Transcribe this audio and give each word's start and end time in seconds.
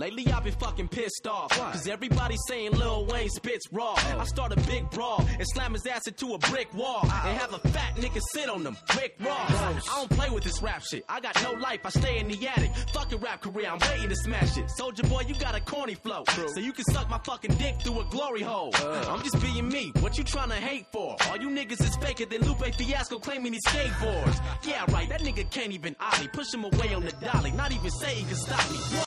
Lately 0.00 0.26
I've 0.32 0.44
been 0.44 0.54
fucking 0.54 0.88
pissed 0.88 1.26
off. 1.26 1.50
Cause 1.50 1.86
everybody's 1.86 2.40
saying 2.48 2.72
Lil 2.72 3.04
Wayne 3.04 3.28
spits 3.28 3.66
raw. 3.70 3.92
I 3.96 4.24
start 4.24 4.50
a 4.50 4.56
big 4.66 4.88
brawl 4.88 5.26
and 5.28 5.46
slam 5.52 5.74
his 5.74 5.84
ass 5.84 6.06
into 6.06 6.32
a 6.32 6.38
brick 6.38 6.72
wall. 6.72 7.02
And 7.02 7.36
have 7.36 7.52
a 7.52 7.58
fat 7.68 7.96
nigga 7.96 8.18
sit 8.32 8.48
on 8.48 8.62
them. 8.62 8.78
Rick 8.96 9.16
Ross. 9.20 9.50
I 9.90 9.96
don't 9.96 10.10
play 10.10 10.30
with 10.30 10.42
this 10.42 10.62
rap 10.62 10.82
shit. 10.90 11.04
I 11.06 11.20
got 11.20 11.36
no 11.42 11.52
life. 11.52 11.80
I 11.84 11.90
stay 11.90 12.18
in 12.18 12.28
the 12.28 12.48
attic. 12.48 12.70
Fucking 12.94 13.18
rap 13.18 13.42
career. 13.42 13.68
I'm 13.70 13.78
waiting 13.90 14.08
to 14.08 14.16
smash 14.16 14.56
it. 14.56 14.70
Soulja 14.78 15.06
Boy, 15.06 15.24
you 15.28 15.34
got 15.34 15.54
a 15.54 15.60
corny 15.60 15.96
flow. 15.96 16.24
So 16.54 16.60
you 16.60 16.72
can 16.72 16.86
suck 16.86 17.10
my 17.10 17.18
fucking 17.18 17.56
dick 17.56 17.82
through 17.82 18.00
a 18.00 18.04
glory 18.06 18.40
hole. 18.40 18.70
I'm 18.74 19.22
just 19.22 19.38
being 19.42 19.68
me. 19.68 19.92
What 20.00 20.16
you 20.16 20.24
trying 20.24 20.48
to 20.48 20.54
hate 20.54 20.86
for? 20.92 21.14
All 21.28 21.36
you 21.36 21.50
niggas 21.50 21.82
is 21.82 21.94
faker 21.96 22.24
than 22.24 22.40
Lupe 22.40 22.74
Fiasco 22.74 23.18
claiming 23.18 23.52
he 23.52 23.60
skateboards. 23.68 24.40
Yeah, 24.66 24.84
right. 24.88 25.08
That 25.10 25.20
nigga 25.20 25.50
can't 25.50 25.72
even 25.72 25.94
ollie. 26.00 26.28
Push 26.28 26.54
him 26.54 26.64
away 26.64 26.94
on 26.94 27.04
the 27.04 27.12
dolly. 27.12 27.50
Not 27.50 27.72
even 27.72 27.90
say 27.90 28.14
he 28.14 28.24
can 28.24 28.36
stop 28.36 28.70
me. 28.70 29.04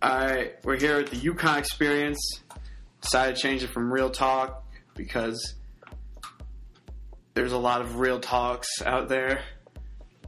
Alright, 0.00 0.64
we're 0.64 0.78
here 0.78 0.98
at 0.98 1.08
the 1.08 1.16
UConn 1.16 1.58
Experience. 1.58 2.20
Decided 3.00 3.34
to 3.34 3.42
change 3.42 3.64
it 3.64 3.70
from 3.70 3.92
real 3.92 4.10
talk 4.10 4.64
because 4.94 5.56
there's 7.34 7.50
a 7.50 7.58
lot 7.58 7.80
of 7.80 7.98
real 7.98 8.20
talks 8.20 8.80
out 8.86 9.08
there. 9.08 9.42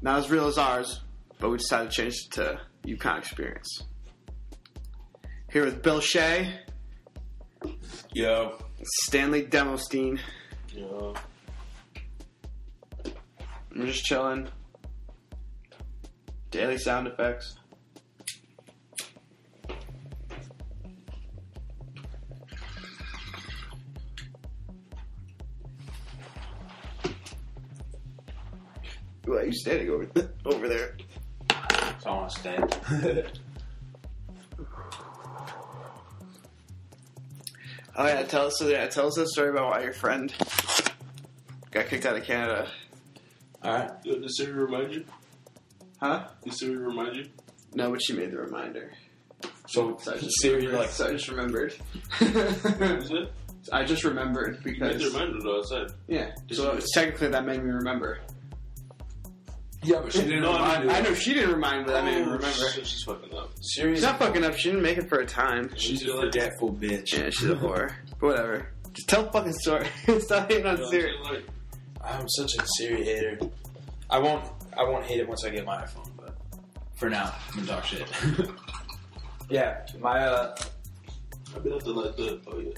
Not 0.03 0.19
as 0.19 0.29
real 0.29 0.49
as 0.49 0.59
ours, 0.59 1.01
but 1.39 1.51
we 1.51 1.59
decided 1.59 1.93
to 1.93 1.97
change 1.97 2.15
it 2.15 2.33
to 2.33 2.61
UConn 2.85 3.19
Experience. 3.19 3.85
Here 5.53 5.65
with 5.65 5.83
Bill 5.83 6.01
Shea, 6.01 6.53
Yo. 8.13 8.59
Stanley 9.05 9.45
Demosthene. 9.45 10.19
Yo. 10.75 11.15
I'm 13.05 13.87
just 13.87 14.05
chilling. 14.05 14.49
Daily 16.51 16.77
sound 16.77 17.07
effects. 17.07 17.60
Why 29.31 29.37
are 29.37 29.45
you 29.47 29.53
standing 29.53 29.89
over 29.91 30.09
over 30.45 30.69
there? 30.69 30.97
So 32.01 32.11
I 32.11 32.15
want 32.15 32.31
to 32.33 32.39
stand. 32.41 33.41
Oh 37.97 38.07
yeah, 38.07 38.23
tell 38.23 38.47
us. 38.47 38.61
Yeah, 38.63 38.87
tell 38.87 39.07
us 39.09 39.19
a 39.19 39.27
story 39.27 39.51
about 39.51 39.71
why 39.71 39.83
your 39.83 39.93
friend 39.93 40.33
got 41.71 41.87
kicked 41.87 42.07
out 42.07 42.17
of 42.17 42.25
Canada. 42.25 42.69
Alright. 43.65 43.91
Yo, 44.05 44.15
did 44.19 44.31
Siri 44.35 44.53
remind 44.53 44.95
you? 44.95 45.05
Huh? 46.01 46.27
Did 46.45 46.55
Siri 46.55 46.77
remind 46.77 47.17
you? 47.17 47.27
No, 47.75 47.91
but 47.91 48.01
she 48.03 48.15
made 48.15 48.31
the 48.33 48.39
reminder. 48.39 48.93
So, 49.69 49.99
So 50.03 50.15
I 50.15 50.19
just 50.19 50.41
Siri, 50.41 50.57
remembered. 50.67 50.79
like, 50.81 50.91
so 50.91 51.09
I 51.09 51.13
just 51.13 51.29
remembered. 51.29 51.75
is 52.21 53.11
it? 53.11 53.33
I 53.73 53.85
just 53.85 54.05
remembered 54.05 54.61
You 54.65 54.73
made 54.73 54.81
because 54.81 55.03
the 55.13 55.19
reminder 55.19 55.39
though, 55.43 55.59
I 55.61 55.63
said. 55.65 55.87
yeah. 56.09 56.31
Did 56.49 56.57
So 56.57 56.73
it's 56.73 56.91
technically 56.95 57.29
that 57.29 57.45
made 57.45 57.63
me 57.63 57.71
remember. 57.71 58.21
Yeah, 59.83 60.01
but 60.03 60.13
she 60.13 60.21
didn't 60.23 60.43
No, 60.43 60.53
I 60.53 60.57
remind 60.77 60.87
mean- 60.87 60.97
I 60.97 61.01
know 61.01 61.15
she 61.15 61.33
didn't 61.35 61.53
remind 61.55 61.87
me. 61.87 61.93
That 61.93 62.05
made 62.05 62.17
me 62.17 62.23
Oh, 62.23 62.25
remember. 62.35 62.47
shit, 62.49 62.87
she's 62.87 63.03
fucking 63.03 63.35
up. 63.35 63.51
Siri's 63.63 63.99
She's 63.99 64.05
not 64.05 64.19
fucking 64.19 64.45
up. 64.45 64.55
She 64.57 64.69
didn't 64.71 64.83
make 64.83 64.99
it 64.99 65.09
for 65.09 65.21
a 65.21 65.27
time. 65.27 65.71
she's 65.77 66.07
a 66.07 66.21
forgetful 66.21 66.75
bitch. 66.75 67.13
Yeah, 67.17 67.31
she's 67.31 67.49
a 67.49 67.55
whore. 67.57 67.95
But 68.21 68.27
whatever. 68.27 68.69
Just 68.93 69.09
tell 69.09 69.23
the 69.25 69.33
fucking 69.33 69.53
story. 69.55 69.87
Stop 70.21 70.51
hating 70.51 70.67
on 70.67 70.77
You 70.77 70.83
know 70.83 70.87
I'm 70.87 70.91
Siri. 70.91 71.13
Like, 71.25 71.45
I'm 72.05 72.29
such 72.29 72.55
a 72.57 72.67
Siri 72.77 73.05
hater. 73.05 73.39
I 74.11 74.19
won't. 74.19 74.45
I 74.77 74.83
won't 74.85 75.05
hate 75.07 75.21
it 75.21 75.29
once 75.29 75.45
I 75.45 75.51
get 75.51 75.65
my 75.65 75.77
iPhone, 75.83 76.11
but 76.17 76.37
for 76.97 77.09
now, 77.11 77.35
I'm 77.49 77.55
gonna 77.65 77.67
talk 77.69 77.85
shit. 77.85 78.07
yeah, 79.51 79.85
my 79.99 80.19
uh, 80.21 80.57
I've 81.55 81.63
been 81.65 81.73
up 81.73 81.83
to 81.83 81.91
like 81.91 82.17
the, 82.17 82.41
oh 82.49 82.59
yeah. 82.59 82.71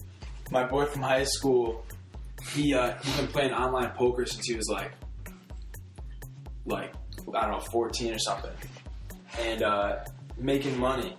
my 0.51 0.65
boy 0.65 0.87
from 0.87 1.03
high 1.03 1.25
school, 1.25 1.85
he 2.55 2.75
uh, 2.75 2.95
he's 3.03 3.17
been 3.17 3.27
playing 3.29 3.53
online 3.53 3.91
poker 3.91 4.25
since 4.27 4.47
he 4.47 4.55
was 4.57 4.69
like, 4.69 4.93
like 6.67 6.93
I 7.35 7.43
don't 7.43 7.53
know, 7.53 7.61
14 7.61 8.15
or 8.15 8.19
something, 8.19 8.53
and 9.41 9.63
uh, 9.63 10.05
making 10.39 10.79
money. 10.79 11.17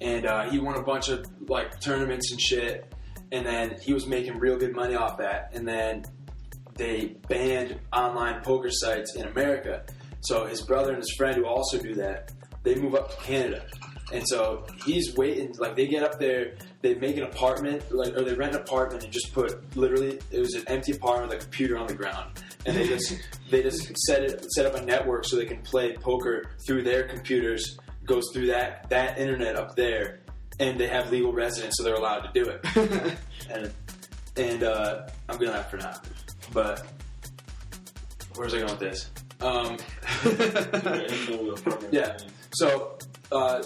And 0.00 0.26
uh, 0.26 0.50
he 0.50 0.58
won 0.58 0.76
a 0.76 0.82
bunch 0.82 1.08
of 1.08 1.24
like 1.48 1.80
tournaments 1.80 2.32
and 2.32 2.40
shit, 2.40 2.92
and 3.30 3.46
then 3.46 3.76
he 3.80 3.92
was 3.92 4.06
making 4.06 4.38
real 4.38 4.56
good 4.56 4.74
money 4.74 4.94
off 4.94 5.18
that. 5.18 5.50
And 5.54 5.66
then 5.66 6.04
they 6.74 7.16
banned 7.28 7.78
online 7.92 8.42
poker 8.42 8.70
sites 8.70 9.14
in 9.14 9.26
America. 9.26 9.84
So 10.20 10.46
his 10.46 10.62
brother 10.62 10.90
and 10.90 10.98
his 10.98 11.12
friend 11.16 11.36
who 11.36 11.46
also 11.46 11.78
do 11.78 11.94
that, 11.94 12.32
they 12.62 12.74
move 12.74 12.94
up 12.94 13.10
to 13.10 13.24
Canada. 13.24 13.64
And 14.12 14.26
so 14.28 14.66
he's 14.84 15.14
waiting, 15.16 15.54
like 15.58 15.74
they 15.74 15.86
get 15.86 16.02
up 16.02 16.18
there, 16.18 16.54
they 16.82 16.94
make 16.94 17.16
an 17.16 17.22
apartment, 17.22 17.90
like 17.90 18.14
or 18.14 18.22
they 18.22 18.34
rent 18.34 18.54
an 18.54 18.60
apartment 18.60 19.04
and 19.04 19.12
just 19.12 19.32
put 19.32 19.76
literally 19.76 20.18
it 20.30 20.38
was 20.38 20.54
an 20.54 20.64
empty 20.66 20.92
apartment 20.92 21.30
with 21.30 21.40
a 21.40 21.42
computer 21.42 21.78
on 21.78 21.86
the 21.86 21.94
ground. 21.94 22.30
And 22.64 22.76
they 22.76 22.86
just 22.86 23.16
they 23.50 23.62
just 23.62 23.96
set 24.06 24.22
it 24.22 24.44
set 24.52 24.66
up 24.66 24.74
a 24.74 24.84
network 24.84 25.24
so 25.26 25.36
they 25.36 25.46
can 25.46 25.62
play 25.62 25.94
poker 25.94 26.50
through 26.66 26.82
their 26.82 27.04
computers, 27.04 27.78
goes 28.04 28.24
through 28.32 28.46
that 28.46 28.88
that 28.90 29.18
internet 29.18 29.56
up 29.56 29.74
there, 29.74 30.20
and 30.60 30.78
they 30.78 30.86
have 30.86 31.10
legal 31.10 31.32
residence 31.32 31.74
so 31.76 31.82
they're 31.82 31.94
allowed 31.94 32.20
to 32.20 32.30
do 32.32 32.48
it. 32.48 33.16
and 33.50 33.72
and 34.36 34.62
uh, 34.62 35.08
I'm 35.28 35.38
gonna 35.38 35.52
have 35.52 35.70
for 35.70 35.76
now. 35.76 35.94
But 36.52 36.86
where's 38.34 38.54
I 38.54 38.58
going 38.58 38.70
with 38.70 38.80
this? 38.80 39.10
Um, 39.40 39.76
yeah. 41.90 42.16
So, 42.54 42.98
uh, 43.32 43.62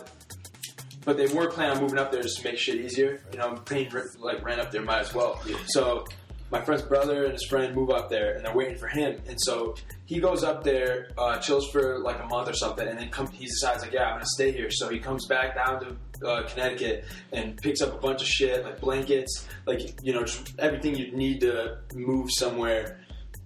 but 1.05 1.17
they 1.17 1.27
were 1.27 1.51
planning 1.51 1.77
on 1.77 1.83
moving 1.83 1.99
up 1.99 2.11
there 2.11 2.23
just 2.23 2.39
to 2.39 2.45
make 2.45 2.59
shit 2.59 2.77
easier. 2.77 3.23
You 3.33 3.39
know, 3.39 3.55
paying 3.65 3.93
like 4.19 4.45
rent 4.45 4.61
up 4.61 4.71
there 4.71 4.83
might 4.83 5.01
as 5.01 5.15
well. 5.15 5.41
So 5.69 6.05
my 6.51 6.61
friend's 6.61 6.83
brother 6.83 7.25
and 7.25 7.33
his 7.33 7.45
friend 7.45 7.75
move 7.75 7.91
up 7.91 8.09
there, 8.09 8.35
and 8.35 8.45
they're 8.45 8.55
waiting 8.55 8.77
for 8.77 8.87
him. 8.87 9.21
And 9.27 9.41
so 9.41 9.75
he 10.05 10.21
goes 10.21 10.45
up 10.45 10.63
there, 10.63 11.11
uh, 11.19 11.39
chills 11.39 11.69
for 11.71 11.99
like 11.99 12.23
a 12.23 12.27
month 12.27 12.49
or 12.49 12.55
something, 12.55 12.87
and 12.87 12.99
then 12.99 13.09
come, 13.11 13.29
he 13.29 13.47
decides 13.47 13.83
like, 13.83 13.93
yeah, 13.93 14.05
I'm 14.05 14.15
gonna 14.15 14.27
stay 14.27 14.53
here. 14.53 14.71
So 14.71 14.89
he 14.89 14.99
comes 14.99 15.27
back 15.27 15.57
down 15.57 15.81
to 15.81 16.27
uh, 16.27 16.49
Connecticut 16.49 17.05
and 17.33 17.57
picks 17.57 17.81
up 17.81 17.95
a 17.95 17.99
bunch 17.99 18.23
of 18.23 18.29
shit, 18.29 18.65
like 18.65 18.81
blankets, 18.81 19.49
like 19.67 19.99
you 20.03 20.13
know, 20.13 20.23
just 20.23 20.55
everything 20.59 20.95
you'd 20.95 21.15
need 21.15 21.41
to 21.41 21.79
move 21.95 22.29
somewhere, 22.31 23.01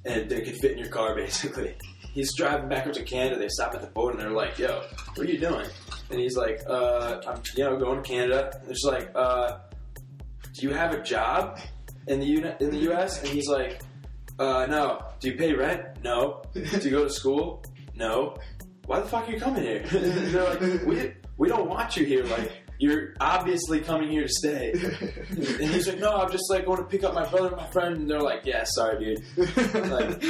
and 0.04 0.28
that 0.28 0.44
could 0.44 0.56
fit 0.56 0.72
in 0.72 0.78
your 0.78 0.88
car, 0.88 1.14
basically. 1.16 1.74
He's 2.12 2.34
driving 2.34 2.68
back 2.68 2.86
up 2.86 2.92
to 2.94 3.02
Canada. 3.04 3.38
They 3.38 3.48
stop 3.48 3.74
at 3.74 3.80
the 3.80 3.86
boat, 3.86 4.12
and 4.12 4.20
they're 4.20 4.30
like, 4.30 4.58
"Yo, 4.58 4.82
what 5.14 5.26
are 5.26 5.30
you 5.30 5.38
doing?" 5.38 5.66
And 6.10 6.18
he's 6.18 6.36
like, 6.36 6.60
uh, 6.68 7.20
"I'm, 7.26 7.40
you 7.56 7.64
know, 7.64 7.76
going 7.76 8.02
to 8.02 8.08
Canada." 8.08 8.50
And 8.52 8.66
they're 8.66 8.74
just 8.74 8.84
like, 8.84 9.10
uh, 9.14 9.58
"Do 10.54 10.66
you 10.66 10.70
have 10.74 10.92
a 10.92 11.02
job 11.02 11.60
in 12.06 12.20
the 12.20 12.26
Uni- 12.26 12.54
in 12.60 12.70
the 12.70 12.78
U.S.?" 12.90 13.18
And 13.20 13.28
he's 13.28 13.48
like, 13.48 13.80
uh, 14.38 14.66
"No." 14.68 15.04
Do 15.20 15.28
you 15.30 15.36
pay 15.36 15.52
rent? 15.52 16.02
No. 16.02 16.42
Do 16.54 16.60
you 16.82 16.90
go 16.90 17.04
to 17.04 17.10
school? 17.10 17.62
No. 17.94 18.36
Why 18.86 19.00
the 19.00 19.06
fuck 19.06 19.28
are 19.28 19.32
you 19.32 19.38
coming 19.38 19.62
here? 19.62 19.80
they're 19.92 20.44
like, 20.54 20.84
"We 20.86 21.12
we 21.36 21.48
don't 21.48 21.68
want 21.68 21.96
you 21.96 22.04
here. 22.06 22.24
Like, 22.24 22.50
you're 22.78 23.12
obviously 23.20 23.80
coming 23.80 24.08
here 24.08 24.22
to 24.22 24.28
stay." 24.28 24.72
And 24.72 25.70
he's 25.70 25.86
like, 25.86 25.98
"No, 26.00 26.16
I'm 26.16 26.30
just 26.32 26.50
like 26.50 26.64
going 26.64 26.78
to 26.78 26.84
pick 26.84 27.04
up 27.04 27.14
my 27.14 27.26
brother 27.26 27.48
and 27.48 27.56
my 27.58 27.66
friend." 27.68 27.96
And 27.98 28.10
they're 28.10 28.20
like, 28.22 28.40
"Yeah, 28.44 28.64
sorry, 28.64 29.14
dude." 29.14 29.22
Like, 29.74 30.20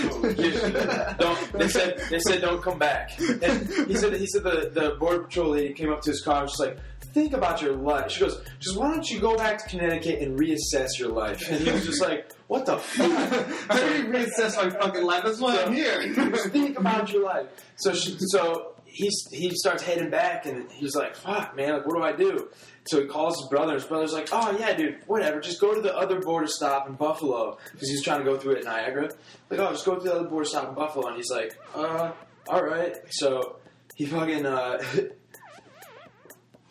don't. 1.19 1.53
They 1.53 1.69
said 1.69 1.99
they 2.11 2.19
said 2.19 2.41
don't 2.41 2.63
come 2.63 2.79
back. 2.79 3.19
And 3.21 3.69
he 3.87 3.95
said 3.95 4.15
he 4.15 4.27
said 4.27 4.43
the 4.43 4.71
the 4.73 4.97
border 4.99 5.23
patrol 5.23 5.51
lady 5.51 5.73
came 5.75 5.91
up 5.93 6.01
to 6.03 6.11
his 6.11 6.21
car 6.23 6.47
just 6.47 6.59
like. 6.61 6.79
Think 7.13 7.33
about 7.33 7.61
your 7.61 7.75
life. 7.75 8.13
She 8.13 8.21
goes, 8.21 8.41
just 8.61 8.77
why 8.77 8.91
don't 8.91 9.09
you 9.09 9.19
go 9.21 9.37
back 9.37 9.59
to 9.59 9.69
Connecticut 9.69 10.21
and 10.23 10.39
reassess 10.39 10.99
your 10.99 11.09
life? 11.09 11.51
And 11.51 11.61
he 11.61 11.71
was 11.71 11.85
just 11.85 12.01
like, 12.01 12.33
what 12.47 12.67
the 12.67 12.79
fuck? 12.79 13.47
How 13.69 13.79
do 13.79 13.97
you 13.97 14.05
reassess 14.09 14.57
my 14.57 14.71
fucking 14.71 15.03
life? 15.03 15.25
That's 15.25 15.41
why 15.41 15.63
I'm 15.63 15.73
here. 15.73 16.13
Just 16.15 16.51
think 16.51 16.79
about 16.79 17.13
your 17.13 17.25
life. 17.25 17.47
So 17.77 17.93
she, 17.93 18.17
so 18.19 18.75
he's 18.85 19.27
he 19.33 19.51
starts 19.55 19.83
heading 19.83 20.11
back, 20.11 20.47
and 20.47 20.71
he's 20.73 20.95
like, 20.95 21.15
"Fuck, 21.17 21.57
man! 21.57 21.73
Like, 21.75 21.87
what 21.87 21.97
do 21.97 22.03
I 22.03 22.13
do?" 22.13 22.49
So 22.87 23.01
he 23.01 23.07
calls 23.07 23.39
his 23.41 23.49
brother. 23.49 23.75
His 23.75 23.85
brother's 23.85 24.13
like, 24.13 24.29
"Oh 24.33 24.57
yeah, 24.59 24.75
dude, 24.75 24.99
whatever. 25.07 25.41
Just 25.41 25.61
go 25.61 25.75
to 25.75 25.81
the 25.81 25.97
other 25.97 26.21
border 26.21 26.47
stop 26.47 26.89
in 26.89 26.95
Buffalo 26.95 27.59
because 27.73 27.89
he's 27.89 28.03
trying 28.03 28.19
to 28.19 28.25
go 28.25 28.37
through 28.37 28.55
it 28.57 28.59
in 28.61 28.65
Niagara. 28.65 29.11
Like, 29.49 29.61
oh, 29.61 29.71
just 29.71 29.85
go 29.85 29.97
to 29.97 30.01
the 30.01 30.15
other 30.15 30.29
border 30.29 30.45
stop 30.45 30.69
in 30.69 30.75
Buffalo." 30.75 31.09
And 31.09 31.17
he's 31.17 31.31
like, 31.31 31.57
"Uh, 31.75 32.13
all 32.49 32.65
right." 32.65 32.97
So 33.11 33.57
he 33.95 34.07
fucking 34.07 34.47
uh. 34.47 34.83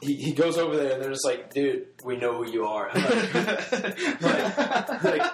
He, 0.02 0.16
he 0.16 0.32
goes 0.32 0.58
over 0.58 0.78
there 0.78 0.94
and 0.94 1.04
they're 1.04 1.12
just 1.12 1.26
like, 1.26 1.54
dude, 1.54 1.88
we 2.06 2.16
know 2.16 2.44
who 2.44 2.50
you 2.50 2.66
are. 2.66 2.90
Like, 2.94 3.34
like, 4.22 5.04
like, 5.04 5.32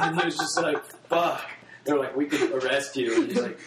and 0.00 0.18
he 0.18 0.24
was 0.26 0.36
just 0.36 0.60
like, 0.60 0.84
fuck. 1.08 1.42
They're 1.84 1.98
like, 1.98 2.16
we 2.16 2.26
could 2.26 2.52
arrest 2.52 2.96
you. 2.96 3.22
And 3.22 3.30
he's 3.30 3.40
like, 3.40 3.58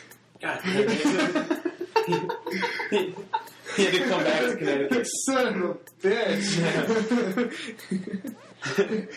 God 0.42 0.60
damn 0.64 0.90
it. 0.90 1.64
he, 3.78 3.84
had 3.84 3.94
to 3.94 4.00
come 4.10 4.24
back 4.24 4.42
to 4.42 4.56
Connecticut. 4.58 5.08
Son 5.26 5.48
of 5.48 5.62
a 5.64 5.74
bitch. 6.02 6.58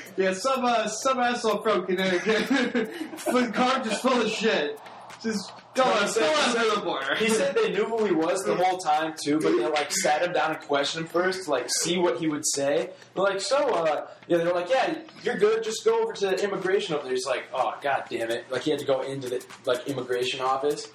yeah, 0.16 0.32
some 0.34 0.64
uh, 0.64 0.88
some 0.88 1.18
asshole 1.18 1.62
from 1.62 1.86
Connecticut. 1.86 2.48
the 2.48 3.50
car 3.52 3.82
just 3.82 4.02
full 4.02 4.22
of 4.22 4.30
shit. 4.30 4.78
Just 5.26 5.52
go 5.74 5.82
on, 5.82 6.12
go 6.14 6.34
on 6.34 6.54
to 6.54 6.74
the 6.76 6.80
border. 6.82 7.14
He 7.16 7.28
said 7.28 7.54
they 7.54 7.70
knew 7.70 7.84
who 7.84 8.04
he 8.04 8.12
was 8.12 8.44
the 8.44 8.54
whole 8.54 8.78
time 8.78 9.14
too, 9.22 9.38
but 9.40 9.56
they 9.56 9.66
like 9.66 9.90
sat 9.92 10.22
him 10.22 10.32
down 10.32 10.52
and 10.52 10.60
questioned 10.60 11.06
him 11.06 11.10
first 11.10 11.44
to 11.44 11.50
like 11.50 11.66
see 11.82 11.98
what 11.98 12.18
he 12.18 12.28
would 12.28 12.46
say. 12.46 12.90
They're 13.14 13.24
like, 13.24 13.40
so 13.40 13.56
uh, 13.56 14.06
yeah, 14.28 14.38
they're 14.38 14.54
like, 14.54 14.70
yeah, 14.70 14.94
you're 15.22 15.36
good. 15.36 15.62
Just 15.64 15.84
go 15.84 16.02
over 16.02 16.12
to 16.14 16.42
immigration 16.44 16.94
over 16.94 17.04
there. 17.04 17.12
He's 17.12 17.26
like, 17.26 17.44
oh 17.52 17.74
god 17.82 18.04
damn 18.08 18.30
it! 18.30 18.50
Like 18.50 18.62
he 18.62 18.70
had 18.70 18.80
to 18.80 18.86
go 18.86 19.02
into 19.02 19.28
the 19.28 19.44
like 19.64 19.86
immigration 19.88 20.40
office. 20.40 20.88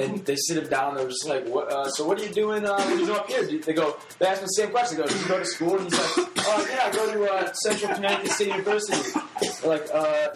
And 0.00 0.18
they 0.26 0.34
sit 0.34 0.56
him 0.56 0.68
down. 0.68 0.90
and 0.90 0.98
They're 0.98 1.08
just 1.08 1.28
like, 1.28 1.46
"What? 1.46 1.70
Uh, 1.70 1.88
so 1.90 2.04
what 2.08 2.20
are 2.20 2.24
you 2.24 2.32
doing 2.34 2.64
uh, 2.66 2.76
you 2.98 3.14
up 3.14 3.28
here?" 3.30 3.44
They 3.44 3.72
go. 3.72 3.96
They 4.18 4.26
ask 4.26 4.40
him 4.40 4.46
the 4.46 4.48
same 4.48 4.70
question. 4.70 4.96
They 4.96 5.04
go, 5.04 5.08
"Do 5.08 5.16
you 5.16 5.28
go 5.28 5.38
to 5.38 5.44
school?" 5.44 5.76
And 5.76 5.84
he's 5.84 6.16
like, 6.18 6.28
"Oh 6.38 6.66
yeah, 6.68 6.86
I 6.86 6.90
go 6.92 7.12
to 7.12 7.32
uh, 7.32 7.52
Central 7.52 7.94
Connecticut 7.94 8.32
State 8.32 8.48
University." 8.48 9.20
They're 9.62 9.70
like, 9.70 9.86
uh, 9.94 10.28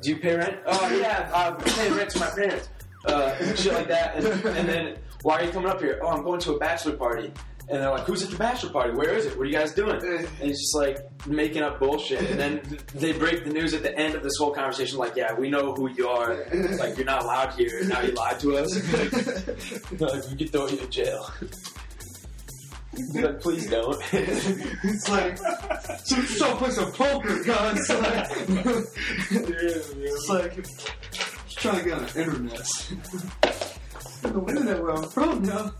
"Do 0.00 0.08
you 0.08 0.16
pay 0.16 0.36
rent?" 0.36 0.60
"Oh 0.64 0.98
yeah, 0.98 1.30
I'm 1.34 1.58
paying 1.58 1.92
rent 1.94 2.08
to 2.12 2.20
my 2.20 2.30
parents." 2.30 2.70
Uh, 3.06 3.54
shit 3.54 3.72
like 3.72 3.88
that. 3.88 4.16
And, 4.16 4.26
and 4.44 4.68
then, 4.68 4.98
"Why 5.22 5.40
are 5.40 5.44
you 5.44 5.50
coming 5.50 5.68
up 5.70 5.80
here?" 5.80 6.00
"Oh, 6.02 6.08
I'm 6.08 6.22
going 6.24 6.40
to 6.40 6.54
a 6.54 6.58
bachelor 6.58 6.96
party." 6.96 7.32
And 7.68 7.82
they're 7.82 7.90
like, 7.90 8.04
"Who's 8.04 8.22
at 8.22 8.30
your 8.30 8.38
bachelor 8.38 8.70
party? 8.70 8.92
Where 8.94 9.14
is 9.14 9.26
it? 9.26 9.36
What 9.36 9.42
are 9.42 9.50
you 9.50 9.52
guys 9.56 9.72
doing?" 9.74 10.00
And 10.04 10.28
he's 10.40 10.60
just 10.60 10.74
like 10.74 10.98
making 11.26 11.62
up 11.62 11.78
bullshit. 11.80 12.22
And 12.30 12.38
then 12.38 12.78
they 12.94 13.12
break 13.12 13.44
the 13.44 13.50
news 13.50 13.74
at 13.74 13.82
the 13.82 13.96
end 13.96 14.14
of 14.14 14.22
this 14.22 14.36
whole 14.38 14.52
conversation, 14.52 14.98
like, 14.98 15.16
"Yeah, 15.16 15.34
we 15.34 15.50
know 15.50 15.72
who 15.74 15.88
you 15.90 16.08
are. 16.08 16.44
Like, 16.78 16.96
you're 16.96 17.06
not 17.06 17.22
allowed 17.22 17.54
here. 17.54 17.84
Now 17.84 18.02
you 18.02 18.12
lied 18.12 18.38
to 18.40 18.56
us. 18.58 18.74
like, 20.00 20.30
we 20.30 20.36
could 20.36 20.50
throw 20.52 20.66
you 20.68 20.78
in 20.78 20.90
jail." 20.90 21.30
Like, 23.14 23.40
please 23.40 23.68
don't. 23.68 24.00
It's 24.12 25.08
like, 25.10 25.36
so 25.36 26.16
don't 26.38 26.56
play 26.58 26.70
some 26.70 26.92
poker, 26.92 27.42
guys. 27.44 27.90
It's 29.30 30.28
like, 30.30 30.56
it's 30.58 30.68
like 31.18 31.35
trying 31.56 31.78
to 31.78 31.84
get 31.84 31.94
on 31.94 32.06
the 32.06 32.20
internet. 32.20 32.52
the 34.22 34.44
internet 34.48 34.82
where 34.82 34.92
I'm 34.92 35.08
from 35.08 35.42
now. 35.42 35.72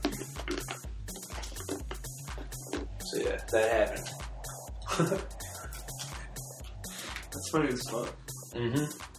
so 3.01 3.19
yeah, 3.19 3.39
that 3.53 3.89
happened. 3.89 4.11
That's 7.33 7.49
funny 7.51 7.69
as 7.69 7.83
fuck. 7.89 8.17
Mm-hmm. 8.55 9.16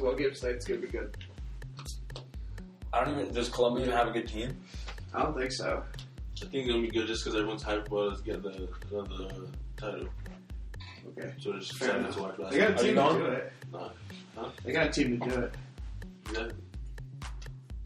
Basketball 0.00 0.14
game 0.14 0.54
It's 0.54 0.64
gonna 0.64 0.80
be 0.80 0.88
good. 0.88 1.16
I 2.92 3.04
don't 3.04 3.20
even. 3.20 3.32
Does 3.34 3.48
Columbia 3.48 3.84
even 3.86 3.96
have 3.96 4.08
a 4.08 4.10
good 4.10 4.28
team? 4.28 4.56
I 5.14 5.22
don't 5.22 5.36
think 5.36 5.52
so. 5.52 5.82
I 5.92 6.46
think 6.46 6.54
it's 6.54 6.68
gonna 6.68 6.82
be 6.82 6.88
good 6.90 7.06
just 7.06 7.24
because 7.24 7.38
everyone's 7.38 7.62
hyped 7.62 7.86
about 7.86 8.12
us 8.12 8.20
getting 8.20 8.42
the, 8.42 8.68
another 8.90 9.46
title. 9.76 10.08
Okay. 11.18 11.32
So 11.38 11.50
they're 11.50 11.60
just 11.60 11.74
Fair 11.76 11.88
excited 12.00 12.00
enough. 12.00 12.36
to 12.36 12.42
watch 12.42 12.50
They 12.50 12.58
got 12.58 12.70
a 12.70 12.74
team 12.74 12.94
to 12.94 13.18
do 13.18 13.24
it. 13.26 13.52
Nah, 13.72 14.48
They 14.64 14.72
got 14.72 14.86
a 14.86 14.90
team 14.90 15.20
to 15.20 15.28
do 15.28 15.40
it. 15.42 15.54
exactly. 16.28 16.54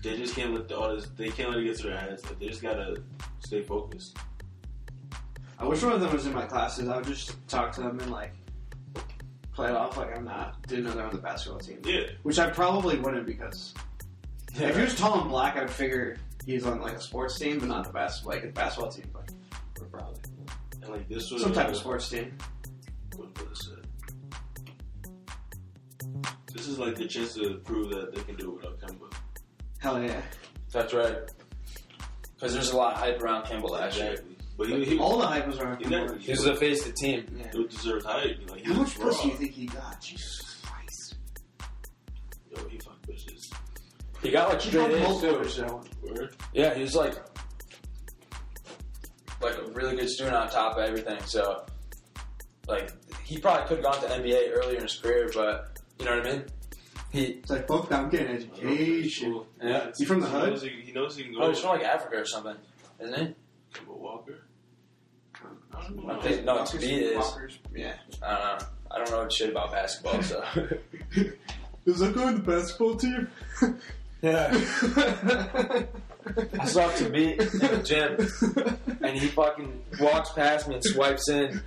They 0.02 0.16
just 0.18 0.34
can't 0.36 0.52
let 0.54 0.68
the 0.68 0.78
all 0.78 0.94
this. 0.94 1.08
They 1.16 1.30
can't 1.30 1.50
let 1.50 1.58
it 1.60 1.64
get 1.64 1.76
to 1.78 1.82
their 1.84 1.98
heads. 1.98 2.24
Like, 2.24 2.38
they 2.38 2.48
just 2.48 2.62
gotta 2.62 3.02
stay 3.40 3.62
focused. 3.62 4.16
I 5.58 5.64
wish 5.66 5.82
one 5.82 5.92
of 5.92 6.00
them 6.00 6.12
was 6.12 6.26
in 6.26 6.34
my 6.34 6.44
classes. 6.46 6.88
I 6.88 6.96
would 6.96 7.06
just 7.06 7.36
talk 7.48 7.72
to 7.72 7.80
them 7.80 7.98
and 8.00 8.10
like 8.10 8.32
play 9.52 9.68
it 9.70 9.74
off 9.76 9.96
like 9.96 10.14
I'm 10.14 10.24
not. 10.24 10.43
Didn't 10.66 10.84
know 10.84 10.90
they 10.92 10.96
were 11.00 11.06
on 11.08 11.14
the 11.14 11.20
basketball 11.20 11.60
team. 11.60 11.80
Yeah, 11.84 12.00
Which 12.22 12.38
I 12.38 12.48
probably 12.50 12.98
wouldn't 12.98 13.26
because 13.26 13.74
if 14.54 14.76
he 14.76 14.82
was 14.82 14.94
tall 14.94 15.20
and 15.20 15.28
black, 15.30 15.56
I'd 15.56 15.70
figure 15.70 16.16
he's 16.46 16.64
on 16.64 16.80
like 16.80 16.94
a 16.94 17.00
sports 17.00 17.38
team, 17.38 17.58
but 17.58 17.68
not 17.68 17.84
the 17.84 17.92
bas- 17.92 18.24
like 18.24 18.44
a 18.44 18.48
basketball 18.48 18.90
team, 18.90 19.10
but 19.12 19.30
but 19.74 19.90
probably 19.90 20.20
and 20.82 20.92
like 20.92 21.08
this 21.08 21.30
was 21.30 21.42
some 21.42 21.52
type 21.52 21.68
of 21.68 21.76
sports 21.76 22.08
team. 22.08 22.36
What 23.16 23.48
was 23.48 23.70
it? 23.72 23.84
This 26.52 26.68
is 26.68 26.78
like 26.78 26.94
the 26.96 27.06
chance 27.06 27.34
to 27.34 27.54
prove 27.64 27.90
that 27.90 28.14
they 28.14 28.22
can 28.22 28.36
do 28.36 28.50
it 28.52 28.56
without 28.56 28.80
Kemba. 28.80 29.12
Hell 29.78 30.02
yeah! 30.02 30.20
That's 30.72 30.94
right. 30.94 31.16
Because 32.34 32.54
there's 32.54 32.70
a 32.70 32.76
lot 32.76 32.94
of 32.94 32.98
hype 33.00 33.20
around 33.20 33.44
Kemba 33.46 33.68
last 33.68 33.98
year. 33.98 34.16
But 34.56 34.68
he, 34.68 34.84
he, 34.84 34.98
All 34.98 35.18
the 35.18 35.26
hype 35.26 35.46
was 35.48 35.58
around. 35.58 35.80
Exactly. 35.82 36.18
Kemba. 36.18 36.20
He 36.20 36.30
was 36.30 36.44
the 36.44 36.54
face 36.54 36.80
of 36.86 36.86
the 36.86 36.92
team. 36.92 37.26
Yeah. 37.36 37.50
he 37.52 37.66
deserved 37.66 38.06
hype. 38.06 38.38
Like, 38.48 38.60
he 38.60 38.72
How 38.72 38.80
much 38.80 38.98
pussy 38.98 39.22
do 39.24 39.28
you 39.30 39.34
think 39.34 39.52
he 39.52 39.66
got? 39.66 40.00
Jesus 40.00 40.40
Christ! 40.40 40.53
Yo, 42.56 42.68
he 42.68 42.78
fucked 42.78 43.06
bitches. 43.08 43.52
He 44.22 44.30
got 44.30 44.48
like 44.48 44.62
He 44.62 44.70
straight 44.70 44.90
got 44.90 44.92
A's 44.92 45.02
multiple 45.02 45.44
too. 45.44 45.48
show. 45.50 45.82
Word? 46.02 46.36
Yeah, 46.52 46.74
he 46.74 46.82
was 46.82 46.94
like 46.94 47.14
like 49.42 49.56
a 49.58 49.64
really 49.72 49.96
good 49.96 50.08
student 50.08 50.34
on 50.36 50.48
top 50.48 50.76
of 50.78 50.84
everything. 50.84 51.20
So 51.26 51.64
like 52.66 52.90
he 53.24 53.38
probably 53.38 53.66
could 53.66 53.84
have 53.84 54.00
gone 54.00 54.00
to 54.02 54.08
NBA 54.22 54.52
earlier 54.56 54.76
in 54.76 54.82
his 54.82 54.96
career, 54.96 55.30
but 55.34 55.78
you 55.98 56.06
know 56.06 56.16
what 56.16 56.26
I 56.26 56.32
mean. 56.32 56.44
He 57.10 57.24
It's 57.24 57.50
like 57.50 57.68
fuck 57.68 57.88
that. 57.90 58.00
I'm 58.00 58.08
getting 58.10 58.28
education. 58.36 59.42
yeah. 59.62 59.90
You 59.98 60.06
from 60.06 60.20
the 60.20 60.26
he 60.26 60.32
hood? 60.32 60.50
Knows 60.50 60.62
he, 60.62 60.68
he 60.70 60.92
knows 60.92 61.16
he 61.16 61.24
can 61.24 61.32
go. 61.34 61.42
Oh, 61.42 61.48
he's 61.50 61.58
from 61.60 61.70
like 61.70 61.84
Africa 61.84 62.16
or 62.16 62.24
something, 62.24 62.56
isn't 63.00 63.14
he? 63.14 63.34
Kemba 63.78 63.96
Walker. 63.96 64.40
I 65.74 65.82
don't 65.88 66.08
I 66.10 66.14
know. 66.14 66.20
think 66.22 66.44
no, 66.44 66.54
Walkers- 66.56 66.70
to 66.70 66.78
me 66.78 66.94
it 66.94 67.02
is. 67.12 67.16
Walkers. 67.18 67.58
Yeah. 67.74 67.94
I 68.22 68.30
don't 68.38 68.60
know. 68.60 68.66
I 68.90 68.98
don't 68.98 69.10
know 69.10 69.28
shit 69.28 69.50
about 69.50 69.72
basketball, 69.72 70.22
so 70.22 70.44
Is 71.86 71.98
that 71.98 72.14
going 72.14 72.36
to 72.36 72.42
the 72.42 72.52
basketball 72.52 72.96
team? 72.96 73.28
yeah. 74.22 74.48
I 76.58 76.64
saw 76.64 76.88
to 76.90 77.10
meet 77.10 77.38
in 77.38 77.58
the 77.58 77.82
gym, 77.84 78.96
and 79.02 79.18
he 79.18 79.28
fucking 79.28 79.82
walks 80.00 80.32
past 80.32 80.66
me 80.68 80.76
and 80.76 80.84
swipes 80.84 81.28
in. 81.28 81.60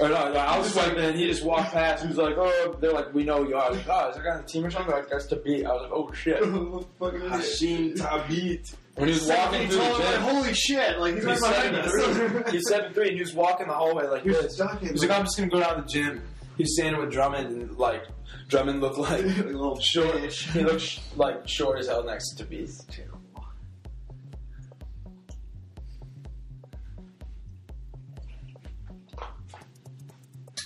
Or 0.00 0.08
no, 0.08 0.32
no, 0.32 0.38
I 0.38 0.58
was 0.58 0.72
swiping 0.72 0.98
in, 0.98 1.04
and 1.04 1.18
he 1.18 1.26
just 1.26 1.42
walked 1.44 1.72
past. 1.72 2.02
He 2.02 2.08
was 2.08 2.18
like, 2.18 2.34
"Oh, 2.36 2.76
they're 2.80 2.92
like, 2.92 3.14
we 3.14 3.24
know 3.24 3.46
you." 3.48 3.56
I 3.56 3.70
was 3.70 3.78
like, 3.78 3.86
"Oh, 3.88 4.10
is 4.10 4.16
that 4.16 4.24
guy 4.24 4.30
on 4.32 4.42
the 4.42 4.48
team 4.48 4.66
or 4.66 4.70
something?" 4.70 4.92
Like, 4.92 5.08
that's 5.08 5.26
Thabeet. 5.28 5.64
I 5.64 5.72
was 5.72 5.82
like, 5.82 5.92
"Oh 5.92 6.12
shit!" 6.12 6.42
Hasheem 7.00 7.96
Thabeet. 7.96 8.74
When 8.96 9.08
he 9.08 9.14
was 9.14 9.26
walking 9.26 9.68
through 9.68 9.78
Tall, 9.78 9.98
the 9.98 10.04
like, 10.04 10.14
gym, 10.14 10.22
Holy 10.22 10.54
shit! 10.54 10.98
Like 11.00 11.14
he's, 11.14 11.24
he's 11.24 11.40
right 11.40 11.54
seven 11.54 11.72
behind 11.72 11.90
three. 11.90 12.42
us. 12.42 12.50
He's 12.50 12.68
seven 12.68 12.92
three, 12.92 13.08
and 13.08 13.14
he 13.16 13.22
was 13.22 13.34
walking 13.34 13.68
the 13.68 13.72
hallway 13.74 14.06
like 14.06 14.22
He 14.22 14.28
was 14.28 14.56
this. 14.56 14.80
He's 14.82 15.02
like, 15.02 15.10
"I'm 15.10 15.24
just 15.24 15.36
gonna 15.38 15.48
go 15.50 15.60
down 15.60 15.76
to 15.76 15.82
the 15.82 15.88
gym." 15.88 16.22
He's 16.56 16.72
standing 16.74 17.00
with 17.00 17.10
Drummond, 17.10 17.46
and 17.48 17.76
like 17.76 18.04
Drummond 18.48 18.80
looked 18.80 18.98
like 18.98 19.24
a 19.24 19.42
little 19.44 19.78
short. 19.80 20.14
fish. 20.20 20.48
He 20.50 20.62
looked 20.62 20.80
sh- 20.82 20.98
like 21.16 21.48
short 21.48 21.78
as 21.78 21.88
hell 21.88 22.04
next 22.04 22.34
to 22.34 22.44
Beast. 22.44 23.00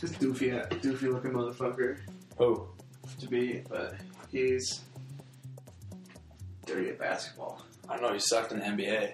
This 0.00 0.12
doofy, 0.12 0.52
doofy 0.80 1.12
looking 1.12 1.32
motherfucker 1.32 1.98
Oh, 2.38 2.68
Thabeet, 3.20 3.68
but 3.68 3.94
he's 4.30 4.82
dirty 6.66 6.90
at 6.90 6.98
basketball. 7.00 7.62
I 7.88 7.94
don't 7.96 8.02
know. 8.02 8.12
He 8.12 8.20
sucked 8.20 8.52
in 8.52 8.60
the 8.60 8.64
NBA. 8.64 9.12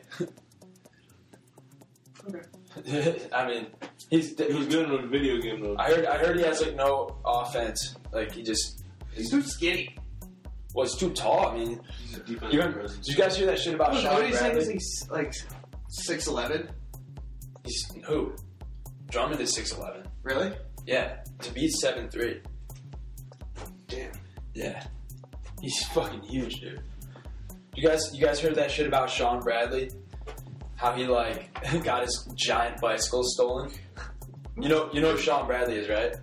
Okay. 2.28 2.40
I 3.34 3.46
mean, 3.46 3.66
he's 4.10 4.36
He 4.38 4.52
was 4.52 4.66
good 4.66 4.88
in 4.90 5.04
a 5.04 5.06
video 5.06 5.40
game 5.40 5.60
though. 5.62 5.76
I 5.78 5.88
heard. 5.90 6.06
I 6.06 6.18
heard 6.18 6.36
he 6.36 6.42
has 6.44 6.60
like 6.62 6.74
no 6.76 7.16
offense. 7.24 7.96
Like 8.12 8.32
he 8.32 8.42
just 8.42 8.82
He's 9.12 9.30
too 9.30 9.42
skinny. 9.42 9.96
well, 10.74 10.86
he's 10.86 10.96
too 10.96 11.10
tall. 11.10 11.48
I 11.50 11.54
mean, 11.58 11.80
He's 12.00 12.16
a 12.16 12.20
defensive 12.20 12.52
you 12.52 12.58
remember, 12.60 12.88
did 12.88 13.06
you 13.06 13.14
guys 13.16 13.36
hear 13.36 13.46
that 13.46 13.58
shit 13.58 13.74
about 13.74 13.92
What, 13.92 14.02
Shawn 14.02 14.14
what 14.14 14.24
are 14.24 14.26
you 14.26 14.34
saying? 14.34 14.54
Bradley? 14.54 14.72
He's 14.74 15.08
like 15.10 15.32
six 15.88 16.26
eleven. 16.26 16.68
He's 17.64 17.92
who? 18.04 18.34
Drummond 19.08 19.40
is 19.40 19.54
six 19.54 19.72
eleven. 19.72 20.02
Really? 20.22 20.52
Yeah, 20.86 21.18
Thabeet 21.38 21.70
seven 21.70 22.10
three. 22.10 22.40
Damn. 23.88 24.12
Yeah, 24.54 24.84
he's 25.60 25.82
fucking 25.88 26.22
huge, 26.22 26.54
dude. 26.60 26.82
You 27.76 27.88
guys, 27.88 28.00
you 28.14 28.24
guys 28.24 28.38
heard 28.40 28.54
that 28.56 28.70
shit 28.70 28.86
about 28.86 29.10
Shawn 29.10 29.40
Bradley? 29.40 29.90
How 30.76 30.92
he 30.92 31.06
like 31.06 31.50
got 31.84 32.02
his 32.02 32.28
giant 32.34 32.80
bicycle 32.80 33.22
stolen? 33.24 33.70
You 34.60 34.68
know, 34.68 34.90
you 34.92 35.00
know 35.00 35.12
who 35.12 35.18
Shawn 35.18 35.46
Bradley 35.46 35.76
is, 35.76 35.88
right? 35.88 36.14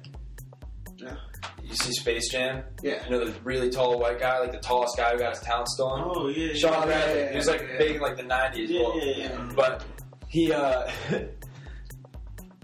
Yeah. 0.97 1.15
You 1.63 1.75
see 1.75 1.91
Space 1.93 2.29
Jam? 2.31 2.63
Yeah. 2.81 3.03
You 3.05 3.11
know 3.11 3.25
the 3.25 3.33
really 3.43 3.69
tall 3.69 3.97
white 3.99 4.19
guy, 4.19 4.39
like 4.39 4.51
the 4.51 4.59
tallest 4.59 4.97
guy 4.97 5.11
who 5.11 5.19
got 5.19 5.31
his 5.31 5.39
talent 5.39 5.67
stolen. 5.69 6.03
Oh 6.05 6.27
yeah. 6.27 6.53
Shawn 6.53 6.73
yeah, 6.73 6.85
Bradley. 6.85 7.21
yeah, 7.21 7.29
he 7.31 7.37
was 7.37 7.47
like 7.47 7.77
big 7.77 7.95
in 7.95 8.01
like 8.01 8.17
the 8.17 8.23
nineties. 8.23 8.69
Yeah, 8.69 8.87
yeah, 8.95 9.17
yeah. 9.17 9.51
But 9.55 9.83
he 10.27 10.51
uh 10.51 10.89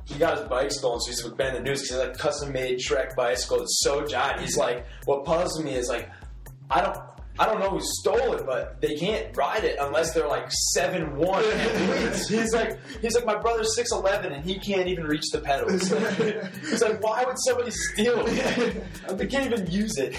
he 0.05 0.17
got 0.17 0.37
his 0.39 0.47
bike 0.47 0.71
stolen, 0.71 0.99
so 1.01 1.11
he's 1.11 1.21
been 1.35 1.47
in 1.47 1.53
the 1.55 1.69
news 1.69 1.81
because 1.81 1.97
he's 1.97 2.07
like 2.07 2.17
custom 2.17 2.51
made 2.53 2.79
Shrek 2.79 3.15
bicycle. 3.15 3.61
It's 3.61 3.81
so 3.83 4.05
giant. 4.05 4.41
He's 4.41 4.57
like, 4.57 4.85
what 5.05 5.25
puzzles 5.25 5.63
me 5.63 5.73
is 5.73 5.89
like, 5.89 6.09
I 6.69 6.81
don't. 6.81 6.97
I 7.39 7.45
don't 7.45 7.59
know 7.59 7.69
who 7.69 7.81
stole 7.81 8.33
it, 8.33 8.45
but 8.45 8.81
they 8.81 8.95
can't 8.95 9.35
ride 9.35 9.63
it 9.63 9.77
unless 9.79 10.13
they're 10.13 10.27
like 10.27 10.51
seven 10.73 11.15
one. 11.15 11.43
he's 12.29 12.53
like, 12.53 12.79
he's 13.01 13.15
like, 13.15 13.25
my 13.25 13.35
brother's 13.35 13.75
six 13.75 13.91
eleven 13.91 14.31
and 14.31 14.43
he 14.43 14.57
can't 14.59 14.87
even 14.87 15.05
reach 15.05 15.25
the 15.31 15.39
pedals. 15.39 15.89
he's 16.69 16.81
like, 16.81 17.01
why 17.01 17.23
would 17.23 17.37
somebody 17.45 17.71
steal 17.71 18.23
it? 18.25 18.83
They 19.17 19.25
can't 19.25 19.51
even 19.51 19.71
use 19.71 19.97
it. 19.97 20.15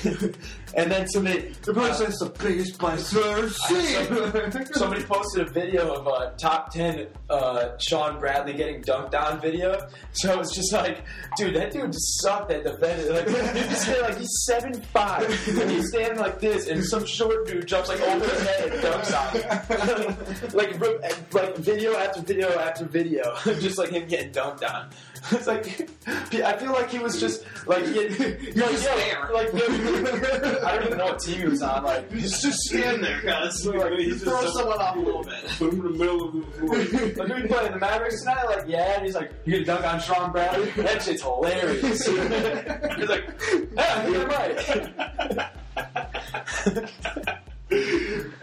And 0.75 0.91
then 0.91 1.09
somebody, 1.09 1.55
The 1.63 1.75
person 1.75 2.07
that's 2.07 2.19
the 2.19 2.31
biggest 2.43 2.79
bicycle 2.79 3.25
I've 3.25 3.53
seen. 3.53 4.73
Somebody 4.73 5.03
posted 5.05 5.47
a 5.47 5.51
video 5.51 5.95
of 5.95 6.09
uh, 6.09 6.31
top 6.37 6.73
ten 6.73 7.09
uh, 7.31 7.77
Shawn 7.79 8.19
Bradley 8.19 8.55
getting 8.55 8.83
dunked 8.83 9.15
on 9.15 9.41
video. 9.41 9.79
So 10.13 10.33
it 10.33 10.39
was 10.39 10.53
just 10.55 10.73
like, 10.73 11.03
dude, 11.37 11.55
that 11.57 11.73
dude 11.73 11.93
just 11.93 12.23
sucked 12.23 12.51
at 12.51 12.65
defending. 12.65 13.13
Like, 13.13 13.29
you 13.29 13.69
just 13.69 13.85
say 13.85 14.01
like 14.01 14.19
he's 14.19 14.45
seven 14.47 14.81
five, 14.81 15.23
and 15.49 15.71
he's 15.71 15.89
standing 15.89 16.19
like 16.19 16.41
this, 16.41 16.69
and 16.69 16.85
some 16.85 17.07
short 17.09 17.47
dude 17.47 17.67
jumps 17.67 17.89
like 17.89 18.01
over 18.01 18.25
his 18.25 18.43
head 18.43 18.73
and 18.73 18.83
dunks 18.83 19.13
on 19.19 19.29
him. 19.35 20.53
like, 20.55 21.35
like 21.35 21.57
video 21.57 21.97
after 21.97 22.21
video 22.21 22.59
after 22.59 22.85
video, 22.85 23.35
just 23.45 23.79
like 23.79 23.91
him 23.91 24.07
getting 24.09 24.33
dunked 24.33 24.69
on. 24.69 24.91
It's 25.33 25.49
like 25.49 25.91
I 26.33 26.57
feel 26.57 26.73
like 26.73 26.91
he 26.91 27.01
was 27.01 27.21
just 27.21 27.45
like 27.67 27.85
he, 27.85 28.09
like, 28.09 28.55
yeah, 28.55 29.29
like 29.33 29.53
yeah, 29.53 30.59
I 30.65 30.77
don't 30.77 30.87
even 30.87 30.99
know 30.99 31.07
what 31.07 31.19
team 31.19 31.41
he 31.41 31.45
was 31.45 31.61
on. 31.61 31.83
Like 31.83 32.11
He's 32.13 32.41
just 32.41 32.59
stand 32.61 33.03
there, 33.03 33.21
guys. 33.23 33.67
Like, 33.67 33.93
he's 33.95 34.23
Throw 34.23 34.41
just 34.43 34.57
someone 34.57 34.79
off 34.79 34.97
a 34.97 35.01
little 35.01 35.25
bit. 35.25 35.45
put 35.59 35.73
him 35.73 35.81
in 35.81 35.93
the 35.93 35.99
middle 35.99 36.29
of 36.29 36.35
the 36.35 36.43
floor. 36.53 36.77
Like, 36.79 37.37
who 37.37 37.43
you 37.43 37.49
playing 37.49 37.73
the 37.73 37.79
Mavericks 37.79 38.21
tonight? 38.21 38.45
Like, 38.45 38.69
yeah. 38.69 38.95
And 38.95 39.05
he's 39.05 39.17
like, 39.17 39.33
you 39.45 39.55
gonna 39.55 39.65
dunk 39.65 39.93
on 39.93 40.01
Shawn 40.01 40.31
Bradley? 40.33 40.71
That 40.83 41.03
shit's 41.03 41.23
hilarious. 41.23 42.07
he's 42.07 43.09
like, 43.09 43.29
yeah, 43.75 44.09
you're 44.09 44.27
right. 44.27 45.51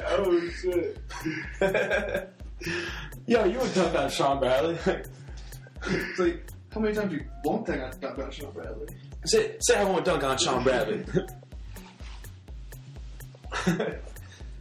Oh 0.07 0.49
shit! 0.61 1.01
Yo, 3.27 3.43
you 3.45 3.59
would 3.59 3.73
dunk 3.73 3.95
on 3.97 4.09
Shawn 4.09 4.39
Bradley? 4.39 4.77
It's 5.87 6.19
like, 6.19 6.49
how 6.71 6.79
many 6.79 6.95
times 6.95 7.11
you 7.13 7.25
won't 7.43 7.65
think 7.65 7.81
I've 7.81 7.99
got 7.99 8.13
about 8.17 8.33
Shawn 8.33 8.51
Bradley? 8.53 8.87
say, 9.25 9.55
say 9.59 9.77
I 9.77 9.83
won't 9.83 10.05
dunk 10.05 10.23
on 10.23 10.37
Shawn 10.37 10.63
Bradley. 10.63 11.03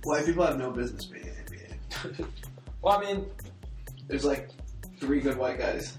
White 0.04 0.26
people 0.26 0.46
have 0.46 0.58
no 0.58 0.70
business 0.70 1.06
being 1.06 1.26
in 1.26 1.34
the 1.46 1.56
NBA. 2.08 2.26
well, 2.82 2.98
I 2.98 3.00
mean, 3.00 3.26
There's 4.06 4.24
like 4.24 4.50
three 4.98 5.20
good 5.20 5.36
white 5.38 5.58
guys. 5.58 5.98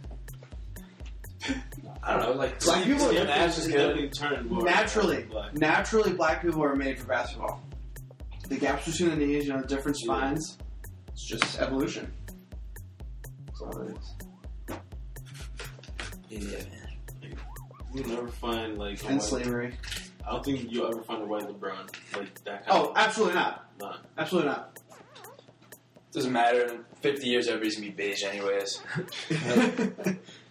I 2.06 2.14
don't 2.18 2.22
know. 2.22 2.32
Like, 2.34 2.60
Black 2.64 2.84
people 2.84 3.08
Steve 3.08 3.22
are 3.22 3.26
Nash 3.26 3.58
is 3.58 3.68
good. 3.68 3.74
Definitely 3.74 4.10
turned 4.10 4.50
more 4.52 4.64
Naturally, 4.64 5.24
black. 5.24 5.54
naturally, 5.56 6.14
black 6.14 6.42
people 6.44 6.64
are 6.64 6.76
made 6.76 7.00
for 7.00 7.06
basketball. 7.08 7.64
The 8.48 8.58
gaps 8.58 8.86
between 8.86 9.10
the 9.18 9.26
knees, 9.26 9.48
you 9.48 9.54
know, 9.54 9.62
the 9.62 9.68
different 9.68 9.98
Yeah. 10.00 10.06
spines. 10.06 10.58
It's 11.14 11.26
just 11.28 11.60
evolution. 11.60 12.14
That's 13.48 13.62
all 13.62 13.82
it 13.82 13.98
is. 13.98 14.14
Yeah, 16.30 16.40
man. 16.60 17.38
You'll 17.94 18.08
never 18.10 18.28
find 18.28 18.78
like 18.78 19.02
a 19.04 19.08
And 19.08 19.16
white- 19.20 19.24
slavery. 19.28 19.78
I 20.28 20.32
don't 20.32 20.44
think 20.46 20.72
you'll 20.72 20.88
ever 20.92 21.02
find 21.04 21.24
a 21.24 21.26
white 21.26 21.44
LeBron 21.48 21.88
like 22.18 22.44
that. 22.44 22.66
Kind 22.68 22.70
Oh, 22.70 22.90
of, 22.92 22.98
absolutely 22.98 23.36
not. 23.36 23.66
nah. 23.80 23.98
Absolutely 24.18 24.50
not. 24.52 24.80
Doesn't 26.12 26.32
matter. 26.32 26.66
In 26.66 26.86
50 27.02 27.28
years, 27.28 27.48
everybody's 27.48 27.76
gonna 27.76 27.88
be 27.88 27.94
beige 27.94 28.24
anyways. 28.24 28.80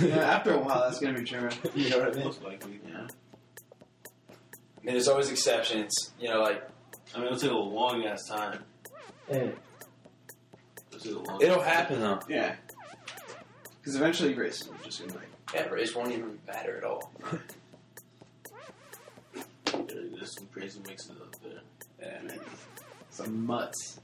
yeah, 0.00 0.16
after 0.16 0.52
a 0.54 0.58
while, 0.58 0.82
that's 0.82 1.00
gonna 1.00 1.18
be 1.18 1.24
true. 1.24 1.48
you 1.74 1.90
know 1.90 2.00
what 2.00 2.08
I 2.08 2.12
mean? 2.12 2.24
Most 2.24 2.42
likely, 2.42 2.80
yeah. 2.86 3.06
I 4.28 4.84
mean, 4.84 4.94
there's 4.94 5.08
always 5.08 5.30
exceptions. 5.30 6.12
You 6.20 6.28
know, 6.28 6.40
like 6.40 6.62
I 7.14 7.18
mean, 7.18 7.26
it'll 7.26 7.38
take 7.38 7.50
a 7.50 7.54
long 7.54 8.04
ass 8.04 8.26
time. 8.26 8.64
Mm. 9.30 9.54
It'll 10.92 11.00
take 11.00 11.14
a 11.14 11.30
long. 11.30 11.42
it'll 11.42 11.62
happen 11.62 12.00
though. 12.00 12.20
Yeah. 12.28 12.56
Because 13.80 13.96
eventually, 13.96 14.34
racism 14.34 14.78
is 14.80 14.84
just 14.84 15.00
gonna 15.00 15.14
like. 15.14 15.28
Yeah, 15.54 15.68
race 15.68 15.94
won't 15.94 16.12
even 16.12 16.38
matter 16.46 16.76
at 16.76 16.84
all. 16.84 17.10
There's 19.64 20.34
some 20.34 20.46
crazy 20.52 20.80
mixes 20.86 21.12
up 21.12 21.34
there. 21.42 21.62
Yeah, 22.00 22.22
man. 22.22 22.40
Some 23.10 23.46
mutts. 23.46 24.00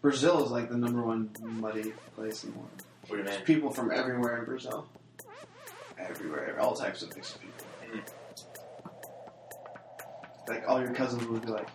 Brazil 0.00 0.44
is 0.44 0.52
like 0.52 0.70
the 0.70 0.76
number 0.76 1.02
one 1.02 1.30
muddy 1.42 1.92
place 2.14 2.44
in 2.44 2.52
the 2.52 2.58
world. 2.58 2.70
What 3.08 3.16
do 3.16 3.22
you 3.22 3.28
mean? 3.28 3.44
People 3.44 3.70
from 3.70 3.90
everywhere 3.90 4.38
in 4.38 4.44
Brazil. 4.44 4.86
Everywhere, 6.08 6.58
all 6.60 6.74
types 6.74 7.02
of 7.02 7.14
mixed 7.14 7.40
people. 7.40 7.66
Mm-hmm. 7.86 8.00
Like 10.48 10.64
all 10.68 10.80
your 10.80 10.92
cousins 10.94 11.26
would 11.26 11.42
be 11.42 11.48
like, 11.48 11.68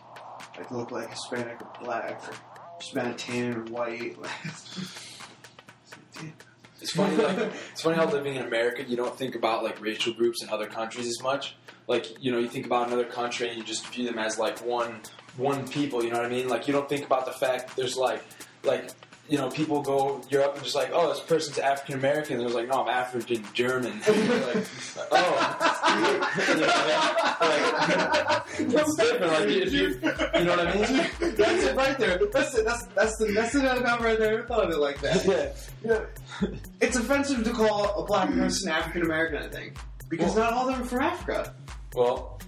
like 0.58 0.72
look 0.72 0.91
like 0.91 1.10
Hispanic 1.10 1.62
or 1.62 1.72
black 1.84 2.22
or 2.27 2.36
Hispanic 2.79 3.17
tan 3.17 3.55
or 3.55 3.63
white. 3.65 4.17
It's 6.82 6.91
funny, 6.91 7.15
like 7.15 7.51
it's 7.72 7.82
funny 7.82 7.96
how 7.96 8.05
living 8.05 8.36
in 8.36 8.44
America, 8.44 8.84
you 8.84 8.96
don't 8.96 9.17
think 9.17 9.34
about 9.34 9.63
like 9.63 9.82
racial 9.82 10.13
groups 10.13 10.44
in 10.44 10.50
other 10.50 10.67
countries 10.67 11.08
as 11.08 11.20
much. 11.20 11.55
Like 11.88 12.24
you 12.24 12.32
know, 12.32 12.38
you 12.38 12.48
think 12.48 12.67
about 12.67 12.88
another 12.88 13.05
country 13.05 13.48
and 13.48 13.58
you 13.58 13.63
just 13.63 13.88
view 13.88 14.05
them 14.05 14.20
as 14.20 14.38
like 14.38 14.60
one 14.60 15.00
one 15.38 15.67
people. 15.67 16.03
You 16.03 16.12
know 16.12 16.17
what 16.17 16.27
I 16.27 16.29
mean? 16.29 16.48
Like 16.48 16.67
you 16.67 16.74
don't 16.74 16.88
think 16.88 17.03
about 17.03 17.25
the 17.25 17.32
fact 17.32 17.70
that 17.70 17.75
there's 17.75 17.98
like 17.98 18.22
like 18.63 18.89
you 19.27 19.38
know 19.38 19.50
people 19.50 19.82
go 19.82 20.22
Europe 20.29 20.53
and 20.55 20.63
just 20.63 20.75
like 20.75 20.91
oh 20.94 21.10
this 21.10 21.20
person's 21.20 21.58
African 21.58 21.96
American. 21.96 22.38
There's 22.38 22.53
like 22.53 22.67
no 22.67 22.84
I'm 22.84 22.89
African 22.89 23.44
German. 23.53 24.00
like, 24.00 24.08
oh, 25.12 25.36
you 26.48 26.55
know 26.55 26.67
what 26.67 26.75
I 27.41 27.88
mean? 27.89 28.70
Like, 28.70 28.84
it's 28.84 28.96
different. 28.96 29.32
Like 29.32 29.48
if 29.50 29.74
you 29.74 29.88
you 29.89 30.46
know 30.46 30.55
what 30.55 30.67
I 30.67 30.74
mean? 30.75 31.36
that's 31.36 31.63
it 31.63 31.75
right 31.75 31.98
there. 31.98 32.20
That's 32.32 32.55
it. 32.55 32.65
That's 32.65 32.86
that's 32.88 33.17
the 33.17 33.32
that's 33.34 33.55
it 33.55 33.63
about 33.65 34.01
right 34.01 34.17
there. 34.20 34.27
I 34.29 34.32
never 34.36 34.48
thought 34.48 34.63
of 34.65 34.70
it 34.72 34.77
like 34.77 35.00
that. 35.01 35.25
Yeah. 35.25 35.53
Yeah. 35.84 36.50
It's 36.82 36.96
offensive 36.98 37.44
to 37.44 37.51
call 37.51 38.00
a 38.00 38.05
black 38.05 38.29
person 38.32 38.70
African 38.70 39.01
American. 39.03 39.38
I 39.38 39.48
think 39.48 39.77
because 40.10 40.36
Well- 40.36 40.51
not 40.51 40.53
all 40.53 40.70
of 40.70 40.75
them 40.75 40.84
are 40.84 40.88
from 40.88 41.01
Africa. 41.01 41.53
Well, 41.96 42.39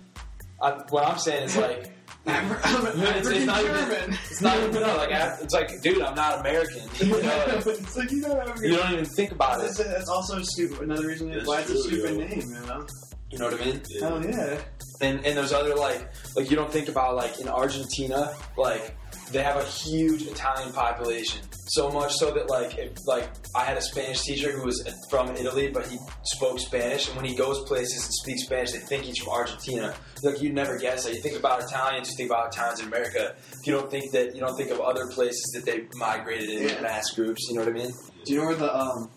I, 0.61 0.71
what 0.89 1.07
I'm 1.07 1.17
saying 1.17 1.43
is 1.45 1.57
like. 1.57 1.91
Afri- 2.27 2.59
I'm 2.63 3.17
It's, 3.17 3.27
it's 3.29 3.45
not 3.45 3.61
German. 3.61 3.91
even. 3.91 4.13
It's 4.29 4.41
not 4.41 4.57
even 4.57 4.71
no, 4.73 4.97
like 4.97 5.11
af- 5.11 5.41
it's 5.41 5.53
like, 5.53 5.81
dude, 5.81 6.01
I'm 6.01 6.15
not 6.15 6.39
American. 6.41 6.81
You, 6.99 7.07
know, 7.09 7.17
it's 7.65 7.95
like 7.97 8.11
you 8.11 8.21
know, 8.21 8.53
you 8.61 8.75
don't 8.77 8.91
even 8.93 9.05
think 9.05 9.31
about 9.31 9.59
That's, 9.61 9.79
it. 9.79 9.87
that's 9.87 10.09
also 10.09 10.41
stupid. 10.43 10.81
Another 10.81 11.07
reason 11.07 11.31
That's 11.31 11.47
why 11.47 11.61
it's 11.61 11.69
a 11.71 11.77
stupid 11.83 12.11
yo. 12.11 12.17
name. 12.17 12.39
You 12.39 12.67
know. 12.67 12.85
You 13.29 13.39
know 13.39 13.45
what 13.49 13.61
I 13.61 13.65
mean? 13.65 13.81
Yeah. 13.89 14.07
Hell 14.09 14.25
yeah. 14.25 14.59
And 15.01 15.25
and 15.25 15.37
there's 15.37 15.53
other 15.53 15.75
like 15.75 16.07
like 16.35 16.49
you 16.49 16.55
don't 16.55 16.71
think 16.71 16.87
about 16.89 17.15
like 17.15 17.39
in 17.39 17.47
Argentina, 17.47 18.33
like 18.57 18.95
they 19.31 19.43
have 19.43 19.57
a 19.57 19.65
huge 19.65 20.23
Italian 20.23 20.71
population. 20.73 21.41
So 21.69 21.89
much 21.89 22.13
so 22.13 22.31
that 22.31 22.49
like 22.49 22.77
if 22.77 22.93
like 23.05 23.29
I 23.53 23.63
had 23.65 23.75
a 23.77 23.81
Spanish 23.81 24.21
teacher 24.21 24.51
who 24.53 24.63
was 24.63 24.81
from 25.09 25.35
Italy, 25.35 25.69
but 25.69 25.85
he 25.87 25.97
spoke 26.23 26.59
Spanish, 26.59 27.07
and 27.07 27.15
when 27.17 27.25
he 27.25 27.35
goes 27.35 27.59
places 27.67 28.05
and 28.05 28.13
speaks 28.13 28.43
Spanish, 28.43 28.71
they 28.71 28.79
think 28.79 29.03
he's 29.03 29.17
from 29.17 29.33
Argentina. 29.33 29.93
Like 30.23 30.41
you'd 30.41 30.53
never 30.53 30.77
guess 30.79 31.03
that. 31.03 31.13
You 31.13 31.21
think 31.21 31.37
about 31.37 31.61
Italians, 31.63 32.09
you 32.09 32.15
think 32.15 32.29
about 32.31 32.53
Italians 32.53 32.79
in 32.79 32.87
America. 32.87 33.35
You 33.65 33.73
don't 33.73 33.91
think 33.91 34.11
that 34.13 34.33
you 34.33 34.39
don't 34.39 34.55
think 34.55 34.71
of 34.71 34.79
other 34.79 35.07
places 35.07 35.43
that 35.55 35.65
they 35.65 35.87
migrated 35.97 36.49
in 36.49 36.69
Yeah. 36.69 36.81
mass 36.81 37.11
groups. 37.11 37.47
You 37.49 37.55
know 37.55 37.65
what 37.65 37.69
I 37.69 37.73
mean? 37.73 37.91
Do 38.23 38.33
you 38.33 38.39
know 38.39 38.45
where 38.47 38.55
the 38.55 38.73
um, 38.73 39.09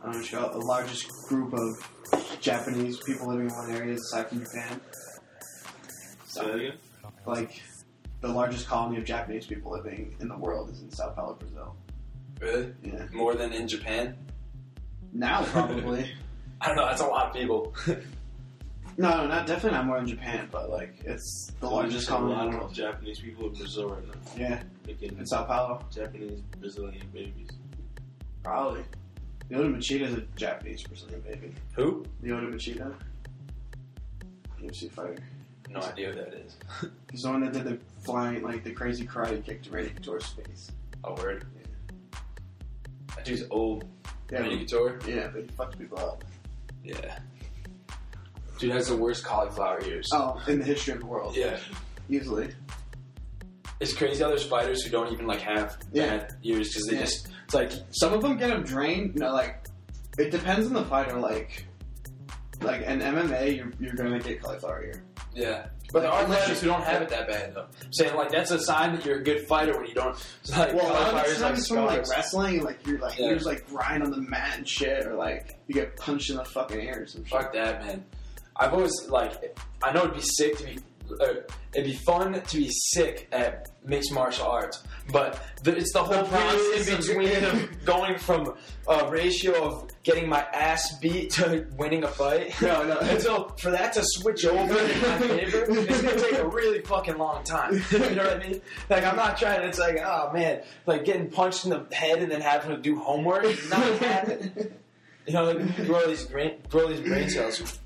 I 0.00 0.04
don't 0.04 0.12
know 0.12 0.18
what 0.18 0.30
you 0.32 0.38
call 0.38 0.46
it, 0.48 0.52
the 0.52 0.58
largest 0.66 1.08
group 1.28 1.54
of 1.54 2.40
Japanese 2.40 2.98
people 3.04 3.28
living 3.28 3.48
in 3.48 3.54
one 3.54 3.70
area 3.74 3.94
is 3.94 4.02
aside 4.12 4.28
from 4.28 4.40
Japan? 4.44 4.80
Say 6.26 6.44
that 6.44 6.54
again. 6.54 6.72
Like 7.26 7.60
the 8.20 8.28
largest 8.28 8.66
colony 8.66 8.98
of 8.98 9.04
Japanese 9.04 9.46
people 9.46 9.72
living 9.72 10.14
in 10.20 10.28
the 10.28 10.36
world 10.36 10.70
is 10.70 10.82
in 10.82 10.90
Sao 10.90 11.10
Paulo, 11.10 11.34
Brazil. 11.34 11.76
Really? 12.40 12.72
Yeah. 12.82 13.06
More 13.12 13.34
than 13.34 13.52
in 13.52 13.66
Japan? 13.68 14.16
Now 15.12 15.42
probably. 15.44 16.10
I 16.60 16.66
don't 16.68 16.76
know. 16.76 16.86
That's 16.86 17.00
a 17.00 17.06
lot 17.06 17.26
of 17.28 17.32
people. 17.34 17.74
no, 17.86 17.94
no, 19.10 19.26
not 19.26 19.46
definitely 19.46 19.76
not 19.78 19.86
more 19.86 19.96
than 19.98 20.06
Japan, 20.08 20.48
but 20.50 20.68
like 20.70 20.96
it's 21.04 21.52
the 21.60 21.68
largest 21.68 21.92
There's 21.92 22.08
a 22.08 22.10
colony 22.10 22.34
lot 22.34 22.44
in 22.46 22.50
the 22.50 22.56
of 22.56 22.62
world. 22.64 22.74
Japanese 22.74 23.20
people 23.20 23.46
in 23.48 23.52
Brazil 23.54 23.88
right 23.90 24.06
now 24.06 24.14
Yeah, 24.36 24.62
making 24.86 25.16
in 25.18 25.26
Sao 25.26 25.44
Paulo, 25.44 25.84
Japanese 25.92 26.40
Brazilian 26.60 27.06
babies. 27.12 27.50
probably. 28.42 28.82
Lyoto 29.50 29.74
Machida 29.76 30.02
is 30.02 30.14
a 30.14 30.20
Japanese 30.36 30.82
Brazilian 30.82 31.20
baby. 31.22 31.54
Who? 31.74 32.04
Lyoto 32.22 32.52
Machida, 32.52 32.92
UFC 34.60 34.90
fighter. 34.90 35.16
No 35.70 35.80
idea 35.80 36.10
who 36.10 36.14
that 36.16 36.34
is. 36.34 36.56
He's 37.10 37.22
the 37.22 37.30
one 37.30 37.40
that 37.42 37.52
did 37.52 37.64
the 37.64 37.78
flying, 38.02 38.42
like 38.42 38.64
the 38.64 38.72
crazy 38.72 39.06
karate 39.06 39.44
kick 39.44 39.62
to 39.64 39.70
Randy 39.70 39.90
Couture's 39.90 40.26
face. 40.26 40.70
A 41.04 41.12
word. 41.14 41.44
That 43.16 43.24
dude's 43.24 43.44
old. 43.50 43.84
Yeah, 44.30 44.40
Randy 44.40 44.58
Couture. 44.58 44.98
yeah, 45.06 45.28
but 45.32 45.42
he 45.42 45.48
fucked 45.48 45.78
people 45.78 45.98
up. 45.98 46.24
Yeah. 46.84 47.18
Dude 48.58 48.72
has 48.72 48.88
the 48.88 48.96
worst 48.96 49.24
cauliflower 49.24 49.80
ears. 49.84 50.08
Oh, 50.12 50.42
in 50.48 50.58
the 50.58 50.64
history 50.64 50.94
of 50.94 51.00
the 51.00 51.06
world, 51.06 51.36
Yeah. 51.36 51.58
easily. 52.08 52.48
It's 53.80 53.92
crazy 53.92 54.22
how 54.22 54.28
there's 54.30 54.44
fighters 54.44 54.82
who 54.82 54.90
don't 54.90 55.12
even 55.12 55.26
like 55.26 55.40
have 55.40 55.78
Yeah. 55.92 56.16
bad 56.18 56.36
ears 56.42 56.68
because 56.70 56.86
they 56.88 56.94
Yeah. 56.96 57.00
just. 57.02 57.28
It's 57.44 57.54
like 57.54 57.70
Some 57.92 58.12
of 58.12 58.20
them 58.22 58.36
get 58.36 58.48
them 58.48 58.62
drained, 58.64 59.14
you 59.14 59.20
know, 59.20 59.32
like 59.32 59.66
It 60.18 60.30
depends 60.32 60.66
on 60.66 60.72
the 60.72 60.84
fighter. 60.84 61.16
Like, 61.18 61.64
like 62.60 62.82
in 62.82 63.00
MMA, 63.00 63.56
you're, 63.56 63.72
you're 63.78 63.94
gonna 63.94 64.18
get 64.18 64.42
cauliflower 64.42 64.82
ear. 64.84 65.04
Yeah. 65.38 65.66
But 65.90 66.02
there 66.02 66.10
are 66.10 66.26
fighters 66.26 66.60
who 66.60 66.66
don't 66.66 66.82
have 66.84 67.00
it 67.00 67.08
that 67.08 67.28
bad 67.28 67.54
though. 67.54 67.62
I'm 67.82 67.92
saying 67.92 68.14
like 68.14 68.30
that's 68.30 68.50
a 68.50 68.58
sign 68.60 68.94
that 68.94 69.06
you're 69.06 69.20
a 69.20 69.22
good 69.22 69.46
fighter 69.46 69.74
when 69.78 69.86
you 69.88 69.94
don't. 69.94 70.14
Like, 70.50 70.74
Well, 70.74 70.84
cauliflower 70.86 71.20
I'm 71.20 71.26
is 71.26 71.40
like 71.40 71.66
from 71.66 71.86
like 71.86 72.08
wrestling, 72.10 72.62
like 72.62 72.86
you're 72.86 72.98
like 72.98 73.18
Yeah. 73.18 73.26
you're 73.26 73.34
just 73.36 73.46
like 73.46 73.66
grind 73.68 74.02
on 74.02 74.10
the 74.10 74.20
mat 74.20 74.58
and 74.58 74.68
shit, 74.68 75.06
or 75.06 75.14
like 75.14 75.58
you 75.66 75.74
get 75.74 75.96
punched 75.96 76.28
in 76.30 76.36
the 76.36 76.44
fucking 76.44 76.78
ear 76.80 77.02
or 77.02 77.06
some 77.06 77.24
shit. 77.24 77.32
Fuck 77.32 77.52
that, 77.54 77.82
man. 77.84 78.04
I've 78.56 78.74
always 78.74 78.92
like. 79.08 79.58
I 79.82 79.92
know 79.92 80.02
it'd 80.02 80.14
be 80.14 80.20
sick 80.20 80.58
to 80.58 80.64
be. 80.64 80.78
Uh, 81.20 81.34
it'd 81.74 81.86
be 81.86 81.94
fun 81.94 82.40
to 82.40 82.56
be 82.56 82.70
sick 82.70 83.28
at 83.32 83.68
mixed 83.84 84.12
martial 84.12 84.46
arts, 84.46 84.82
but 85.12 85.42
the, 85.62 85.76
it's 85.76 85.92
the 85.92 86.02
whole 86.02 86.24
process 86.24 86.88
in 86.88 86.96
between 86.98 87.44
of 87.44 87.84
going 87.84 88.18
from 88.18 88.54
a 88.86 89.08
ratio 89.10 89.64
of 89.64 89.90
getting 90.02 90.28
my 90.28 90.40
ass 90.52 90.98
beat 90.98 91.30
to 91.30 91.66
winning 91.76 92.04
a 92.04 92.08
fight. 92.08 92.60
No, 92.60 92.82
no. 92.86 92.98
And 93.08 93.20
so 93.22 93.54
for 93.58 93.70
that 93.70 93.92
to 93.94 94.02
switch 94.04 94.44
over 94.44 94.78
in 94.78 95.00
my 95.02 95.18
favor, 95.18 95.64
it's 95.68 96.02
gonna 96.02 96.18
take 96.18 96.38
a 96.38 96.46
really 96.46 96.80
fucking 96.82 97.16
long 97.16 97.42
time. 97.44 97.82
You 97.90 97.98
know 98.14 98.24
what 98.24 98.42
I 98.44 98.48
mean? 98.48 98.60
Like 98.90 99.04
I'm 99.04 99.16
not 99.16 99.38
trying. 99.38 99.62
It's 99.66 99.78
like, 99.78 99.98
oh 100.04 100.30
man, 100.32 100.62
like 100.86 101.04
getting 101.04 101.30
punched 101.30 101.64
in 101.64 101.70
the 101.70 101.86
head 101.94 102.22
and 102.22 102.30
then 102.30 102.40
having 102.40 102.70
to 102.70 102.76
do 102.80 102.98
homework. 102.98 103.44
Not 103.70 103.80
happening. 103.98 104.52
You 105.26 105.32
know, 105.34 105.44
like 105.52 105.86
grow 105.86 106.06
these 106.06 106.24
brain, 106.24 106.54
grow 106.70 106.88
these 106.88 107.00
brain 107.00 107.28
cells 107.28 107.78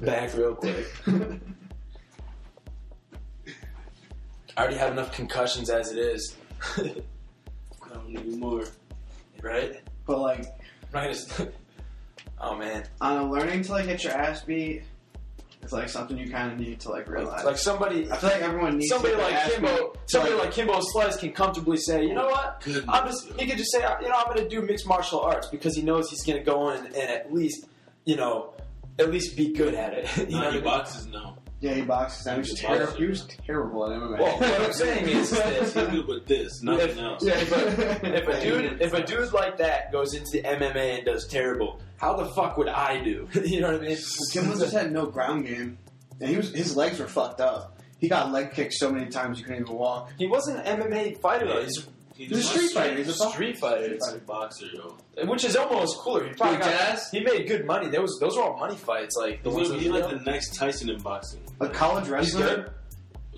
back 0.00 0.34
real 0.36 0.54
quick. 0.54 0.86
I 4.58 4.62
already 4.62 4.76
have 4.76 4.90
enough 4.92 5.12
concussions 5.12 5.70
as 5.70 5.92
it 5.92 5.98
is, 5.98 6.36
I 6.76 6.82
don't 7.94 8.08
need 8.08 8.36
more. 8.38 8.64
right? 9.40 9.80
But 10.04 10.18
like 10.18 10.46
I'm 10.94 11.08
not 11.10 11.16
gonna. 11.38 11.50
Oh 12.40 12.54
man, 12.56 12.84
on 13.00 13.16
a 13.18 13.28
learning 13.32 13.62
to 13.62 13.72
like 13.72 13.86
get 13.86 14.04
your 14.04 14.12
ass 14.12 14.42
beat, 14.42 14.84
it's 15.60 15.72
like 15.72 15.88
something 15.88 16.16
you 16.16 16.30
kind 16.30 16.52
of 16.52 16.58
need 16.60 16.78
to 16.80 16.88
like 16.90 17.08
realize. 17.08 17.44
like 17.44 17.58
somebody, 17.58 18.08
I 18.12 18.16
feel 18.16 18.30
like 18.30 18.42
everyone 18.42 18.78
needs 18.78 18.90
somebody 18.90 19.14
to 19.16 19.20
get 19.20 19.32
like 19.32 19.52
Kimbo, 19.54 19.76
beat. 19.92 20.00
somebody 20.06 20.34
Like, 20.34 20.44
like 20.44 20.52
Kimbo 20.54 20.78
Slice 20.80 21.16
can 21.16 21.32
comfortably 21.32 21.78
say, 21.78 22.04
you 22.04 22.14
know 22.14 22.26
what? 22.26 22.60
Goodness. 22.64 22.84
I'm 22.88 23.08
just. 23.08 23.26
He 23.40 23.46
could 23.46 23.58
just 23.58 23.72
say, 23.72 23.80
you 24.00 24.08
know, 24.08 24.14
I'm 24.16 24.26
going 24.32 24.36
to 24.38 24.48
do 24.48 24.62
mixed 24.62 24.86
martial 24.86 25.18
arts 25.20 25.48
because 25.48 25.74
he 25.74 25.82
knows 25.82 26.10
he's 26.10 26.22
going 26.24 26.38
to 26.38 26.44
go 26.44 26.70
in 26.70 26.86
and 26.86 26.94
at 26.96 27.32
least, 27.34 27.66
you 28.04 28.14
know, 28.14 28.52
at 29.00 29.10
least 29.10 29.36
be 29.36 29.52
good 29.52 29.74
at 29.74 29.94
it. 29.94 30.16
you 30.30 30.36
know 30.36 30.38
Nah, 30.38 30.44
what 30.44 30.52
he 30.52 30.58
I 30.58 30.62
mean? 30.62 30.64
boxes 30.64 31.06
now. 31.08 31.37
Yeah, 31.60 31.74
he 31.74 31.82
boxes. 31.82 32.26
He 32.30 32.38
was, 32.38 32.48
He's 32.50 32.58
a 32.60 32.62
terrible. 32.62 32.92
he 32.96 33.06
was 33.06 33.26
terrible 33.46 33.90
at 33.92 33.98
MMA. 34.00 34.18
Well, 34.18 34.38
what 34.38 34.60
I'm 34.60 34.72
saying 34.72 35.08
is 35.08 35.30
He's 35.30 35.30
this: 35.30 35.72
good 35.74 36.06
with 36.06 36.26
this, 36.26 36.62
nothing 36.62 36.90
If- 36.90 36.98
else. 36.98 37.24
yeah, 37.24 37.34
if 37.38 37.52
a, 37.52 38.16
if 38.16 38.28
a 38.28 38.40
dude 38.40 38.80
if 38.82 38.92
a 38.94 39.02
dude 39.04 39.32
like 39.32 39.58
that 39.58 39.90
goes 39.92 40.14
into 40.14 40.30
the 40.32 40.42
MMA 40.42 40.98
and 40.98 41.04
does 41.04 41.26
terrible, 41.26 41.80
how 41.96 42.14
the 42.16 42.26
fuck 42.26 42.56
would 42.58 42.68
I 42.68 43.02
do? 43.02 43.28
you 43.44 43.60
know 43.60 43.72
what 43.72 43.82
I 43.82 43.86
mean? 43.88 43.98
Kimbo 44.32 44.58
just 44.58 44.72
had 44.72 44.92
no 44.92 45.06
ground 45.06 45.46
game, 45.46 45.78
and 46.20 46.30
he 46.30 46.36
was 46.36 46.52
his 46.54 46.76
legs 46.76 46.98
were 47.00 47.08
fucked 47.08 47.40
up. 47.40 47.74
He 47.98 48.08
got 48.08 48.30
leg 48.30 48.52
kicked 48.52 48.74
so 48.74 48.92
many 48.92 49.06
times 49.10 49.38
he 49.38 49.44
couldn't 49.44 49.62
even 49.62 49.74
walk. 49.74 50.12
He 50.16 50.28
wasn't 50.28 50.64
an 50.64 50.80
MMA 50.80 51.20
fighter 51.20 51.48
though. 51.48 51.62
He's 51.64 51.84
He's, 52.18 52.30
He's 52.30 52.38
a 52.38 52.42
street 52.48 52.70
fighter. 52.72 52.96
He's 52.96 53.08
a 53.20 53.24
a 53.24 53.30
street 53.30 53.58
fighter, 53.58 53.92
He's 53.94 54.08
a 54.08 54.18
boxer, 54.18 54.66
yo. 54.74 54.96
Uh, 55.16 55.26
which 55.26 55.44
is 55.44 55.54
almost 55.54 55.96
cooler. 55.98 56.24
He 56.26 56.34
probably 56.34 56.56
Big 56.56 56.64
got, 56.66 56.74
ass? 56.74 57.10
he 57.12 57.20
made 57.20 57.46
good 57.46 57.64
money. 57.64 57.88
There 57.88 58.02
was 58.02 58.18
those 58.20 58.36
were 58.36 58.42
all 58.42 58.58
money 58.58 58.74
fights, 58.74 59.14
like 59.16 59.42
the 59.44 59.50
ones 59.50 59.68
He's, 59.68 59.76
that 59.76 59.80
he's 59.80 59.90
like 59.92 60.10
the 60.10 60.30
next 60.30 60.56
Tyson 60.56 60.90
in 60.90 61.00
boxing. 61.00 61.40
A 61.60 61.68
college 61.68 62.04
He's 62.04 62.10
wrestler. 62.12 62.56
good. 62.56 62.70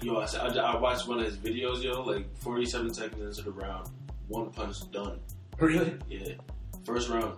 Yo, 0.03 0.17
I, 0.17 0.25
I, 0.25 0.47
I 0.49 0.81
watched 0.81 1.07
one 1.07 1.19
of 1.19 1.27
his 1.27 1.37
videos, 1.37 1.83
yo, 1.83 2.01
like 2.03 2.25
47 2.39 2.95
seconds 2.95 3.39
into 3.39 3.51
the 3.51 3.55
round. 3.55 3.91
One 4.29 4.51
punch, 4.51 4.77
done. 4.93 5.21
Really? 5.59 5.95
Yeah. 6.09 6.33
First 6.87 7.11
round. 7.11 7.35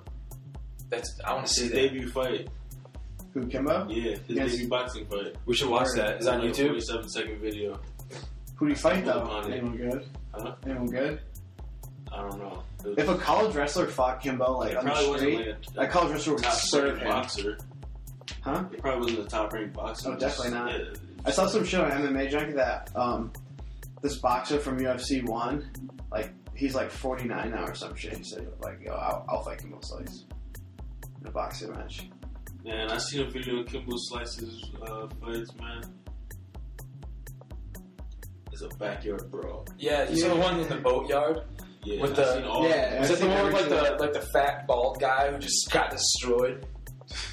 That's 0.91 1.19
I 1.25 1.35
want 1.35 1.47
to 1.47 1.53
see 1.53 1.63
His 1.63 1.71
that. 1.73 1.77
debut 1.77 2.09
fight. 2.09 2.49
Who 3.35 3.47
Kimbo? 3.49 3.89
Yeah, 3.89 4.13
his 4.13 4.21
Yes. 4.29 4.53
debut 4.53 4.69
boxing 4.69 5.07
fight. 5.07 5.35
We 5.47 5.55
should 5.57 5.71
watch 5.71 5.89
that. 5.97 6.21
Is 6.21 6.27
that 6.27 6.35
on 6.35 6.43
Like 6.43 6.51
YouTube? 6.55 6.67
47 6.69 7.09
second 7.09 7.41
video. 7.41 7.81
Who 8.57 8.67
do 8.67 8.71
you 8.71 8.77
fight 8.77 9.05
though? 9.05 9.23
Upon 9.23 9.51
it. 9.51 9.57
Anyone 9.57 9.77
good? 9.77 10.07
Huh? 10.33 10.55
Anyone 10.65 10.87
good? 10.87 11.21
I 12.13 12.21
don't 12.29 12.39
know. 12.39 12.63
It, 12.85 12.99
If 12.99 13.09
a 13.09 13.17
college 13.17 13.55
wrestler 13.55 13.87
fought 13.87 14.21
Kimbo 14.23 14.59
like 14.59 14.73
it 14.73 14.77
on 14.79 14.85
the 14.85 14.91
probably 14.91 15.11
wasn't 15.11 15.33
street, 15.33 15.47
like 15.47 15.57
a, 15.69 15.81
that 15.81 15.91
college 15.91 16.13
wrestler 16.13 16.35
would 16.35 16.43
top 16.43 16.53
serve 16.55 16.85
ranked 16.85 17.03
him. 17.03 17.09
boxer. 17.09 17.59
Huh? 18.43 18.65
It 18.73 18.81
probably 18.83 19.01
wasn't 19.13 19.27
a 19.27 19.31
top 19.31 19.53
ranked 19.53 19.75
boxer. 19.75 20.11
Oh, 20.11 20.17
definitely 20.17 20.51
Just- 20.51 20.55
not. 20.55 20.73
yeah. 20.73 20.85
I 21.25 21.31
saw 21.31 21.47
some 21.47 21.65
shit 21.65 21.81
on 21.81 21.91
MMA 21.91 22.31
Junkie 22.31 22.53
that 22.55 22.91
um, 22.97 23.33
this 24.03 24.17
boxer 24.17 24.59
from 24.59 24.79
UFC 24.81 25.25
won. 25.25 25.71
Like 26.11 26.33
he's 26.55 26.75
like 26.75 26.91
49 26.91 27.51
now 27.53 27.65
or 27.65 27.75
some 27.77 27.95
shit. 27.95 28.17
He 28.17 28.25
said 28.25 28.49
like, 28.61 28.81
"Yo, 28.85 28.93
I'll, 28.93 29.25
I'll 29.29 29.43
fight 29.45 29.59
Kimbo 29.59 29.79
Slice 29.83 30.25
in 31.21 31.27
a 31.29 31.31
boxing 31.31 31.71
match." 31.73 32.09
Man, 32.65 32.91
I 32.91 32.99
seen 32.99 33.21
a 33.23 33.31
video 33.31 33.61
of 33.61 33.67
Kimbo 33.67 33.93
Slice's 33.97 34.65
uh, 34.85 35.07
fights, 35.25 35.55
man. 35.61 35.83
It's 38.53 38.63
a 38.63 38.69
backyard 38.79 39.31
brawl. 39.31 39.67
Yeah, 39.79 40.09
you 40.11 40.17
saw 40.17 40.29
the 40.35 40.37
one 40.41 40.61
in 40.61 40.69
the 40.69 40.77
boatyard. 40.77 41.43
Yeah, 41.85 42.01
With 42.03 42.15
the- 42.17 42.49
all 42.49 42.69
yeah, 42.69 43.03
Is 43.03 43.09
that 43.09 43.19
the 43.19 43.27
one 43.29 43.45
with 43.47 43.55
like 43.55 43.69
the 43.69 43.97
like 43.99 44.13
the 44.13 44.21
fat 44.33 44.67
bald 44.69 45.01
guy 45.01 45.31
who 45.33 45.39
just 45.39 45.71
got 45.73 45.91
destroyed? 45.91 46.65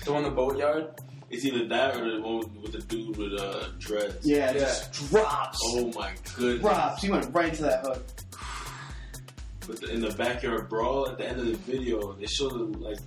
The 0.06 0.12
one 0.14 0.24
in 0.24 0.30
the 0.32 0.36
boatyard. 0.36 0.88
It's 1.30 1.46
either 1.46 1.68
that 1.68 1.96
or 1.96 2.10
the 2.16 2.22
one 2.22 2.62
with 2.62 2.72
the 2.72 2.80
dude 2.80 3.16
with 3.16 3.40
uh, 3.40 3.68
dreads. 3.78 4.26
Yeah, 4.28 4.52
Yeah. 4.52 4.60
just 4.60 4.92
drops. 5.12 5.60
Oh 5.64 5.92
my 5.96 6.12
goodness. 6.36 6.62
Drops. 6.62 7.04
He 7.04 7.12
went 7.12 7.32
right 7.34 7.54
to 7.54 7.62
that 7.62 7.82
hook. 7.86 8.04
But 9.68 9.82
the, 9.82 9.92
in 9.94 10.02
the 10.02 10.10
backyard 10.12 10.68
brawl, 10.70 11.08
at 11.08 11.18
the 11.20 11.28
end 11.28 11.40
of 11.40 11.46
the 11.46 11.54
video, 11.72 12.14
they 12.14 12.26
showed 12.26 12.76
like 12.78 12.98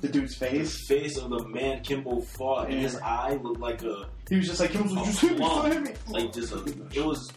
The 0.00 0.08
dude's 0.08 0.36
the 0.36 0.46
face. 0.46 0.86
face 0.88 1.16
of 1.16 1.30
the 1.30 1.46
man 1.46 1.82
Kimbo 1.82 2.20
fought, 2.20 2.70
and 2.70 2.80
his 2.80 2.96
eye 2.96 3.38
looked 3.40 3.60
like 3.60 3.82
a 3.84 4.08
He 4.28 4.36
was 4.36 4.48
just 4.48 4.58
like, 4.60 4.70
Kimbo, 4.72 5.00
a 5.00 5.04
just 5.04 5.20
hit 5.20 5.38
me, 5.38 5.44
hit 5.46 5.82
me. 5.84 5.92
like 6.08 6.32
just 6.32 6.52
a, 6.52 6.58
it 6.92 7.04
was 7.04 7.28
just 7.28 7.32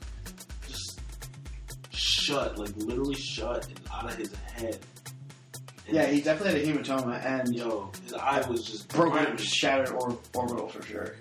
shut, 2.01 2.57
like 2.57 2.75
literally 2.77 3.15
shut 3.15 3.67
and 3.67 3.79
out 3.93 4.11
of 4.11 4.15
his 4.15 4.33
head. 4.55 4.79
And 5.87 5.95
Yeah, 5.95 6.05
he 6.07 6.21
definitely 6.21 6.65
had 6.65 6.75
a 6.75 6.79
hematoma 6.79 7.25
and 7.25 7.55
yo, 7.55 7.91
his 8.03 8.13
eye 8.13 8.43
was 8.49 8.65
just 8.65 8.89
broken, 8.89 9.37
shattered 9.37 9.89
or, 9.89 10.17
orbital 10.33 10.67
for 10.67 10.81
sure. 10.83 11.15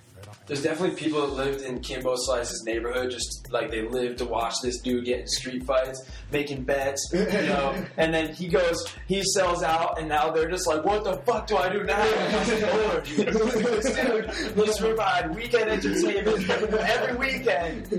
There's 0.51 0.63
definitely 0.63 0.97
people 0.97 1.21
that 1.21 1.35
lived 1.35 1.63
in 1.63 1.79
Kimbo 1.79 2.17
Slice's 2.17 2.65
neighborhood, 2.65 3.13
just 3.13 3.47
like 3.53 3.71
they 3.71 3.83
lived 3.83 4.19
to 4.19 4.25
watch 4.25 4.55
this 4.65 4.81
dude 4.81 5.05
get 5.05 5.21
in 5.21 5.29
street 5.29 5.63
fights, 5.63 6.03
making 6.33 6.65
bets, 6.65 7.09
you 7.13 7.21
know. 7.21 7.73
and 7.97 8.13
then 8.13 8.35
he 8.35 8.49
goes, 8.49 8.85
he 9.07 9.23
sells 9.23 9.63
out, 9.63 10.01
and 10.01 10.09
now 10.09 10.33
they're 10.33 10.51
just 10.51 10.67
like, 10.67 10.85
"What 10.85 11.05
the 11.05 11.19
fuck 11.19 11.47
do 11.47 11.57
I 11.57 11.69
do 11.69 11.85
now?" 11.85 12.03
Lord, 12.03 13.05
this 13.07 13.95
dude 13.95 14.67
to 14.67 14.77
provide 14.81 15.37
weekend 15.37 15.71
entertainment 15.71 16.51
every 16.51 17.17
weekend, 17.17 17.93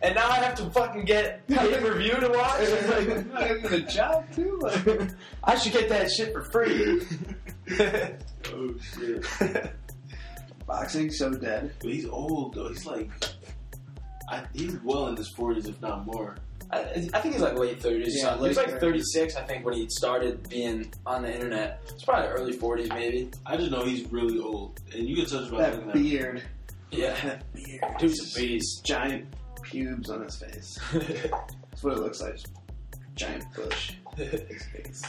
and 0.00 0.14
now 0.14 0.28
I 0.28 0.36
have 0.36 0.54
to 0.54 0.70
fucking 0.70 1.04
get 1.04 1.44
pay 1.48 1.80
per 1.80 1.98
view 1.98 2.14
to 2.14 2.28
watch. 2.28 2.60
It's 2.60 3.32
like, 3.32 3.72
I 3.72 3.74
a 3.74 3.80
job 3.80 4.24
too. 4.32 4.56
Like, 4.62 5.10
I 5.42 5.56
should 5.56 5.72
get 5.72 5.88
that 5.88 6.12
shit 6.12 6.32
for 6.32 6.44
free. 6.44 7.02
Oh 8.54 8.74
shit! 8.94 9.72
Boxing 10.68 11.10
so 11.10 11.30
dead. 11.32 11.72
But 11.80 11.90
he's 11.90 12.06
old 12.06 12.54
though. 12.54 12.68
He's 12.68 12.86
like, 12.86 13.10
I, 14.28 14.44
he's 14.54 14.76
well 14.84 15.08
in 15.08 15.16
his 15.16 15.28
forties, 15.30 15.66
if 15.66 15.80
not 15.82 16.06
more. 16.06 16.36
I, 16.70 16.80
I 17.14 17.20
think 17.20 17.32
he's 17.34 17.40
like 17.42 17.58
late 17.58 17.80
thirties. 17.82 18.14
Yeah, 18.22 18.36
he 18.36 18.42
was 18.48 18.56
like 18.58 18.78
thirty 18.78 19.00
six, 19.02 19.34
I 19.36 19.42
think, 19.42 19.64
when 19.64 19.74
he 19.74 19.88
started 19.90 20.48
being 20.48 20.92
on 21.06 21.22
the 21.22 21.34
internet. 21.34 21.80
It's 21.88 22.04
probably 22.04 22.28
early 22.28 22.52
forties, 22.52 22.90
maybe. 22.90 23.30
I 23.46 23.56
just 23.56 23.70
know 23.72 23.82
he's 23.84 24.06
really 24.12 24.38
old, 24.38 24.78
and 24.94 25.08
you 25.08 25.16
can 25.16 25.24
touch 25.26 25.48
about 25.48 25.60
That 25.60 25.86
that. 25.86 25.94
beard. 25.94 26.42
Yeah, 26.90 27.14
That 27.24 27.52
beard. 27.54 27.82
dude's 27.98 28.36
a 28.36 28.38
beast. 28.38 28.84
Giant 28.84 29.26
pubes 29.62 30.10
on 30.10 30.22
his 30.22 30.36
face. 30.36 30.78
That's 30.92 31.82
what 31.82 31.94
it 31.94 32.00
looks 32.00 32.20
like. 32.20 32.38
Giant 33.14 33.44
bush. 33.54 33.92
His 34.16 34.62
face. 34.72 35.02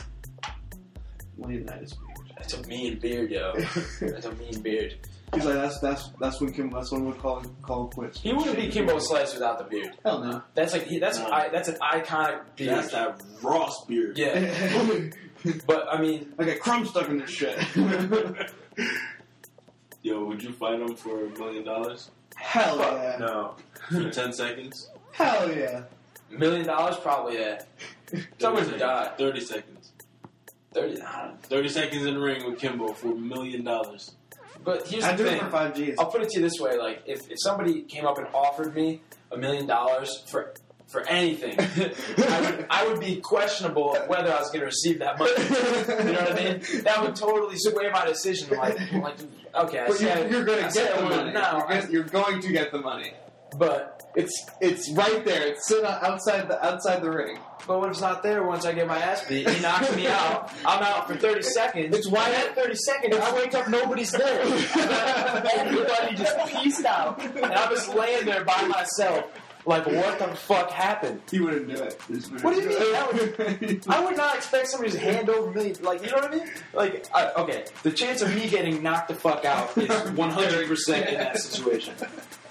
Leonidas 1.37 1.93
beard. 1.93 2.08
That's 2.39 2.53
a 2.55 2.67
mean 2.67 2.97
beard, 2.97 3.29
yo. 3.29 3.53
That's 4.01 4.25
a 4.25 4.31
mean 4.33 4.59
beard. 4.61 4.95
He's 5.35 5.45
like, 5.45 5.53
that's 5.57 5.79
that's 5.79 6.09
that's 6.19 6.41
when 6.41 6.51
Kim. 6.51 6.71
That's 6.71 6.91
when 6.91 7.05
we 7.05 7.13
call 7.13 7.43
call 7.61 7.85
quits. 7.89 8.19
He 8.19 8.33
wouldn't 8.33 8.55
be 8.57 8.67
Kimbo 8.67 8.97
Slice 8.97 9.35
without 9.35 9.59
the 9.59 9.63
beard. 9.65 9.91
Hell 10.03 10.23
no. 10.23 10.41
That's 10.55 10.73
like 10.73 10.87
he, 10.87 10.97
that's 10.97 11.19
No. 11.19 11.27
an, 11.27 11.31
I, 11.33 11.49
that's 11.49 11.69
an 11.69 11.75
iconic 11.75 12.39
beard. 12.55 12.71
That's 12.77 12.91
that 12.93 13.21
Ross 13.43 13.85
beard. 13.85 14.17
Yeah, 14.17 14.51
but 15.67 15.85
I 15.93 16.01
mean, 16.01 16.33
I 16.39 16.45
got 16.45 16.59
crumbs 16.59 16.89
stuck 16.89 17.09
in 17.09 17.19
this 17.19 17.29
shit. 17.29 17.59
Yo, 20.01 20.23
would 20.23 20.41
you 20.41 20.51
fight 20.53 20.79
him 20.79 20.95
for 20.95 21.25
a 21.25 21.29
million 21.37 21.63
dollars 21.63 22.09
Hell 22.35 22.79
yeah. 22.79 23.17
no. 23.19 23.55
for 23.91 24.09
ten 24.09 24.33
seconds? 24.33 24.89
Hell 25.11 25.53
yeah. 25.55 25.83
Million 26.31 26.65
dollars, 26.65 26.95
probably 26.97 27.37
yeah. 27.37 27.61
Someone 28.39 28.65
would 28.65 28.79
die. 28.79 29.11
Thirty 29.17 29.41
seconds. 29.41 29.78
Thirty. 30.73 31.01
I. 31.01 31.31
Thirty 31.43 31.69
seconds 31.69 32.05
in 32.05 32.13
the 32.15 32.19
ring 32.19 32.45
with 32.49 32.59
Kimbo 32.59 32.93
for 32.93 33.11
a 33.11 33.15
million 33.15 33.63
dollars. 33.63 34.11
But 34.63 34.87
here's 34.87 35.03
I'd 35.03 35.17
the 35.17 35.23
do 35.23 35.29
thing. 35.29 35.37
it 35.37 35.43
for 35.43 35.49
five 35.49 35.73
Gs. 35.73 35.95
I'll 35.97 36.07
put 36.11 36.21
it 36.21 36.29
to 36.29 36.39
you 36.39 36.43
this 36.43 36.59
way: 36.59 36.77
like, 36.77 37.03
if, 37.05 37.29
if 37.29 37.37
somebody 37.39 37.81
came 37.83 38.05
up 38.05 38.17
and 38.17 38.27
offered 38.33 38.75
me 38.75 39.01
a 39.31 39.37
million 39.37 39.65
dollars 39.65 40.23
for 40.27 40.53
for 40.87 41.07
anything, 41.07 41.55
I 42.27 42.41
would 42.41 42.65
I 42.69 42.87
would 42.87 42.99
be 42.99 43.17
questionable 43.17 43.95
whether 44.07 44.31
I 44.33 44.39
was 44.39 44.49
going 44.49 44.59
to 44.61 44.65
receive 44.65 44.99
that 44.99 45.17
money. 45.17 45.31
You 45.37 46.13
know 46.13 46.19
what 46.19 46.31
I 46.39 46.43
mean? 46.43 46.83
That 46.83 47.01
would 47.03 47.15
totally 47.15 47.55
sway 47.57 47.89
my 47.91 48.05
decision. 48.05 48.55
Like, 48.57 48.77
like 48.93 49.15
okay, 49.55 49.79
I 49.79 49.87
But 49.87 50.01
you're, 50.01 50.27
you're 50.29 50.45
going 50.45 50.67
to 50.67 50.73
get 50.73 50.95
the 50.97 51.03
money. 51.03 51.31
No, 51.31 51.57
you're, 51.57 51.67
gonna- 51.67 51.91
you're 51.91 52.03
going 52.03 52.41
to 52.41 52.51
get 52.51 52.71
the 52.71 52.79
money. 52.79 53.13
but 53.57 53.98
It's 54.15 54.45
it's 54.59 54.91
right 54.91 55.23
there. 55.23 55.47
It's 55.47 55.67
sitting 55.67 55.85
outside 55.85 56.47
the 56.47 56.63
outside 56.65 57.01
the 57.01 57.11
ring. 57.11 57.37
but 57.67 57.77
what 57.79 57.85
if 57.85 57.91
it's 57.91 58.01
not 58.01 58.23
there 58.23 58.43
once 58.43 58.65
I 58.65 58.73
get 58.73 58.87
my 58.87 58.97
ass 58.97 59.23
beat? 59.27 59.47
He 59.47 59.61
knocks 59.61 59.95
me 59.95 60.07
out. 60.07 60.51
I'm 60.65 60.81
out 60.83 61.07
for 61.07 61.15
30 61.15 61.41
seconds. 61.43 61.95
It's 61.95 62.07
why- 62.07 62.25
And 62.29 62.35
at 62.49 62.55
30 62.55 62.75
seconds, 62.75 63.15
I 63.15 63.35
wake 63.35 63.53
up, 63.53 63.69
nobody's 63.69 64.11
there. 64.11 64.41
Everybody 65.53 66.15
just 66.15 66.37
pieced 66.47 66.85
out, 66.85 67.21
and 67.21 67.45
I'm 67.45 67.69
just 67.69 67.93
laying 67.93 68.25
there 68.25 68.43
by 68.43 68.63
myself. 68.67 69.25
Like, 69.65 69.85
what 69.85 70.17
the 70.17 70.27
fuck 70.35 70.71
happened? 70.71 71.21
He 71.29 71.39
wouldn't 71.39 71.67
do 71.67 71.75
it. 71.83 72.01
What 72.41 72.55
do 72.55 72.61
you 72.61 72.69
mean? 72.69 72.91
That 72.93 73.13
would- 73.13 73.83
I 73.89 74.03
would 74.03 74.17
not 74.17 74.35
expect 74.37 74.69
somebody 74.69 74.91
to 74.93 74.99
hand 74.99 75.29
over 75.29 75.51
me. 75.51 75.73
Like, 75.75 76.01
you 76.03 76.09
know 76.09 76.17
what 76.17 76.31
I 76.33 76.35
mean? 76.37 76.49
Like, 76.73 77.05
I, 77.13 77.31
okay, 77.33 77.65
the 77.83 77.91
chance 77.91 78.21
of 78.21 78.33
me 78.33 78.49
getting 78.49 78.81
knocked 78.81 79.09
the 79.09 79.15
fuck 79.15 79.45
out 79.45 79.77
is 79.77 79.87
100% 79.87 81.07
in 81.07 81.13
that 81.15 81.37
situation. 81.37 81.93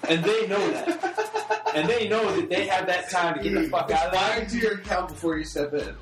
And 0.09 0.23
they 0.23 0.47
know 0.47 0.71
that. 0.71 1.38
And 1.74 1.88
they 1.88 2.09
know 2.09 2.35
that 2.37 2.48
they 2.50 2.66
have 2.66 2.87
that 2.87 3.11
time 3.11 3.35
to 3.37 3.42
get 3.42 3.54
the 3.54 3.68
fuck 3.68 3.90
out 3.90 4.07
of 4.07 4.12
there. 4.12 4.20
Fire 4.20 4.46
to 4.46 4.59
your 4.59 4.72
account 4.74 5.09
before 5.09 5.38
you 5.38 5.44
step 5.44 5.72
in. 5.74 5.94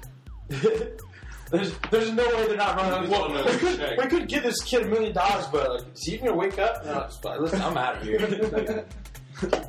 there's, 1.50 1.76
there's 1.90 2.12
no 2.12 2.24
way 2.36 2.46
they're 2.46 2.56
not 2.56 2.76
running. 2.76 3.10
Well, 3.10 3.28
Just 3.44 3.62
we, 3.62 3.76
could, 3.76 3.98
we 3.98 4.06
could 4.06 4.28
give 4.28 4.42
this 4.42 4.62
kid 4.62 4.82
a 4.82 4.88
million 4.88 5.12
dollars, 5.12 5.46
but 5.52 5.70
like, 5.70 5.94
is 5.94 6.02
he 6.04 6.14
even 6.14 6.26
gonna 6.26 6.38
wake 6.38 6.58
up? 6.58 6.84
No, 6.84 7.00
it's 7.00 7.18
fine. 7.18 7.40
Listen, 7.42 7.62
I'm 7.62 7.76
out 7.76 7.96
of 7.96 8.02
here. 8.02 8.84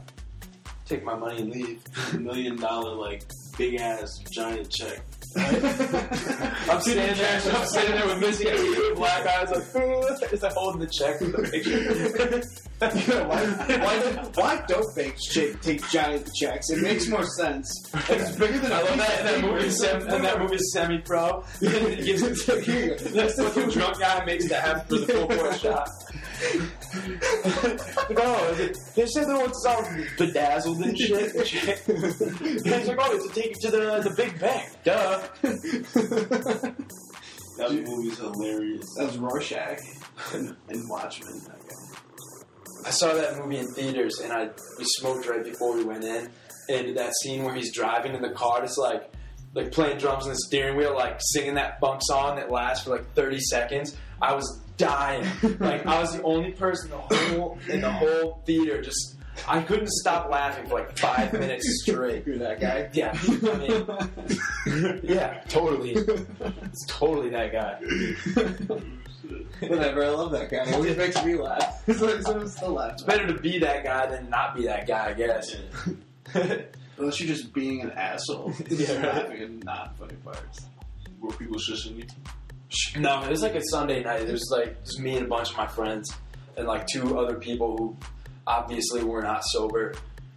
Take 0.85 1.03
my 1.03 1.15
money 1.15 1.41
and 1.41 1.51
leave. 1.51 1.81
A 2.13 2.17
million 2.19 2.55
dollar 2.55 2.95
like 2.95 3.23
big 3.57 3.75
ass 3.75 4.19
giant 4.31 4.69
check. 4.69 5.01
I'm 5.37 6.81
standing 6.81 7.17
there. 7.17 7.41
I'm 7.55 7.67
standing 7.67 7.95
there 7.95 8.07
with 8.07 8.19
Missy 8.19 8.47
and 8.47 8.95
black 8.95 9.25
eyes, 9.25 9.49
like, 9.51 10.33
is 10.33 10.43
I 10.43 10.51
holding 10.51 10.81
the 10.81 10.87
check 10.87 11.19
with 11.19 11.35
the 11.35 11.43
picture? 11.43 12.67
why, 13.27 13.45
why, 13.45 14.29
why 14.35 14.65
don't 14.67 14.95
banks 14.95 15.33
take, 15.33 15.59
take 15.61 15.89
giant 15.89 16.29
checks? 16.39 16.69
It 16.69 16.81
makes 16.81 17.07
more 17.07 17.23
sense. 17.23 17.69
It's 18.09 18.35
bigger 18.35 18.59
than 18.59 18.71
I 18.71 18.81
love 18.81 18.97
that. 18.97 19.23
That 19.23 19.41
movie, 19.41 19.69
sem- 19.69 20.07
and 20.07 20.23
that 20.23 20.39
movie, 20.39 20.57
Semi 20.73 20.99
Pro. 20.99 21.43
He 21.59 21.67
gives 22.03 22.21
it 22.21 22.35
to. 22.45 23.09
That 23.13 23.31
fucking 23.31 23.69
drunk 23.69 23.99
guy 23.99 24.25
makes 24.25 24.47
the 24.47 24.55
half 24.55 24.87
for 24.87 24.97
the 24.97 25.07
full 25.07 25.27
point 25.27 25.59
shot. 25.59 25.89
No, 28.09 28.53
they 28.53 29.05
said 29.05 29.27
there 29.27 29.37
was 29.37 29.65
all 29.65 29.83
bedazzled 30.17 30.79
and 30.79 30.97
shit. 30.97 31.47
Shit. 31.47 31.79
He's 31.79 32.65
like, 32.65 32.97
oh, 32.99 33.15
it's 33.15 33.27
to 33.27 33.33
take 33.41 33.59
to 33.61 33.71
the 33.71 34.01
the 34.03 34.13
big 34.15 34.39
bank. 34.39 34.69
Duh. 34.83 35.21
That 37.57 37.71
movie's 37.71 38.19
hilarious. 38.19 38.85
That 38.97 39.07
was 39.07 39.17
Rorschach 39.17 39.79
and, 40.33 40.55
Watchmen. 40.89 41.41
I 42.85 42.91
saw 42.91 43.13
that 43.15 43.37
movie 43.39 43.57
in 43.57 43.67
theaters, 43.73 44.19
and 44.19 44.31
I 44.31 44.49
we 44.77 44.85
smoked 44.85 45.27
right 45.27 45.43
before 45.43 45.75
we 45.75 45.83
went 45.83 46.03
in. 46.03 46.29
And 46.69 46.97
that 46.97 47.13
scene 47.23 47.43
where 47.43 47.55
he's 47.55 47.73
driving 47.73 48.13
in 48.13 48.21
the 48.21 48.31
car, 48.31 48.63
it's 48.63 48.77
like 48.77 49.11
like 49.53 49.71
playing 49.71 49.97
drums 49.97 50.25
on 50.25 50.29
the 50.29 50.39
steering 50.47 50.77
wheel, 50.77 50.93
like 50.93 51.19
singing 51.19 51.55
that 51.55 51.79
funk 51.79 52.01
song 52.03 52.35
that 52.35 52.51
lasts 52.51 52.83
for 52.83 52.91
like 52.91 53.13
thirty 53.15 53.39
seconds. 53.39 53.95
I 54.21 54.35
was 54.35 54.61
dying. 54.77 55.25
like 55.59 55.85
I 55.85 55.99
was 55.99 56.15
the 56.15 56.23
only 56.23 56.51
person 56.51 56.91
in 56.91 56.97
the 56.97 57.15
whole 57.15 57.59
in 57.69 57.81
the 57.81 57.91
whole 57.91 58.41
theater. 58.45 58.81
Just 58.81 59.15
I 59.47 59.61
couldn't 59.61 59.89
stop 59.89 60.29
laughing 60.31 60.65
for 60.67 60.75
like 60.79 60.97
five 60.97 61.31
minutes 61.33 61.81
straight. 61.83 62.25
You're 62.25 62.37
that 62.39 62.59
guy. 62.59 62.89
Yeah, 62.93 63.17
I 63.23 63.57
mean, 63.57 65.01
yeah, 65.03 65.41
totally. 65.47 65.91
It's 65.95 66.85
totally 66.87 67.29
that 67.29 67.51
guy. 67.51 67.79
Whatever, 69.67 70.05
I 70.05 70.09
love 70.09 70.31
that 70.31 70.49
guy. 70.49 70.65
He 70.67 70.73
always 70.73 70.95
makes 70.97 71.23
me 71.25 71.35
laugh. 71.35 71.83
It's 71.87 72.01
like 72.01 72.21
someone 72.21 72.47
still 72.47 72.71
laughs. 72.73 72.93
It's 72.95 73.03
better 73.03 73.27
to 73.27 73.33
be 73.39 73.59
that 73.59 73.83
guy 73.83 74.05
than 74.07 74.29
not 74.29 74.55
be 74.55 74.65
that 74.65 74.87
guy, 74.87 75.09
I 75.09 75.13
guess. 75.13 75.55
Unless 76.97 77.19
you're 77.19 77.27
just 77.35 77.53
being 77.53 77.81
an 77.81 77.91
asshole. 77.91 78.53
Yeah, 78.69 78.77
Just 78.77 78.93
right. 78.95 79.03
laughing 79.05 79.41
at 79.41 79.63
not 79.63 79.97
funny 79.97 80.15
parts. 80.23 80.65
Were 81.19 81.31
people 81.33 81.57
shushing 81.57 81.97
you? 81.97 82.05
No, 82.97 83.23
it 83.23 83.29
was 83.29 83.41
like 83.41 83.55
a 83.55 83.61
Sunday 83.69 84.03
night. 84.03 84.21
It 84.21 84.31
was 84.31 84.49
like 84.51 84.83
just 84.83 84.99
me 84.99 85.15
and 85.15 85.25
a 85.25 85.29
bunch 85.29 85.51
of 85.51 85.57
my 85.57 85.67
friends 85.67 86.11
and 86.57 86.67
like 86.67 86.85
two 86.87 87.17
other 87.17 87.35
people 87.35 87.77
who 87.77 87.97
obviously 88.45 89.03
were 89.03 89.21
not 89.21 89.43
sober, 89.45 89.93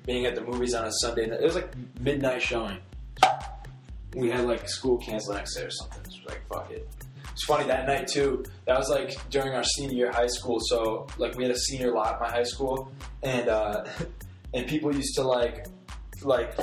being 0.07 0.27
at 0.27 0.35
the 0.35 0.43
movies 0.43 0.75
on 0.75 0.85
a 0.85 0.93
Sunday 1.01 1.27
night. 1.27 1.41
It 1.41 1.45
was 1.45 1.55
like 1.55 1.73
midnight 2.01 2.43
showing. 2.43 2.79
We 4.15 4.31
had 4.31 4.47
like 4.47 4.69
school 4.69 4.99
canceled 4.99 5.37
next 5.37 5.57
day 5.57 5.63
or 5.65 5.71
something. 5.71 6.01
It 6.01 6.07
was 6.07 6.21
like 6.27 6.43
fuck 6.49 6.71
it. 6.71 6.89
It's 7.33 7.45
funny 7.45 7.67
that 7.67 7.87
night 7.87 8.07
too. 8.07 8.45
That 8.67 8.79
was 8.79 8.89
like 8.91 9.17
during 9.31 9.55
our 9.55 9.65
senior 9.65 9.97
year 9.97 10.13
high 10.13 10.27
school. 10.27 10.59
So 10.61 11.07
like 11.19 11.37
we 11.37 11.45
had 11.45 11.53
a 11.53 11.59
senior 11.59 11.93
lot 11.93 12.15
at 12.15 12.21
my 12.21 12.29
high 12.29 12.45
school, 12.45 12.93
and 13.23 13.49
uh, 13.49 13.85
and 14.55 14.67
people 14.67 14.95
used 14.95 15.15
to 15.17 15.23
like 15.23 15.67
like 16.25 16.59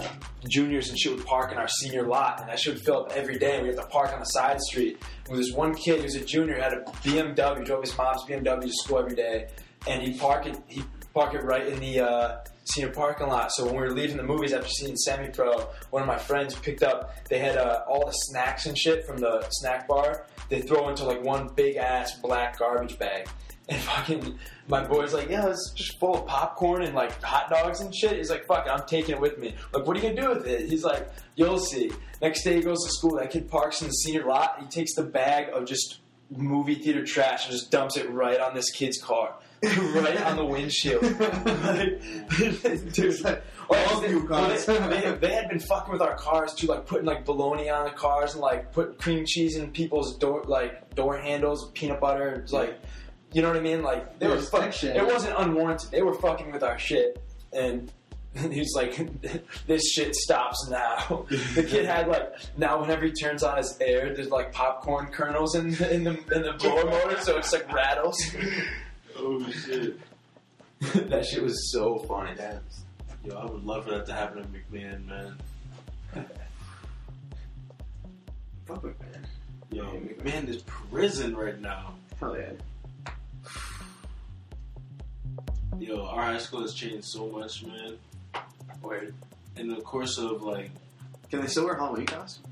juniors 0.47 0.89
and 0.89 0.97
shit 0.97 1.15
would 1.15 1.25
park 1.25 1.51
in 1.51 1.57
our 1.57 1.67
senior 1.67 2.03
lot, 2.03 2.39
and 2.39 2.49
that 2.49 2.59
shit 2.59 2.75
would 2.75 2.83
fill 2.83 3.05
up 3.05 3.11
every 3.13 3.37
day. 3.37 3.61
We 3.61 3.67
had 3.67 3.77
to 3.77 3.85
park 3.85 4.13
on 4.13 4.19
the 4.19 4.25
side 4.25 4.59
street. 4.61 5.01
And 5.29 5.37
this 5.37 5.51
one 5.51 5.73
kid 5.75 6.01
who's 6.01 6.15
a 6.15 6.23
junior 6.23 6.59
had 6.59 6.73
a 6.73 6.81
BMW, 7.03 7.65
drove 7.65 7.81
his 7.81 7.97
mom's 7.97 8.23
BMW 8.23 8.61
to 8.61 8.73
school 8.73 8.99
every 8.99 9.15
day, 9.15 9.47
and 9.87 10.01
he 10.01 10.17
park 10.17 10.45
it 10.45 10.57
he 10.67 10.83
park 11.13 11.33
it 11.33 11.43
right 11.43 11.67
in 11.67 11.79
the 11.79 11.99
uh, 11.99 12.37
senior 12.67 12.91
parking 12.91 13.27
lot. 13.27 13.51
So 13.51 13.65
when 13.65 13.75
we 13.75 13.81
were 13.81 13.91
leaving 13.91 14.17
the 14.17 14.23
movies 14.23 14.53
after 14.53 14.67
seeing 14.67 14.95
Semi 14.95 15.29
Pro, 15.29 15.69
one 15.89 16.01
of 16.01 16.07
my 16.07 16.17
friends 16.17 16.55
picked 16.55 16.83
up. 16.83 17.15
They 17.29 17.39
had 17.39 17.57
uh, 17.57 17.83
all 17.87 18.05
the 18.05 18.11
snacks 18.11 18.65
and 18.65 18.77
shit 18.77 19.05
from 19.05 19.17
the 19.17 19.47
snack 19.49 19.87
bar. 19.87 20.25
They 20.49 20.61
throw 20.61 20.89
into 20.89 21.05
like 21.05 21.23
one 21.23 21.49
big 21.55 21.75
ass 21.75 22.19
black 22.19 22.59
garbage 22.59 22.97
bag. 22.97 23.27
And 23.69 23.81
fucking, 23.81 24.39
my 24.69 24.87
boy's 24.87 25.13
like, 25.13 25.29
yeah, 25.29 25.49
it's 25.49 25.73
just 25.75 25.99
full 25.99 26.15
of 26.15 26.25
popcorn 26.25 26.83
and 26.83 26.95
like 26.95 27.21
hot 27.21 27.49
dogs 27.49 27.81
and 27.81 27.93
shit. 27.93 28.15
He's 28.15 28.29
like, 28.29 28.45
fuck 28.45 28.65
it, 28.65 28.69
I'm 28.69 28.87
taking 28.87 29.15
it 29.15 29.19
with 29.19 29.37
me. 29.37 29.55
Like, 29.73 29.85
what 29.85 29.97
are 29.97 29.99
you 29.99 30.07
gonna 30.07 30.21
do 30.21 30.29
with 30.29 30.47
it? 30.47 30.69
He's 30.69 30.85
like, 30.85 31.09
you'll 31.35 31.59
see. 31.59 31.91
Next 32.21 32.45
day 32.45 32.55
he 32.55 32.61
goes 32.61 32.81
to 32.85 32.89
school. 32.91 33.17
That 33.17 33.29
kid 33.29 33.49
parks 33.49 33.81
in 33.81 33.89
the 33.89 33.91
senior 33.91 34.23
lot. 34.23 34.61
He 34.61 34.67
takes 34.67 34.95
the 34.95 35.03
bag 35.03 35.49
of 35.53 35.65
just 35.65 35.99
movie 36.29 36.75
theater 36.75 37.05
trash 37.05 37.45
and 37.45 37.51
just 37.51 37.69
dumps 37.69 37.97
it 37.97 38.09
right 38.09 38.39
on 38.39 38.53
this 38.53 38.71
kid's 38.71 39.01
car. 39.01 39.35
right 39.63 40.21
on 40.21 40.35
the 40.37 40.45
windshield. 40.45 41.01
like, 41.63 42.93
dude, 42.93 43.21
like, 43.21 43.43
all 43.69 44.01
they, 44.01 44.09
you 44.09 44.27
guys. 44.27 44.65
they, 44.65 44.77
they, 45.19 45.33
had 45.33 45.49
been 45.49 45.59
fucking 45.59 45.91
with 45.91 46.01
our 46.01 46.15
cars 46.15 46.53
too, 46.53 46.67
like 46.67 46.85
putting 46.85 47.05
like 47.05 47.25
bologna 47.25 47.69
on 47.69 47.85
the 47.85 47.91
cars 47.91 48.33
and 48.33 48.41
like 48.41 48.71
put 48.71 48.99
cream 48.99 49.25
cheese 49.25 49.55
in 49.55 49.71
people's 49.71 50.15
door 50.17 50.43
like 50.45 50.93
door 50.95 51.17
handles, 51.17 51.71
peanut 51.71 51.99
butter. 51.99 52.41
It's 52.43 52.53
like, 52.53 52.79
you 53.33 53.41
know 53.41 53.47
what 53.49 53.57
I 53.57 53.61
mean? 53.61 53.81
Like 53.81 54.19
they 54.19 54.27
were 54.27 54.37
fucking. 54.37 54.91
It 54.91 55.05
wasn't 55.05 55.33
unwarranted. 55.37 55.91
They 55.91 56.03
were 56.03 56.13
fucking 56.13 56.51
with 56.51 56.63
our 56.63 56.77
shit, 56.77 57.21
and 57.51 57.91
he's 58.51 58.73
like, 58.75 58.99
"This 59.65 59.91
shit 59.91 60.15
stops 60.15 60.67
now." 60.69 61.25
the 61.55 61.63
kid 61.63 61.85
had 61.85 62.07
like 62.07 62.33
now 62.57 62.79
whenever 62.79 63.05
he 63.05 63.11
turns 63.11 63.43
on 63.43 63.57
his 63.57 63.75
air, 63.81 64.13
there's 64.13 64.29
like 64.29 64.53
popcorn 64.53 65.07
kernels 65.07 65.55
in 65.55 65.71
the, 65.71 65.93
in 65.93 66.03
the 66.03 66.11
in 66.33 66.43
the 66.43 66.53
blower 66.59 66.85
motor, 66.85 67.19
so 67.21 67.37
it's 67.37 67.51
like 67.51 67.71
rattles. 67.73 68.23
Oh 69.17 69.43
shit! 69.65 69.99
that 71.09 71.25
shit 71.25 71.41
was 71.43 71.71
so 71.71 71.97
funny. 71.99 72.39
Yo, 73.23 73.35
I 73.35 73.45
would 73.45 73.63
love 73.63 73.85
for 73.85 73.91
that 73.91 74.05
to 74.05 74.13
happen 74.13 74.43
to 74.43 74.47
McMahon, 74.47 75.05
man. 75.05 75.37
Fuck 78.65 78.83
with 78.83 78.99
man. 79.01 79.25
Yo, 79.71 79.85
McMahon 79.85 80.47
is 80.47 80.61
prison 80.63 81.35
right 81.35 81.59
now. 81.59 81.93
Hell 82.19 82.37
yeah. 82.37 83.11
Yo, 85.79 86.05
our 86.05 86.23
high 86.23 86.37
school 86.37 86.61
has 86.61 86.73
changed 86.73 87.05
so 87.05 87.27
much, 87.27 87.63
man. 87.65 87.97
Weird. 88.81 89.13
In 89.55 89.67
the 89.69 89.81
course 89.81 90.17
of 90.17 90.41
like, 90.43 90.69
Can 91.29 91.41
they 91.41 91.47
still 91.47 91.65
wear 91.65 91.75
Halloween 91.75 92.05
costumes? 92.05 92.45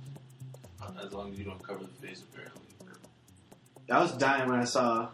Uh, 0.81 0.91
as 1.05 1.13
long 1.13 1.31
as 1.31 1.39
you 1.39 1.45
don't 1.45 1.61
cover 1.61 1.83
the 1.83 2.07
face, 2.07 2.23
apparently. 2.31 2.61
I 3.91 3.99
was 4.01 4.11
dying 4.13 4.49
when 4.49 4.59
I 4.59 4.65
saw 4.65 5.09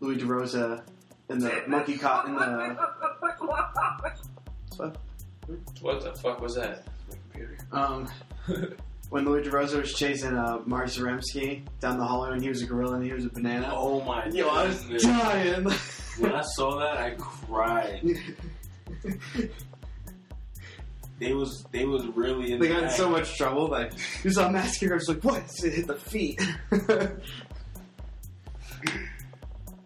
Louis 0.00 0.16
DeRosa 0.16 0.82
in 1.28 1.38
the 1.38 1.62
monkey 1.66 1.98
caught 1.98 2.26
in 2.26 2.34
the. 2.34 2.76
What 5.80 6.02
the 6.02 6.14
fuck 6.14 6.40
was 6.40 6.54
that? 6.56 6.84
Um, 7.72 8.08
when 9.10 9.24
Louis 9.24 9.42
DeRosa 9.42 9.80
was 9.80 9.94
chasing 9.94 10.36
uh, 10.36 10.60
Mark 10.66 10.86
Zaremski 10.86 11.62
down 11.80 11.98
the 11.98 12.04
hallway 12.04 12.30
when 12.30 12.42
he 12.42 12.48
was 12.48 12.62
a 12.62 12.66
gorilla 12.66 12.94
and 12.96 13.04
he 13.04 13.12
was 13.12 13.24
a 13.24 13.30
banana. 13.30 13.70
Oh 13.72 14.02
my 14.04 14.26
Yo, 14.26 14.48
I 14.48 14.66
was 14.66 14.80
goodness. 14.82 15.02
dying. 15.04 15.64
When 16.18 16.32
I 16.32 16.42
saw 16.42 16.78
that, 16.80 16.96
I 16.98 17.10
cried. 17.18 18.02
They 21.20 21.32
was 21.32 21.64
they 21.72 21.84
was 21.84 22.06
really 22.14 22.52
in 22.52 22.60
they 22.60 22.68
the 22.68 22.74
got 22.74 22.78
in 22.84 22.88
act. 22.90 22.96
so 22.96 23.10
much 23.10 23.36
trouble. 23.36 23.66
that 23.70 23.92
you 24.22 24.30
saw 24.30 24.48
Mask 24.48 24.78
Hero, 24.78 24.94
was 24.94 25.08
like, 25.08 25.24
what? 25.24 25.42
It 25.64 25.72
hit 25.74 25.86
the 25.88 25.96
feet. 25.96 26.40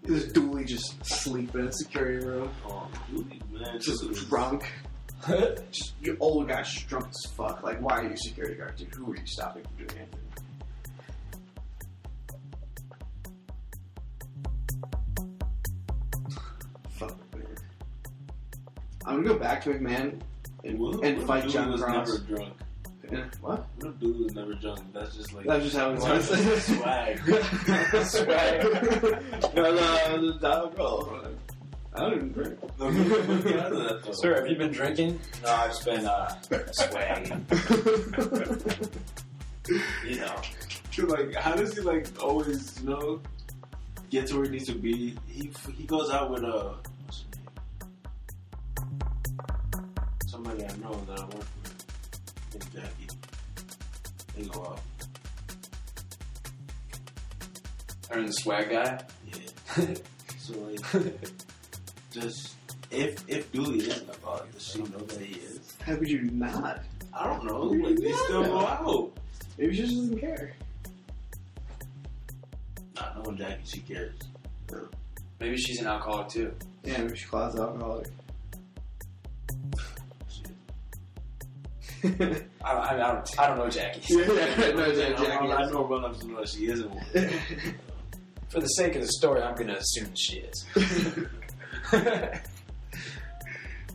This 0.02 0.32
Dooley 0.32 0.64
just 0.64 0.94
sleeping 1.04 1.60
in 1.60 1.66
a 1.68 1.72
security 1.72 2.24
room. 2.26 2.50
Oh, 2.66 2.88
Dooley, 3.10 3.40
man, 3.52 3.78
Just 3.80 4.08
this 4.08 4.24
drunk. 4.24 4.70
Just 5.70 5.92
you 6.02 6.16
old 6.18 6.48
guy, 6.48 6.62
just 6.62 6.88
drunk 6.88 7.06
as 7.10 7.30
fuck. 7.32 7.62
Like, 7.62 7.80
why 7.80 8.00
are 8.00 8.10
you 8.10 8.16
security 8.16 8.56
guard, 8.56 8.74
dude? 8.76 8.92
Who 8.94 9.12
are 9.12 9.16
you 9.16 9.26
stopping 9.26 9.62
from 9.62 9.86
doing 9.86 10.00
anything? 10.00 10.08
Fuck 16.90 17.16
McMahon. 17.32 17.58
I'm 19.06 19.16
gonna 19.16 19.28
go 19.28 19.38
back 19.38 19.62
to 19.64 19.70
McMahon 19.70 20.20
and, 20.64 20.78
What- 20.78 21.04
and 21.04 21.18
what 21.18 21.26
fight 21.26 21.42
dude 21.44 21.52
John 21.52 21.72
was 21.72 21.82
Cross. 21.82 22.08
never 22.08 22.18
drunk. 22.36 22.54
Yeah, 23.10 23.24
what? 23.42 23.66
What 23.76 23.88
if 23.94 23.98
dude 24.00 24.18
was 24.24 24.34
never 24.34 24.54
drunk? 24.54 24.80
That's 24.94 25.14
just 25.16 25.32
like 25.34 25.46
That's 25.46 25.64
just 25.64 25.76
how 25.76 25.90
it 25.90 26.00
That's 26.00 26.30
was. 26.30 26.44
just 26.44 26.66
swag. 26.78 27.18
Swag. 28.06 29.41
No, 29.70 30.38
no, 30.40 30.70
bro. 30.74 31.22
I 31.94 32.00
don't 32.00 32.14
even 32.14 32.32
drink. 32.32 32.58
Get 32.60 33.60
out 33.60 33.72
of 33.72 33.78
that, 33.78 34.02
though. 34.04 34.12
Sir, 34.12 34.34
have 34.36 34.48
you 34.48 34.56
been 34.56 34.72
drinking? 34.72 35.20
No, 35.42 35.50
I've 35.50 35.70
just 35.70 35.84
been 35.84 36.06
uh, 36.06 36.34
swagging. 36.72 37.44
You 40.04 40.16
know. 40.16 40.42
Like, 41.06 41.34
how 41.36 41.54
does 41.54 41.74
he 41.74 41.80
like 41.80 42.08
always, 42.20 42.80
you 42.80 42.90
know, 42.90 43.20
get 44.10 44.26
to 44.26 44.34
where 44.36 44.44
he 44.44 44.50
needs 44.50 44.66
to 44.66 44.74
be? 44.74 45.16
He 45.28 45.52
he 45.76 45.84
goes 45.84 46.10
out 46.10 46.30
with 46.32 46.42
uh, 46.42 46.74
name? 47.30 47.48
Somebody 50.26 50.64
I 50.64 50.76
know 50.78 50.92
that 51.06 51.20
I 51.20 51.24
work 51.24 51.34
with, 51.62 51.84
named 52.52 52.72
Jackie. 52.74 53.08
They 54.36 54.44
go 54.46 54.64
out. 54.64 54.80
And 58.10 58.28
the 58.28 58.32
swag 58.32 58.68
guy. 58.70 58.98
Yeah. 59.78 59.94
so 60.38 60.54
like, 60.58 60.80
just 62.12 62.54
if 62.90 63.24
if 63.28 63.50
Dooley 63.52 63.78
is 63.80 64.02
about, 64.02 64.50
does 64.52 64.62
she 64.66 64.78
know 64.80 64.98
that 64.98 65.20
he 65.20 65.38
is? 65.40 65.74
How 65.84 65.96
could 65.96 66.08
you 66.10 66.22
not? 66.30 66.82
I 67.14 67.26
don't 67.26 67.44
know. 67.44 67.62
Like 67.62 67.96
they 67.96 68.12
still 68.12 68.44
go 68.44 68.60
out. 68.60 69.12
Maybe 69.58 69.74
she 69.74 69.82
just 69.82 69.94
doesn't 69.96 70.18
care. 70.18 70.52
Not 72.96 73.16
knowing 73.24 73.36
Jackie, 73.36 73.62
she 73.64 73.80
cares. 73.80 74.14
Maybe 75.40 75.56
she's 75.56 75.80
an 75.80 75.86
alcoholic 75.88 76.28
too. 76.28 76.54
Yeah, 76.84 76.98
maybe 77.02 77.16
she 77.16 77.26
closet 77.26 77.60
alcoholic. 77.60 78.06
Shit. 80.28 80.50
yeah, 82.20 82.38
I, 82.64 82.72
I, 82.72 82.94
I 83.10 83.12
don't. 83.14 83.38
I 83.40 83.46
don't 83.48 83.58
know 83.58 83.68
Jackie. 83.68 84.14
yeah, 84.14 84.26
no, 84.26 84.34
I, 84.84 84.94
Jackie. 84.94 85.22
know- 85.24 85.52
I 85.52 85.70
know 85.70 85.82
well 85.82 85.98
enough 86.04 86.20
to 86.20 86.26
know 86.28 86.40
that 86.40 86.48
she 86.48 86.66
isn't 86.66 86.90
one. 86.90 87.04
For 88.52 88.60
the 88.60 88.66
sake 88.66 88.94
of 88.96 89.00
the 89.00 89.08
story, 89.08 89.40
I'm 89.40 89.54
gonna 89.54 89.76
assume 89.76 90.14
she 90.14 90.40
is. 90.40 90.66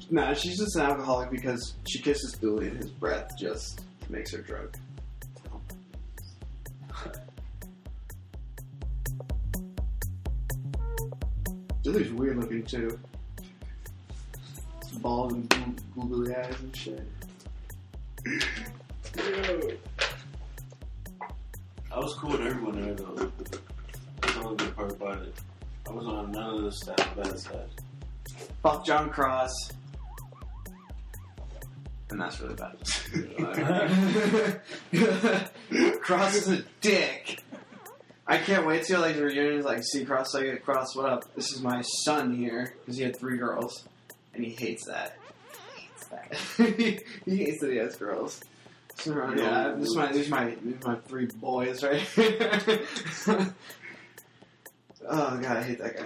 nah, 0.10 0.34
she's 0.34 0.58
just 0.58 0.76
an 0.76 0.82
alcoholic 0.82 1.30
because 1.30 1.76
she 1.88 2.02
kisses 2.02 2.36
Billy 2.42 2.70
and 2.70 2.78
his 2.78 2.90
breath 2.90 3.30
just 3.40 3.82
makes 4.10 4.34
her 4.34 4.42
drunk. 4.42 4.76
Billy's 11.84 12.12
weird 12.14 12.38
looking 12.38 12.64
too. 12.64 13.00
Bald 15.04 15.34
and 15.34 15.48
goo- 15.50 15.76
googly 16.02 16.36
eyes 16.36 16.60
and 16.62 16.76
shit. 16.76 17.08
I 21.92 22.00
was 22.00 22.16
cool 22.16 22.32
with 22.32 22.42
everyone 22.42 22.82
there 22.82 22.96
though. 22.96 23.32
The 24.50 24.56
good 24.56 24.76
part 24.76 24.92
about 24.92 25.22
it. 25.24 25.34
I 25.88 25.92
was 25.92 26.06
on 26.08 26.32
none 26.32 26.56
of 26.56 26.64
the 26.64 26.72
staff 26.72 27.16
bad 27.16 27.38
side. 27.40 27.70
Fuck 28.64 28.86
John 28.86 29.10
Cross. 29.10 29.72
And 32.10 32.22
that's 32.22 32.40
really 32.40 32.56
bad. 32.56 32.78
Cross 36.02 36.36
is 36.36 36.48
a 36.48 36.64
dick. 36.80 37.44
I 38.26 38.38
can't 38.38 38.66
wait 38.66 38.84
till 38.84 39.02
like 39.02 39.16
the 39.16 39.24
reunions, 39.26 39.66
like 39.66 39.84
see 39.84 40.06
Cross 40.06 40.34
like 40.34 40.64
Cross, 40.64 40.96
what 40.96 41.10
up? 41.10 41.36
This 41.36 41.52
is 41.52 41.62
my 41.62 41.82
son 41.82 42.34
here 42.34 42.74
because 42.80 42.98
he 42.98 43.04
had 43.04 43.18
three 43.18 43.38
girls, 43.38 43.86
and 44.34 44.44
he 44.44 44.52
hates 44.52 44.86
that. 44.86 45.18
He 45.76 45.82
hates 45.82 46.08
that. 46.08 46.36
he 47.26 47.38
hates 47.38 47.60
that 47.62 47.72
he 47.72 47.78
has 47.78 47.96
girls. 47.96 48.42
So, 48.96 49.14
yeah, 49.36 49.76
this 49.78 49.90
is 49.90 49.96
my 49.96 50.12
these 50.12 50.30
my 50.30 50.56
these 50.64 50.84
my 50.84 50.96
three 51.08 51.28
boys 51.28 51.84
right 51.84 52.02
here. 52.02 52.82
oh 55.10 55.38
god, 55.38 55.58
I 55.58 55.64
hate 55.64 55.80
that 55.80 55.98
guy. 55.98 56.06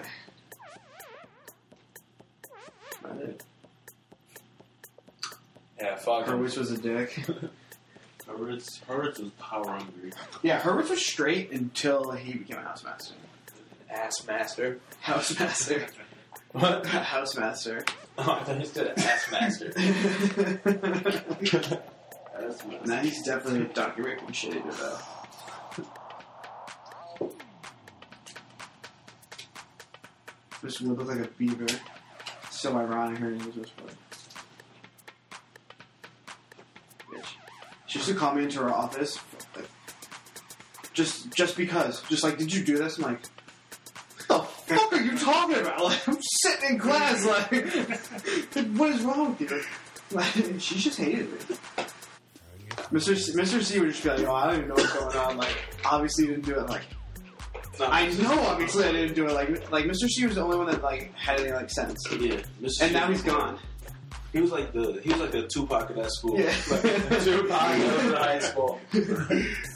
Not 3.03 3.21
it. 3.21 3.43
yeah, 5.79 5.95
fuck 5.95 6.25
her. 6.27 6.33
Hurwitz 6.33 6.57
was 6.57 6.71
a 6.71 6.77
dick. 6.77 7.11
Hurwitz, 8.27 8.81
Hurwitz 8.85 9.19
was 9.19 9.31
power 9.39 9.67
hungry. 9.67 10.13
Yeah, 10.41 10.61
Hurwitz 10.61 10.89
was 10.89 11.05
straight 11.05 11.51
until 11.51 12.11
he 12.11 12.33
became 12.33 12.57
a 12.57 12.61
housemaster. 12.61 13.13
Ass 13.89 14.25
master. 14.25 14.79
Housemaster. 15.03 15.89
What? 16.53 16.83
housemaster. 16.83 17.87
Oh, 18.17 18.37
I 18.41 18.43
thought 18.43 18.59
you 18.59 18.65
said 18.65 18.93
ass 18.97 19.31
master. 19.31 19.71
That's 22.41 22.65
my 22.65 22.77
nah, 22.83 23.01
he's 23.01 23.23
definitely 23.23 23.61
a 23.61 23.73
Donkey 23.73 24.01
Rick 24.01 24.21
and 24.25 24.35
shit 24.35 24.55
eater, 24.57 24.71
though. 24.71 24.97
This 30.61 30.79
would 30.81 30.97
look 30.97 31.07
like 31.07 31.25
a 31.25 31.29
beaver. 31.31 31.67
So 32.49 32.77
ironic 32.77 33.17
her 33.19 33.31
name 33.31 33.45
was 33.45 33.55
Whisper. 33.55 33.83
Bitch. 37.11 37.25
She 37.87 37.99
used 37.99 38.09
to 38.09 38.15
call 38.15 38.35
me 38.35 38.43
into 38.43 38.59
her 38.59 38.69
office. 38.69 39.17
Like, 39.55 39.69
just 40.93 41.33
just 41.33 41.57
because. 41.57 42.03
Just 42.03 42.23
like, 42.23 42.37
did 42.37 42.53
you 42.53 42.63
do 42.63 42.77
this? 42.77 42.97
I'm 42.97 43.03
like, 43.03 43.19
what 44.27 44.47
the 44.67 44.75
fuck 44.75 44.93
are 44.93 45.01
you 45.01 45.17
talking 45.17 45.57
about? 45.57 45.81
Like, 45.81 46.07
I'm 46.07 46.17
sitting 46.21 46.69
in 46.71 46.79
class, 46.79 47.25
like, 47.51 47.51
what 48.77 48.91
is 48.91 49.01
wrong 49.01 49.35
with 49.37 49.41
you? 49.41 49.61
Like, 50.11 50.33
she 50.59 50.77
just 50.77 50.99
hated 50.99 51.31
me. 51.31 51.37
Mr. 52.91 53.17
C, 53.17 53.31
Mr. 53.33 53.63
C 53.63 53.79
would 53.79 53.89
just 53.89 54.03
be 54.03 54.09
like, 54.09 54.19
oh, 54.21 54.33
I 54.33 54.47
don't 54.47 54.57
even 54.57 54.67
know 54.69 54.75
what's 54.75 54.93
going 54.93 55.15
on. 55.15 55.37
Like, 55.37 55.55
obviously 55.85 56.25
you 56.25 56.31
didn't 56.31 56.45
do 56.45 56.59
it. 56.59 56.67
Like, 56.67 56.83
I 57.79 58.07
know 58.21 58.39
obviously 58.41 58.85
I 58.85 58.91
didn't 58.91 59.15
do 59.15 59.27
it. 59.27 59.33
Like, 59.33 59.71
like 59.71 59.85
Mr. 59.85 60.07
C 60.07 60.25
was 60.25 60.35
the 60.35 60.41
only 60.43 60.57
one 60.57 60.67
that 60.67 60.83
like 60.83 61.13
had 61.15 61.39
any 61.39 61.51
like 61.51 61.69
sense. 61.69 61.97
Yeah, 62.11 62.41
Mr. 62.61 62.81
And 62.81 62.93
now 62.93 63.07
he's 63.07 63.21
gone. 63.21 63.59
He 64.33 64.39
was 64.39 64.51
like 64.51 64.71
the 64.71 65.01
he 65.03 65.09
was 65.09 65.19
like 65.19 65.31
the 65.31 65.47
Tupac 65.47 65.89
of 65.89 65.95
that 65.97 66.11
school. 66.11 66.39
Yeah. 66.39 66.53
Like, 66.69 66.81
Tupac 67.23 67.79
in 67.79 68.13
high 68.13 68.39
school. 68.39 68.79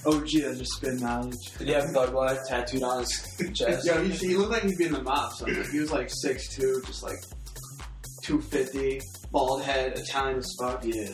oh, 0.05 0.23
gee, 0.25 0.41
that 0.41 0.57
just 0.57 0.73
spit 0.73 0.99
knowledge. 0.99 1.35
Did 1.57 1.67
he 1.67 1.73
have 1.73 1.85
thug 1.91 2.13
life 2.13 2.39
tattooed 2.47 2.83
on 2.83 2.99
his 2.99 3.51
chest? 3.53 3.85
Yo, 3.85 4.01
he, 4.03 4.11
he 4.11 4.35
looked 4.35 4.51
like 4.51 4.63
he'd 4.63 4.77
be 4.77 4.85
in 4.85 4.93
the 4.93 5.03
mob. 5.03 5.33
So 5.33 5.45
he 5.45 5.79
was 5.79 5.91
like 5.91 6.07
6'2", 6.25 6.85
just 6.85 7.03
like 7.03 7.17
two 8.23 8.39
fifty, 8.41 9.01
bald 9.31 9.63
head, 9.63 9.97
Italian 9.97 10.37
as 10.39 10.55
fuck. 10.59 10.83
yeah, 10.85 11.09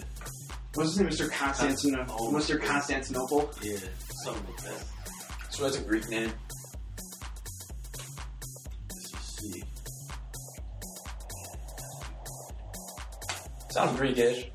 What's 0.75 0.91
his 0.91 0.99
name? 0.99 1.09
Mr. 1.09 1.31
Constantinople. 1.31 2.15
Oh, 2.19 2.31
Mr. 2.31 2.61
Constantinople. 2.61 3.51
yeah, 3.63 3.77
something 4.23 4.45
like 4.45 4.63
that. 4.63 4.85
So 5.49 5.63
that's 5.63 5.77
a 5.79 5.81
Greek 5.81 6.07
name. 6.09 6.31
Let's 9.41 9.53
just 9.53 9.53
see. 9.53 9.63
Sounds 13.69 13.99
Greekish. 13.99 14.49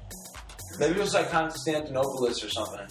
Maybe 0.78 0.94
it 0.94 1.00
was 1.00 1.14
like 1.14 1.30
Constantinopolis 1.30 2.44
or 2.44 2.50
something. 2.50 2.86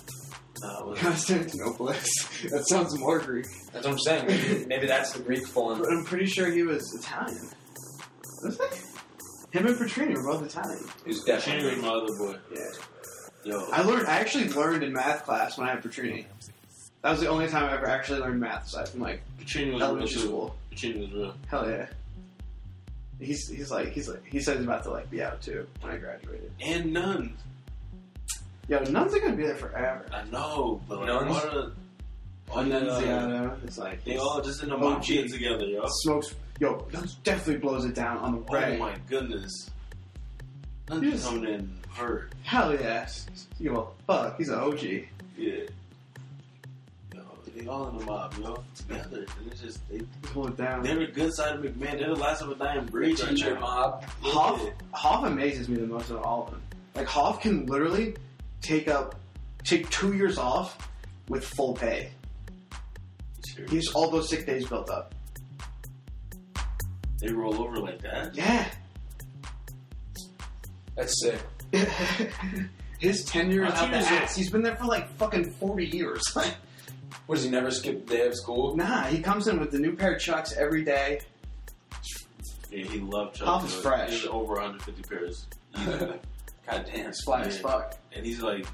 Nah, 0.62 0.80
it 0.80 0.88
was 0.88 1.00
Constantinopolis. 1.00 2.50
that 2.50 2.68
sounds 2.68 2.98
more 2.98 3.20
Greek. 3.20 3.46
That's 3.72 3.86
what 3.86 3.94
I'm 3.94 4.00
saying. 4.00 4.28
Maybe, 4.28 4.66
maybe 4.66 4.88
that's 4.88 5.14
the 5.14 5.22
Greek 5.22 5.46
form. 5.46 5.80
But 5.80 5.92
I'm 5.92 6.04
pretty 6.04 6.26
sure 6.26 6.50
he 6.52 6.64
was 6.64 6.94
Italian. 6.96 7.50
Was 8.44 8.58
he? 8.58 9.58
Him 9.58 9.68
and 9.68 9.76
Petrini 9.78 10.16
were 10.16 10.24
both 10.24 10.46
Italian. 10.46 10.84
He 11.04 11.10
was 11.10 11.24
definitely 11.24 11.76
my 11.82 11.90
other 11.90 12.14
boy. 12.18 12.36
Yeah. 12.54 12.62
Yo, 13.46 13.68
I 13.72 13.84
learned. 13.84 14.08
I 14.08 14.18
actually 14.20 14.50
learned 14.50 14.84
in 14.84 14.92
math 14.92 15.24
class 15.24 15.58
when 15.58 15.68
I 15.68 15.72
had 15.72 15.84
Petrini. 15.84 16.26
That 17.06 17.12
was 17.12 17.20
the 17.20 17.28
only 17.28 17.48
time 17.48 17.66
I 17.66 17.74
ever 17.74 17.86
actually 17.88 18.20
learned 18.22 18.40
math 18.40 18.66
aside 18.66 18.90
from 18.90 19.02
like 19.02 19.22
Petrini 19.40 19.74
was 19.74 19.80
real 19.80 19.84
elementary 19.84 20.08
too. 20.16 20.20
school. 20.22 20.56
Petrini 20.74 21.02
was 21.02 21.12
real. 21.14 21.34
Hell 21.46 21.70
yeah. 21.70 21.86
He's 23.20 23.48
he's 23.48 23.70
like 23.70 23.90
he's 23.92 24.10
like 24.10 24.26
he 24.26 24.40
said 24.40 24.56
he's 24.58 24.66
about 24.66 24.82
to 24.86 24.90
like 24.90 25.08
be 25.12 25.22
out 25.22 25.40
too 25.40 25.68
when 25.82 25.92
I 25.94 25.98
graduated. 25.98 26.52
And 26.62 26.92
none. 26.94 27.38
Yo, 28.68 28.80
nuns 28.86 29.14
are 29.14 29.20
gonna 29.20 29.36
be 29.36 29.44
there 29.44 29.54
forever. 29.56 30.04
I 30.12 30.24
know, 30.32 30.82
but 30.90 30.98
like, 31.02 31.06
Nuns? 31.06 31.30
what 31.30 31.46
are 31.54 31.72
all 32.50 32.60
And 32.62 32.72
then 32.72 32.86
the, 32.86 32.92
uh, 32.94 33.00
Ziano, 33.02 33.64
it's 33.64 33.78
like 33.78 34.04
They 34.04 34.18
all 34.18 34.42
just 34.42 34.64
in 34.64 34.70
the 34.70 34.76
OG. 34.76 35.04
together, 35.06 35.64
yo. 35.68 35.84
smokes. 35.88 36.34
Yo, 36.60 36.88
nuns 36.92 37.18
definitely 37.24 37.58
blows 37.58 37.86
it 37.86 37.94
down 37.94 38.18
on 38.18 38.32
the 38.32 38.40
Oh 38.50 38.52
right. 38.52 38.80
my 38.80 38.96
goodness. 39.08 39.70
Yes. 40.90 41.02
Nothing 41.04 41.20
coming 41.20 41.54
in 41.54 41.78
hurt. 41.94 42.34
Hell 42.42 42.74
yes. 42.74 43.28
You 43.60 43.74
know, 43.74 43.90
fuck, 44.08 44.38
he's 44.40 44.50
an 44.50 44.58
OG. 44.58 44.82
Yeah. 45.38 45.54
Yo, 47.56 47.62
they 47.62 47.68
all 47.68 47.88
in 47.90 47.98
the 47.98 48.06
mob, 48.06 48.34
yo. 48.42 48.64
Together. 48.76 49.26
And 49.40 49.52
it's 49.52 49.62
just 49.62 49.90
they 49.90 50.02
Hold 50.34 50.50
it 50.50 50.58
down. 50.58 50.84
they're 50.84 51.00
the 51.00 51.08
good 51.08 51.34
side 51.34 51.56
of 51.56 51.62
McMahon. 51.62 51.98
They're 52.00 52.08
the 52.10 52.16
last 52.16 52.42
of 52.42 52.50
a 52.50 52.56
dying 52.56 52.86
breed. 52.86 53.20
right 53.20 53.30
teacher 53.30 53.54
now. 53.56 53.60
mob. 53.62 54.04
Hoff, 54.22 54.62
Yeah. 54.64 54.72
Hoff 54.94 55.26
amazes 55.26 55.70
me 55.70 55.78
the 55.78 55.88
most 55.88 56.10
of 56.10 56.18
all 56.24 56.46
of 56.46 56.52
them. 56.52 56.62
Like 56.96 57.08
Hoff 57.08 57.42
can 57.42 57.66
literally 57.66 58.16
take 58.62 58.88
up 58.88 59.16
take 59.64 59.90
two 59.90 60.14
years 60.14 60.38
off 60.38 60.90
with 61.30 61.44
full 61.46 61.74
pay. 61.74 62.12
Serious. 63.48 63.72
He's 63.72 63.92
all 63.94 64.10
those 64.10 64.30
sick 64.30 64.46
days 64.46 64.68
built 64.68 64.90
up. 64.90 65.14
They 67.20 67.32
roll 67.32 67.56
over 67.62 67.78
like 67.80 68.02
that. 68.02 68.36
Yeah. 68.36 68.68
That's 70.96 71.22
sick. 71.22 71.40
His 73.00 73.24
tenure 73.26 73.66
How 73.66 73.86
out 73.86 73.92
the 73.92 73.98
years 73.98 74.08
ass. 74.08 74.36
He's 74.36 74.50
been 74.50 74.62
there 74.62 74.76
for 74.76 74.86
like 74.86 75.10
fucking 75.18 75.52
forty 75.54 75.86
years. 75.86 76.22
What 77.26 77.36
does 77.36 77.44
he 77.44 77.50
never 77.50 77.72
skip 77.72 78.08
a 78.08 78.10
day 78.10 78.28
of 78.28 78.36
school? 78.36 78.76
nah, 78.76 79.04
he 79.04 79.20
comes 79.20 79.48
in 79.48 79.60
with 79.60 79.72
the 79.72 79.80
new 79.80 79.96
pair 79.96 80.14
of 80.14 80.22
chucks 80.22 80.54
every 80.54 80.84
day. 80.84 81.22
Yeah, 82.72 82.84
he 82.86 83.00
loved 83.00 83.36
Chuck. 83.36 83.46
Tom's 83.48 83.72
Taylor. 83.72 83.82
fresh. 83.84 84.10
He 84.10 84.16
has 84.18 84.28
over 84.28 84.54
150 84.54 85.02
pairs. 85.04 85.48
God 86.68 86.90
damn. 86.92 87.10
It's 87.10 87.24
flat 87.24 87.48
as 87.48 87.58
fuck. 87.60 87.98
and 88.14 88.26
he's 88.26 88.42
like 88.42 88.66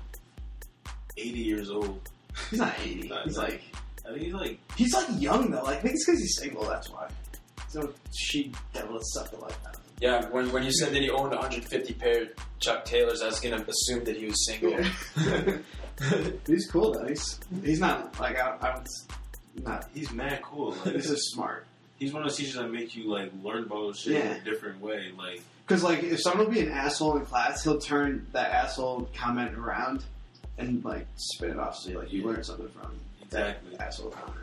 80 1.18 1.40
years 1.40 1.70
old. 1.70 2.10
He's 2.50 2.60
not 2.60 2.74
eighty. 2.86 3.08
Nah, 3.10 3.24
he's 3.24 3.36
nah. 3.36 3.44
like 3.44 3.62
I 4.08 4.12
think 4.12 4.22
he's 4.24 4.34
like 4.34 4.60
he's 4.76 4.94
like 4.94 5.08
young 5.22 5.52
though. 5.52 5.64
Like, 5.64 5.78
I 5.78 5.82
think 5.82 5.96
it's 5.96 6.06
because 6.06 6.22
he's 6.22 6.38
single. 6.38 6.64
That's 6.64 6.90
why. 6.90 7.10
So 7.68 7.94
she 8.14 8.52
devil 8.74 9.00
sucked 9.02 9.32
the 9.32 9.38
life 9.40 9.58
out 9.68 9.76
of 9.76 9.81
him. 9.81 9.81
Yeah, 10.02 10.26
when, 10.30 10.52
when 10.52 10.64
you 10.64 10.72
said 10.72 10.94
that 10.94 11.02
he 11.02 11.10
owned 11.10 11.30
150 11.32 11.94
pair 11.94 12.24
of 12.24 12.30
Chuck 12.60 12.84
Taylors, 12.86 13.22
I 13.22 13.28
was 13.28 13.40
gonna 13.40 13.64
assume 13.68 14.04
that 14.04 14.18
he 14.18 14.26
was 14.26 14.46
single. 14.48 14.84
he's 16.48 16.70
cool 16.72 16.94
though. 16.94 17.08
He's 17.08 17.40
he's 17.64 17.80
not 17.80 18.20
like 18.20 18.40
I, 18.40 18.58
I 18.62 18.80
was 18.80 19.08
not. 19.64 19.90
he's 19.94 20.12
mad 20.12 20.42
cool. 20.42 20.72
Like, 20.84 20.96
This 20.96 21.10
is 21.10 21.32
smart 21.32 21.68
he's 22.02 22.12
one 22.12 22.24
of 22.24 22.30
those 22.30 22.38
teachers 22.38 22.56
that 22.56 22.70
make 22.72 22.96
you 22.96 23.10
like 23.10 23.32
learn 23.44 23.64
about 23.64 23.96
shit 23.96 24.14
Yeah. 24.14 24.32
in 24.32 24.42
a 24.42 24.44
different 24.44 24.82
way. 24.82 25.12
Like 25.16 25.42
because 25.68 25.84
like 25.84 26.04
if 26.04 26.20
someone 26.20 26.48
will 26.48 26.54
be 26.54 26.62
an 26.62 26.72
asshole 26.72 27.16
in 27.18 27.26
class, 27.26 27.64
he'll 27.64 27.78
turn 27.80 28.26
that 28.34 28.52
asshole 28.52 29.08
comment 29.16 29.56
around 29.56 30.04
and 30.58 30.84
like 30.84 31.06
spin 31.16 31.52
it 31.52 31.60
off 31.60 31.78
so 31.78 31.92
like 31.92 32.12
you 32.12 32.26
learn 32.26 32.44
something 32.44 32.68
from 32.70 32.92
exactly. 33.22 33.78
that 33.78 33.88
asshole 33.88 34.10
comment. 34.10 34.36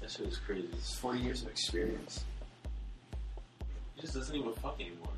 That 0.00 0.10
shit 0.10 0.28
is 0.28 0.38
crazy. 0.38 0.68
It's 0.72 0.94
forty 0.96 1.18
years 1.18 1.42
of 1.42 1.48
experience. 1.48 2.24
Just 4.02 4.14
doesn't 4.14 4.36
even 4.36 4.52
fuck 4.54 4.78
anymore. 4.80 5.08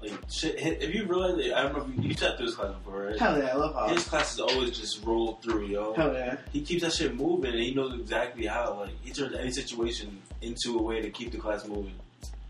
Like 0.00 0.12
shit. 0.30 0.56
If 0.58 0.94
you 0.94 1.06
realize, 1.06 1.36
that, 1.36 1.56
I 1.56 1.62
don't 1.62 1.96
know 1.96 2.02
you, 2.02 2.14
sat 2.14 2.36
through 2.36 2.46
his 2.46 2.54
class 2.54 2.74
before, 2.74 3.02
right? 3.04 3.18
Hell 3.18 3.38
yeah, 3.38 3.50
I 3.52 3.54
love 3.54 3.74
how 3.74 3.88
His 3.88 4.04
classes 4.04 4.40
always 4.40 4.76
just 4.76 5.04
roll 5.04 5.34
through, 5.42 5.66
yo. 5.66 5.92
Hell 5.94 6.12
yeah. 6.12 6.38
He 6.52 6.62
keeps 6.62 6.82
that 6.82 6.92
shit 6.92 7.14
moving, 7.14 7.52
and 7.52 7.60
he 7.60 7.72
knows 7.74 7.94
exactly 7.94 8.46
how. 8.46 8.80
Like 8.80 8.90
he 9.02 9.12
turns 9.12 9.34
any 9.34 9.50
situation 9.52 10.20
into 10.40 10.78
a 10.78 10.82
way 10.82 11.00
to 11.02 11.10
keep 11.10 11.30
the 11.32 11.38
class 11.38 11.66
moving, 11.66 11.94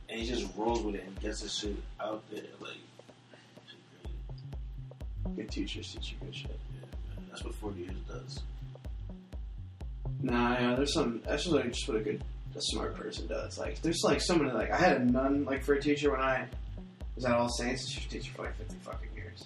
and 0.08 0.20
he 0.20 0.26
just 0.26 0.46
rolls 0.56 0.82
with 0.82 0.94
it 0.94 1.04
and 1.04 1.20
gets 1.20 1.42
the 1.42 1.48
shit 1.48 1.76
out 2.00 2.22
there. 2.30 2.42
Like. 2.60 2.78
Good 5.36 5.50
teachers 5.50 5.92
teach 5.92 6.12
you 6.12 6.18
good 6.24 6.36
shit. 6.36 6.60
Yeah, 6.74 6.86
man. 7.16 7.26
That's 7.30 7.42
what 7.42 7.54
forty 7.56 7.80
years 7.80 7.96
does. 8.08 8.40
Nah, 10.22 10.58
yeah, 10.58 10.74
there's 10.76 10.94
some. 10.94 11.20
That's 11.26 11.42
just 11.44 11.54
like 11.54 11.72
just 11.72 11.88
what 11.88 11.96
a 11.96 12.00
good, 12.00 12.22
a 12.56 12.60
smart 12.60 12.94
person 12.96 13.26
does. 13.26 13.58
Like, 13.58 13.80
there's 13.82 14.00
like 14.04 14.20
so 14.20 14.36
many. 14.36 14.50
Like, 14.52 14.70
I 14.70 14.76
had 14.76 14.96
a 15.00 15.04
nun 15.04 15.44
like 15.44 15.64
for 15.64 15.74
a 15.74 15.80
teacher 15.80 16.10
when 16.12 16.20
I 16.20 16.46
was 17.16 17.24
at 17.24 17.32
All 17.32 17.48
Saints. 17.48 17.88
She 17.88 17.98
was 18.00 18.06
a 18.06 18.08
teacher 18.08 18.32
for 18.34 18.42
like 18.42 18.56
fifty 18.56 18.76
fucking 18.82 19.08
years. 19.14 19.44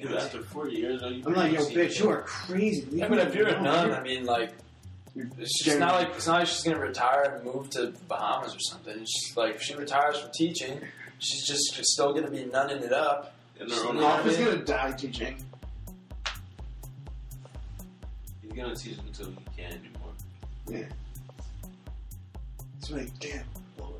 Dude, 0.00 0.12
after 0.12 0.42
forty 0.42 0.76
years, 0.76 1.00
though, 1.00 1.08
you 1.08 1.22
I'm 1.26 1.34
like, 1.34 1.52
yo, 1.52 1.64
pretty 1.64 1.76
much 1.76 1.90
bitch, 1.92 1.98
you 2.00 2.10
are 2.10 2.22
crazy. 2.22 2.82
Leave 2.86 2.94
Yeah, 2.94 3.08
but 3.08 3.18
if 3.18 3.34
you're 3.34 3.48
a 3.48 3.52
alone. 3.52 3.64
nun, 3.64 3.92
I 3.92 4.02
mean, 4.02 4.26
like, 4.26 4.52
it's 5.16 5.62
just 5.64 5.78
not 5.78 5.94
like 5.94 6.08
it's 6.16 6.26
not 6.26 6.40
like 6.40 6.48
she's 6.48 6.62
gonna 6.62 6.78
retire 6.80 7.34
and 7.36 7.44
move 7.44 7.70
to 7.70 7.92
Bahamas 8.08 8.54
or 8.54 8.60
something. 8.60 8.98
It's 8.98 9.24
just 9.26 9.36
like 9.36 9.54
if 9.56 9.62
she 9.62 9.74
retires 9.74 10.18
from 10.20 10.30
teaching, 10.32 10.80
she's 11.18 11.46
just 11.46 11.62
still 11.84 12.12
gonna 12.12 12.30
be 12.30 12.44
nunning 12.44 12.82
it 12.82 12.92
up. 12.92 13.34
in 13.60 13.68
their 13.68 13.84
own 13.86 13.96
Yeah. 13.96 14.02
Hoff 14.22 14.24
gonna 14.38 14.56
die 14.64 14.92
teaching. 14.92 15.36
He's 18.42 18.52
gonna 18.52 18.74
teach 18.74 18.98
until 18.98 19.26
he 19.30 19.36
can't 19.56 19.74
anymore. 19.74 20.88
It's 22.84 22.92
like, 22.92 23.18
damn, 23.18 23.46
Lord. 23.78 23.94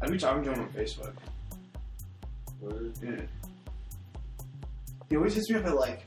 I'd 0.00 0.10
be 0.10 0.16
talking 0.16 0.44
to 0.44 0.52
him 0.52 0.60
on 0.60 0.68
Facebook. 0.70 1.12
Word. 2.62 2.94
Yeah. 3.02 3.20
He 5.10 5.16
always 5.16 5.34
hits 5.34 5.50
me 5.50 5.56
up 5.56 5.66
at 5.66 5.76
like, 5.76 6.06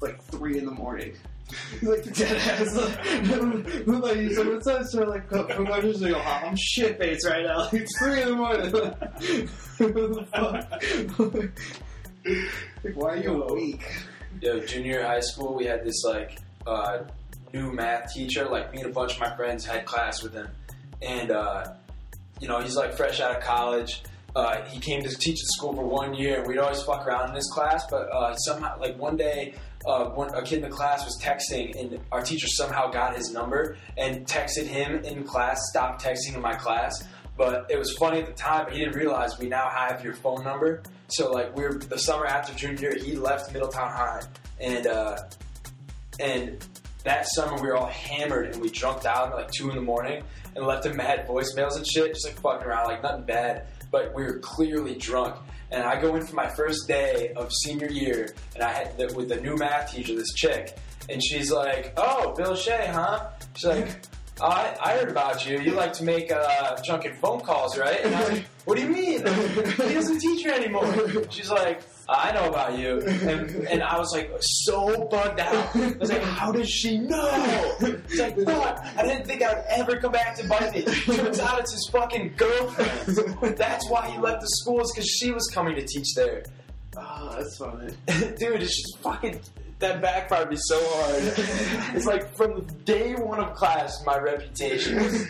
like 0.00 0.22
three 0.22 0.58
in 0.58 0.66
the 0.66 0.70
morning. 0.70 1.14
He's 1.72 1.82
like 1.88 2.04
dead 2.14 2.36
ass. 2.36 2.76
Like, 2.76 3.04
like 3.88 4.88
to 4.90 5.04
like, 5.06 5.28
from 5.52 5.64
my 5.64 5.80
just 5.80 6.00
like, 6.00 6.14
oh, 6.14 6.20
I'm 6.20 6.54
shit 6.56 6.98
faced 7.00 7.26
right 7.26 7.44
now. 7.44 7.58
Like, 7.72 7.74
it's 7.74 7.98
three 7.98 8.22
in 8.22 8.28
the 8.28 8.36
morning. 8.36 8.70
what 8.70 9.10
the 9.88 10.24
fuck? 10.30 10.70
like, 12.84 12.94
why 12.94 13.08
are 13.08 13.16
you 13.16 13.42
awake? 13.42 13.92
Yo, 14.40 14.60
junior 14.60 15.02
high 15.02 15.18
school, 15.18 15.56
we 15.56 15.66
had 15.66 15.84
this 15.84 16.04
like 16.04 16.38
uh, 16.64 16.98
new 17.52 17.72
math 17.72 18.12
teacher. 18.12 18.48
Like 18.48 18.72
me 18.72 18.80
and 18.80 18.90
a 18.90 18.92
bunch 18.92 19.14
of 19.14 19.20
my 19.20 19.34
friends 19.36 19.64
had 19.64 19.84
class 19.84 20.22
with 20.22 20.32
him, 20.32 20.48
and 21.02 21.30
uh, 21.30 21.74
you 22.40 22.48
know 22.48 22.60
he's 22.60 22.76
like 22.76 22.94
fresh 22.94 23.20
out 23.20 23.36
of 23.36 23.42
college. 23.42 24.02
Uh, 24.34 24.62
he 24.66 24.78
came 24.78 25.02
to 25.02 25.08
teach 25.08 25.42
at 25.42 25.48
school 25.48 25.74
for 25.74 25.84
one 25.84 26.14
year, 26.14 26.44
we'd 26.46 26.58
always 26.58 26.80
fuck 26.82 27.04
around 27.06 27.30
in 27.30 27.34
his 27.34 27.50
class. 27.52 27.84
But 27.90 28.08
uh, 28.12 28.34
somehow, 28.36 28.78
like 28.78 28.96
one 28.96 29.16
day, 29.16 29.54
uh, 29.84 30.04
one, 30.10 30.32
a 30.34 30.42
kid 30.42 30.62
in 30.62 30.62
the 30.62 30.68
class 30.68 31.04
was 31.04 31.20
texting, 31.20 31.78
and 31.78 31.98
our 32.12 32.22
teacher 32.22 32.46
somehow 32.46 32.90
got 32.90 33.16
his 33.16 33.32
number 33.32 33.76
and 33.96 34.26
texted 34.26 34.66
him 34.66 35.04
in 35.04 35.24
class. 35.24 35.60
Stopped 35.70 36.04
texting 36.04 36.34
in 36.34 36.40
my 36.40 36.54
class. 36.54 37.06
But 37.36 37.70
it 37.70 37.78
was 37.78 37.96
funny 37.96 38.20
at 38.20 38.26
the 38.26 38.34
time, 38.34 38.66
but 38.66 38.74
he 38.74 38.80
didn't 38.80 38.96
realize 38.96 39.38
we 39.38 39.48
now 39.48 39.70
have 39.70 40.04
your 40.04 40.12
phone 40.12 40.44
number. 40.44 40.82
So 41.08 41.30
like 41.32 41.56
we're 41.56 41.72
the 41.72 41.98
summer 41.98 42.26
after 42.26 42.54
junior 42.54 42.92
year, 42.92 42.98
he 43.02 43.16
left 43.16 43.52
Middletown 43.52 43.90
High, 43.90 44.20
and 44.60 44.86
uh, 44.86 45.16
and 46.20 46.64
that 47.04 47.26
summer 47.28 47.60
we 47.60 47.68
were 47.68 47.76
all 47.76 47.86
hammered 47.86 48.52
and 48.52 48.60
we 48.60 48.68
drunked 48.70 49.06
out 49.06 49.28
at 49.28 49.34
like 49.34 49.50
two 49.50 49.70
in 49.70 49.76
the 49.76 49.82
morning 49.82 50.22
and 50.54 50.66
left 50.66 50.86
him 50.86 50.96
mad 50.96 51.26
voicemails 51.26 51.76
and 51.76 51.86
shit, 51.86 52.12
just 52.12 52.26
like 52.26 52.40
fucking 52.40 52.66
around, 52.66 52.86
like 52.86 53.02
nothing 53.02 53.24
bad. 53.24 53.66
But 53.90 54.14
we 54.14 54.22
were 54.22 54.38
clearly 54.38 54.94
drunk. 54.94 55.36
And 55.70 55.82
I 55.82 56.00
go 56.00 56.16
in 56.16 56.26
for 56.26 56.34
my 56.34 56.48
first 56.48 56.88
day 56.88 57.32
of 57.36 57.52
senior 57.52 57.88
year, 57.88 58.34
and 58.54 58.62
I 58.64 58.72
had 58.72 58.98
the, 58.98 59.12
with 59.14 59.28
the 59.28 59.40
new 59.40 59.56
math 59.56 59.92
teacher, 59.92 60.16
this 60.16 60.32
chick, 60.34 60.76
and 61.08 61.22
she's 61.22 61.50
like, 61.50 61.92
"Oh, 61.96 62.34
Bill 62.36 62.56
Shea, 62.56 62.88
huh?" 62.92 63.28
She's 63.54 63.66
like, 63.66 63.88
"Oh, 64.40 64.46
I, 64.46 64.76
I 64.80 64.92
heard 64.96 65.10
about 65.10 65.46
you. 65.48 65.60
You 65.60 65.72
like 65.72 65.92
to 65.94 66.04
make 66.04 66.32
uh, 66.32 66.76
drunken 66.84 67.14
phone 67.14 67.40
calls, 67.40 67.78
right?" 67.78 68.00
And 68.04 68.14
I 68.16 68.20
was 68.20 68.30
like, 68.30 68.44
"What 68.64 68.78
do 68.78 68.82
you 68.82 68.88
mean? 68.88 69.18
he 69.24 69.94
doesn't 69.94 70.18
teach 70.18 70.44
you 70.44 70.50
anymore." 70.50 70.92
She's 71.30 71.50
like, 71.50 71.82
"I 72.10 72.32
know 72.32 72.48
about 72.48 72.76
you," 72.76 73.00
and, 73.00 73.50
and 73.68 73.82
I 73.82 73.98
was 73.98 74.12
like 74.12 74.30
so 74.40 75.06
bugged 75.08 75.40
out. 75.40 75.76
I 75.76 75.96
was 75.98 76.10
like, 76.10 76.22
"How 76.22 76.50
does 76.50 76.68
she 76.68 76.98
know?" 76.98 77.76
It's 77.80 78.18
like, 78.18 78.36
"Fuck! 78.44 78.84
I 78.96 79.02
didn't 79.02 79.26
think 79.26 79.42
I 79.42 79.54
would 79.54 79.64
ever 79.68 79.96
come 79.96 80.12
back 80.12 80.36
to 80.36 80.48
bite 80.48 80.74
me." 80.74 80.82
Turns 80.82 81.38
out 81.38 81.60
it's 81.60 81.72
his 81.72 81.88
fucking 81.92 82.34
girlfriend. 82.36 83.56
That's 83.56 83.88
why 83.88 84.10
he 84.10 84.18
left 84.18 84.40
the 84.40 84.48
schools 84.48 84.92
because 84.92 85.08
she 85.08 85.30
was 85.30 85.46
coming 85.54 85.76
to 85.76 85.86
teach 85.86 86.14
there. 86.14 86.44
Oh, 86.96 87.34
that's 87.36 87.56
funny. 87.56 87.94
Dude, 88.38 88.62
it's 88.62 88.76
just 88.76 88.98
fucking 88.98 89.40
that 89.78 90.02
backfired 90.02 90.50
me 90.50 90.56
so 90.58 90.78
hard. 90.78 91.22
it's 91.96 92.06
like 92.06 92.34
from 92.36 92.66
day 92.84 93.14
one 93.14 93.40
of 93.40 93.54
class, 93.54 94.02
my 94.04 94.18
reputation 94.18 94.96
was, 94.96 95.26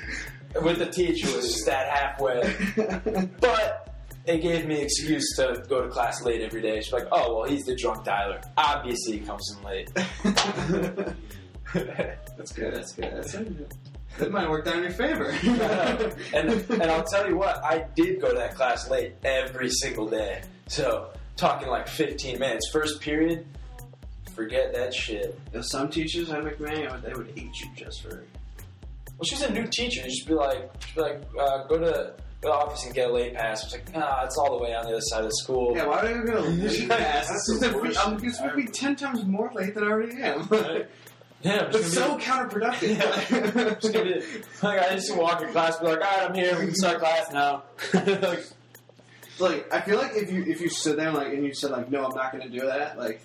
with 0.62 0.78
the 0.78 0.86
teacher 0.86 1.26
was 1.36 1.52
just 1.52 1.66
that 1.66 1.88
halfway. 1.88 3.28
But 3.40 3.89
it 4.26 4.38
gave 4.38 4.66
me 4.66 4.80
excuse 4.80 5.34
to 5.36 5.64
go 5.68 5.82
to 5.82 5.88
class 5.88 6.22
late 6.22 6.40
every 6.42 6.62
day. 6.62 6.80
She's 6.80 6.92
like, 6.92 7.08
"Oh 7.10 7.36
well, 7.36 7.48
he's 7.48 7.64
the 7.64 7.74
drunk 7.74 8.04
dialer. 8.04 8.42
Obviously, 8.56 9.18
he 9.18 9.24
comes 9.24 9.56
in 9.56 9.64
late." 9.64 9.90
That's 11.72 12.52
good. 12.52 12.74
That's 12.74 12.92
good. 12.92 13.12
That's 13.12 13.32
good. 13.32 13.74
That 14.18 14.30
might 14.32 14.50
work 14.50 14.66
out 14.66 14.76
in 14.76 14.82
your 14.82 14.92
favor. 14.92 15.30
and 16.34 16.50
and 16.70 16.82
I'll 16.82 17.04
tell 17.04 17.28
you 17.28 17.36
what, 17.36 17.64
I 17.64 17.86
did 17.94 18.20
go 18.20 18.30
to 18.30 18.36
that 18.36 18.54
class 18.54 18.90
late 18.90 19.14
every 19.24 19.70
single 19.70 20.08
day. 20.08 20.42
So 20.66 21.10
talking 21.36 21.68
like 21.68 21.88
15 21.88 22.38
minutes. 22.38 22.70
First 22.72 23.00
period, 23.00 23.46
forget 24.34 24.74
that 24.74 24.92
shit. 24.92 25.38
Now, 25.54 25.62
some 25.62 25.88
teachers 25.88 26.30
at 26.30 26.42
McMahon, 26.42 27.02
they 27.02 27.12
would 27.14 27.30
hate 27.36 27.58
you 27.60 27.68
just 27.74 28.02
for. 28.02 28.24
Well, 29.16 29.24
she's 29.24 29.42
a 29.42 29.52
new 29.52 29.66
teacher. 29.66 30.02
You 30.06 30.14
should 30.14 30.28
be 30.28 30.34
like, 30.34 30.70
she'd 30.80 30.94
be 30.94 31.00
like, 31.02 31.22
uh, 31.38 31.64
go 31.64 31.78
to 31.78 32.14
go 32.40 32.48
to 32.50 32.52
the 32.52 32.52
office 32.52 32.84
and 32.84 32.94
get 32.94 33.10
a 33.10 33.12
late 33.12 33.34
pass. 33.34 33.64
It's 33.64 33.72
like, 33.72 33.94
nah, 33.94 34.24
it's 34.24 34.36
all 34.38 34.56
the 34.58 34.62
way 34.64 34.74
on 34.74 34.84
the 34.84 34.92
other 34.92 35.00
side 35.00 35.20
of 35.24 35.26
the 35.30 35.36
school. 35.36 35.74
Yeah, 35.76 35.86
why 35.86 36.00
are 36.00 36.10
you 36.16 36.24
get 36.24 36.34
a 36.36 36.40
late 36.40 36.88
pass? 36.88 37.28
That's 37.28 37.46
This 37.46 37.48
is 37.48 37.60
the 37.60 37.68
the- 37.68 37.78
worst 37.78 38.06
I'm 38.06 38.18
shit 38.22 38.38
going 38.38 38.50
to 38.50 38.56
be 38.56 38.66
ten 38.66 38.96
times 38.96 39.24
more 39.24 39.50
late 39.54 39.74
than 39.74 39.84
I 39.84 39.88
already 39.88 40.22
am. 40.22 40.48
Yeah, 41.42 41.62
I'm 41.62 41.74
It's 41.74 41.94
so 41.94 42.18
gonna 42.18 42.18
be, 42.18 42.24
counterproductive. 42.24 43.56
I'm 43.72 43.80
just 43.80 43.94
gonna 43.94 44.04
be 44.04 44.22
like, 44.62 44.78
I 44.78 44.94
just 44.94 45.16
walk 45.16 45.40
in 45.40 45.48
class, 45.52 45.78
be 45.78 45.86
like, 45.86 45.94
all 45.94 46.18
right, 46.18 46.28
I'm 46.28 46.34
here. 46.34 46.52
We 46.58 46.66
can 46.66 46.74
start 46.74 46.98
class 46.98 47.32
now. 47.32 47.62
like, 47.94 48.44
like, 49.38 49.72
I 49.72 49.80
feel 49.80 49.96
like 49.96 50.12
if 50.16 50.30
you 50.30 50.42
if 50.44 50.60
you 50.60 50.68
stood 50.68 50.98
there 50.98 51.10
like 51.12 51.28
and 51.32 51.42
you 51.42 51.54
said 51.54 51.70
like, 51.70 51.90
no, 51.90 52.04
I'm 52.04 52.14
not 52.14 52.32
going 52.32 52.44
to 52.44 52.50
do 52.50 52.66
that, 52.66 52.98
like, 52.98 53.22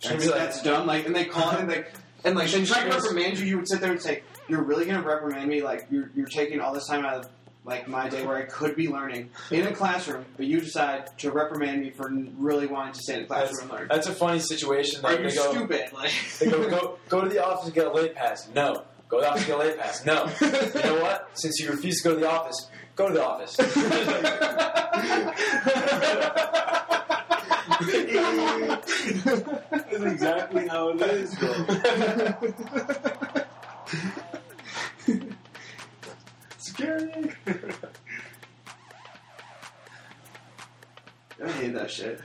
She'd 0.00 0.10
that's, 0.12 0.26
like- 0.26 0.34
that's 0.34 0.62
dumb. 0.62 0.86
Like, 0.86 1.06
and 1.06 1.16
they 1.16 1.24
call 1.24 1.50
it 1.52 1.60
and 1.60 1.68
like, 1.70 1.90
and 2.26 2.36
like 2.36 2.50
they 2.50 2.62
try 2.66 2.84
to 2.84 2.90
reprimand 2.90 3.38
you. 3.38 3.46
You 3.46 3.56
would 3.56 3.68
sit 3.70 3.80
there 3.80 3.92
and 3.92 4.02
say, 4.02 4.22
you're 4.46 4.62
really 4.62 4.84
going 4.84 5.00
to 5.00 5.08
reprimand 5.08 5.48
me? 5.48 5.62
Like, 5.62 5.86
you're 5.90 6.10
you're 6.14 6.26
taking 6.26 6.60
all 6.60 6.74
this 6.74 6.86
time 6.88 7.06
out 7.06 7.14
of 7.24 7.30
like 7.64 7.86
my 7.88 8.08
day 8.08 8.24
where 8.26 8.36
I 8.36 8.42
could 8.46 8.74
be 8.74 8.88
learning 8.88 9.30
in 9.50 9.66
a 9.66 9.72
classroom, 9.72 10.24
but 10.36 10.46
you 10.46 10.60
decide 10.60 11.08
to 11.18 11.30
reprimand 11.30 11.80
me 11.82 11.90
for 11.90 12.10
really 12.38 12.66
wanting 12.66 12.94
to 12.94 13.00
stay 13.02 13.14
in 13.16 13.22
the 13.22 13.28
That's, 13.28 13.50
classroom 13.50 13.70
and 13.70 13.78
learn. 13.80 13.88
that's 13.90 14.06
a 14.06 14.12
funny 14.14 14.38
situation. 14.40 15.04
Are 15.04 15.12
Like, 15.12 15.20
you 15.32 15.38
go, 15.38 15.50
stupid? 15.52 15.92
Like, 15.92 16.12
They 16.38 16.50
go, 16.50 16.70
go, 16.70 16.98
go 17.08 17.20
to 17.22 17.28
the 17.28 17.44
office 17.44 17.66
and 17.66 17.74
get 17.74 17.86
a 17.86 17.92
late 17.92 18.14
pass. 18.14 18.48
No. 18.54 18.84
Go 19.08 19.18
to 19.18 19.22
the 19.24 19.30
office 19.30 19.42
and 19.42 19.46
get 19.48 19.56
a 19.56 19.58
late 19.58 19.78
pass. 19.78 20.04
No. 20.06 20.30
You 20.40 20.82
know 20.96 21.02
what? 21.02 21.28
Since 21.34 21.58
you 21.60 21.70
refuse 21.70 22.00
to 22.02 22.08
go 22.08 22.14
to 22.14 22.20
the 22.20 22.30
office, 22.30 22.68
go 22.96 23.08
to 23.08 23.14
the 23.14 23.24
office. 23.24 23.56
That's 28.70 30.02
exactly 30.04 30.68
how 30.68 30.90
it 30.90 31.00
is, 31.02 31.34
I 41.42 41.50
hate 41.52 41.74
that 41.74 41.90
shit. 41.90 42.20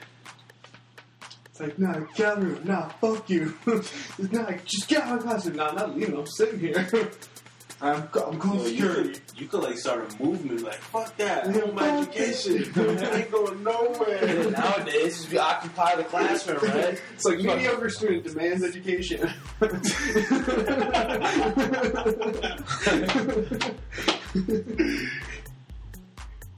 It's 1.45 1.59
like, 1.59 1.79
nah, 1.79 1.99
gallery, 2.15 2.57
nah, 2.63 2.89
fuck 2.89 3.29
you. 3.29 3.55
it's 3.67 4.31
not, 4.31 4.65
just 4.65 4.87
get 4.89 5.03
out 5.03 5.19
of 5.19 5.25
my 5.25 5.31
class. 5.31 5.45
Nah, 5.45 5.71
not 5.71 5.95
leaving, 5.95 6.17
I'm 6.17 6.27
sitting 6.27 6.59
here. 6.59 6.87
I'm, 7.81 8.03
I'm 8.03 8.07
calling 8.39 8.59
Yo, 8.59 8.63
you, 8.65 8.69
security. 8.69 9.09
could, 9.09 9.21
you 9.41 9.47
could 9.47 9.63
like 9.63 9.77
start 9.77 10.13
a 10.19 10.23
movement 10.23 10.61
like 10.63 10.75
fuck 10.75 11.15
that, 11.17 11.45
Yeah, 11.47 11.51
home 11.61 11.75
my 11.75 11.99
education. 11.99 12.71
I 12.77 13.19
ain't 13.21 13.31
going 13.31 13.53
And 13.53 13.63
nowhere. 13.63 14.51
nowadays, 14.51 15.25
just 15.25 15.35
occupy 15.37 15.95
the 15.95 16.03
classroom, 16.05 16.57
right? 16.63 17.01
It's 17.13 17.25
like 17.25 17.37
mediocre 17.39 17.89
student 17.89 18.23
demands 18.23 18.63
education. 18.63 19.29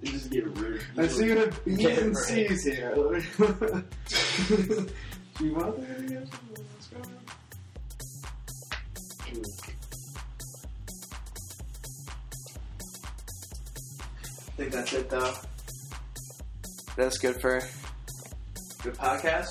You 0.02 0.12
just 0.12 0.30
get 0.30 0.46
rid. 0.58 0.82
I 0.98 1.08
see 1.08 1.26
you 1.26 1.38
have 1.38 1.66
B's 1.66 1.80
Yeah, 1.80 1.90
and 1.90 2.16
right. 2.16 2.26
C's 2.26 2.64
here. 2.66 2.94
Do 2.96 3.22
you 5.46 5.54
want 5.56 5.88
that? 5.88 6.00
again? 6.00 6.30
Let's 6.56 6.88
go. 6.88 7.02
I 14.58 14.62
think 14.62 14.72
that's 14.72 14.94
it, 14.94 15.10
though. 15.10 15.34
That's 16.96 17.20
good 17.20 17.40
for 17.40 17.62
good 18.82 18.96
podcast. 18.96 19.50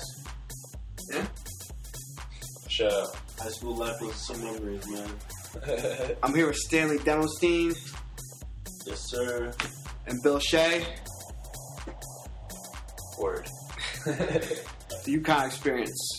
Shut 2.67 2.91
up. 2.91 3.15
High 3.39 3.49
school 3.49 3.75
life 3.75 3.95
was 4.01 4.15
some 4.15 4.43
memories, 4.43 4.85
man. 4.89 5.09
I'm 6.23 6.35
here 6.35 6.47
with 6.47 6.57
Stanley 6.57 6.97
Demosthene 6.99 7.73
Yes, 8.85 8.99
sir. 9.09 9.53
and 10.07 10.21
Bill 10.21 10.39
Shea. 10.39 10.85
Word. 13.19 13.47
The 15.05 15.19
UConn 15.21 15.45
Experience. 15.47 16.16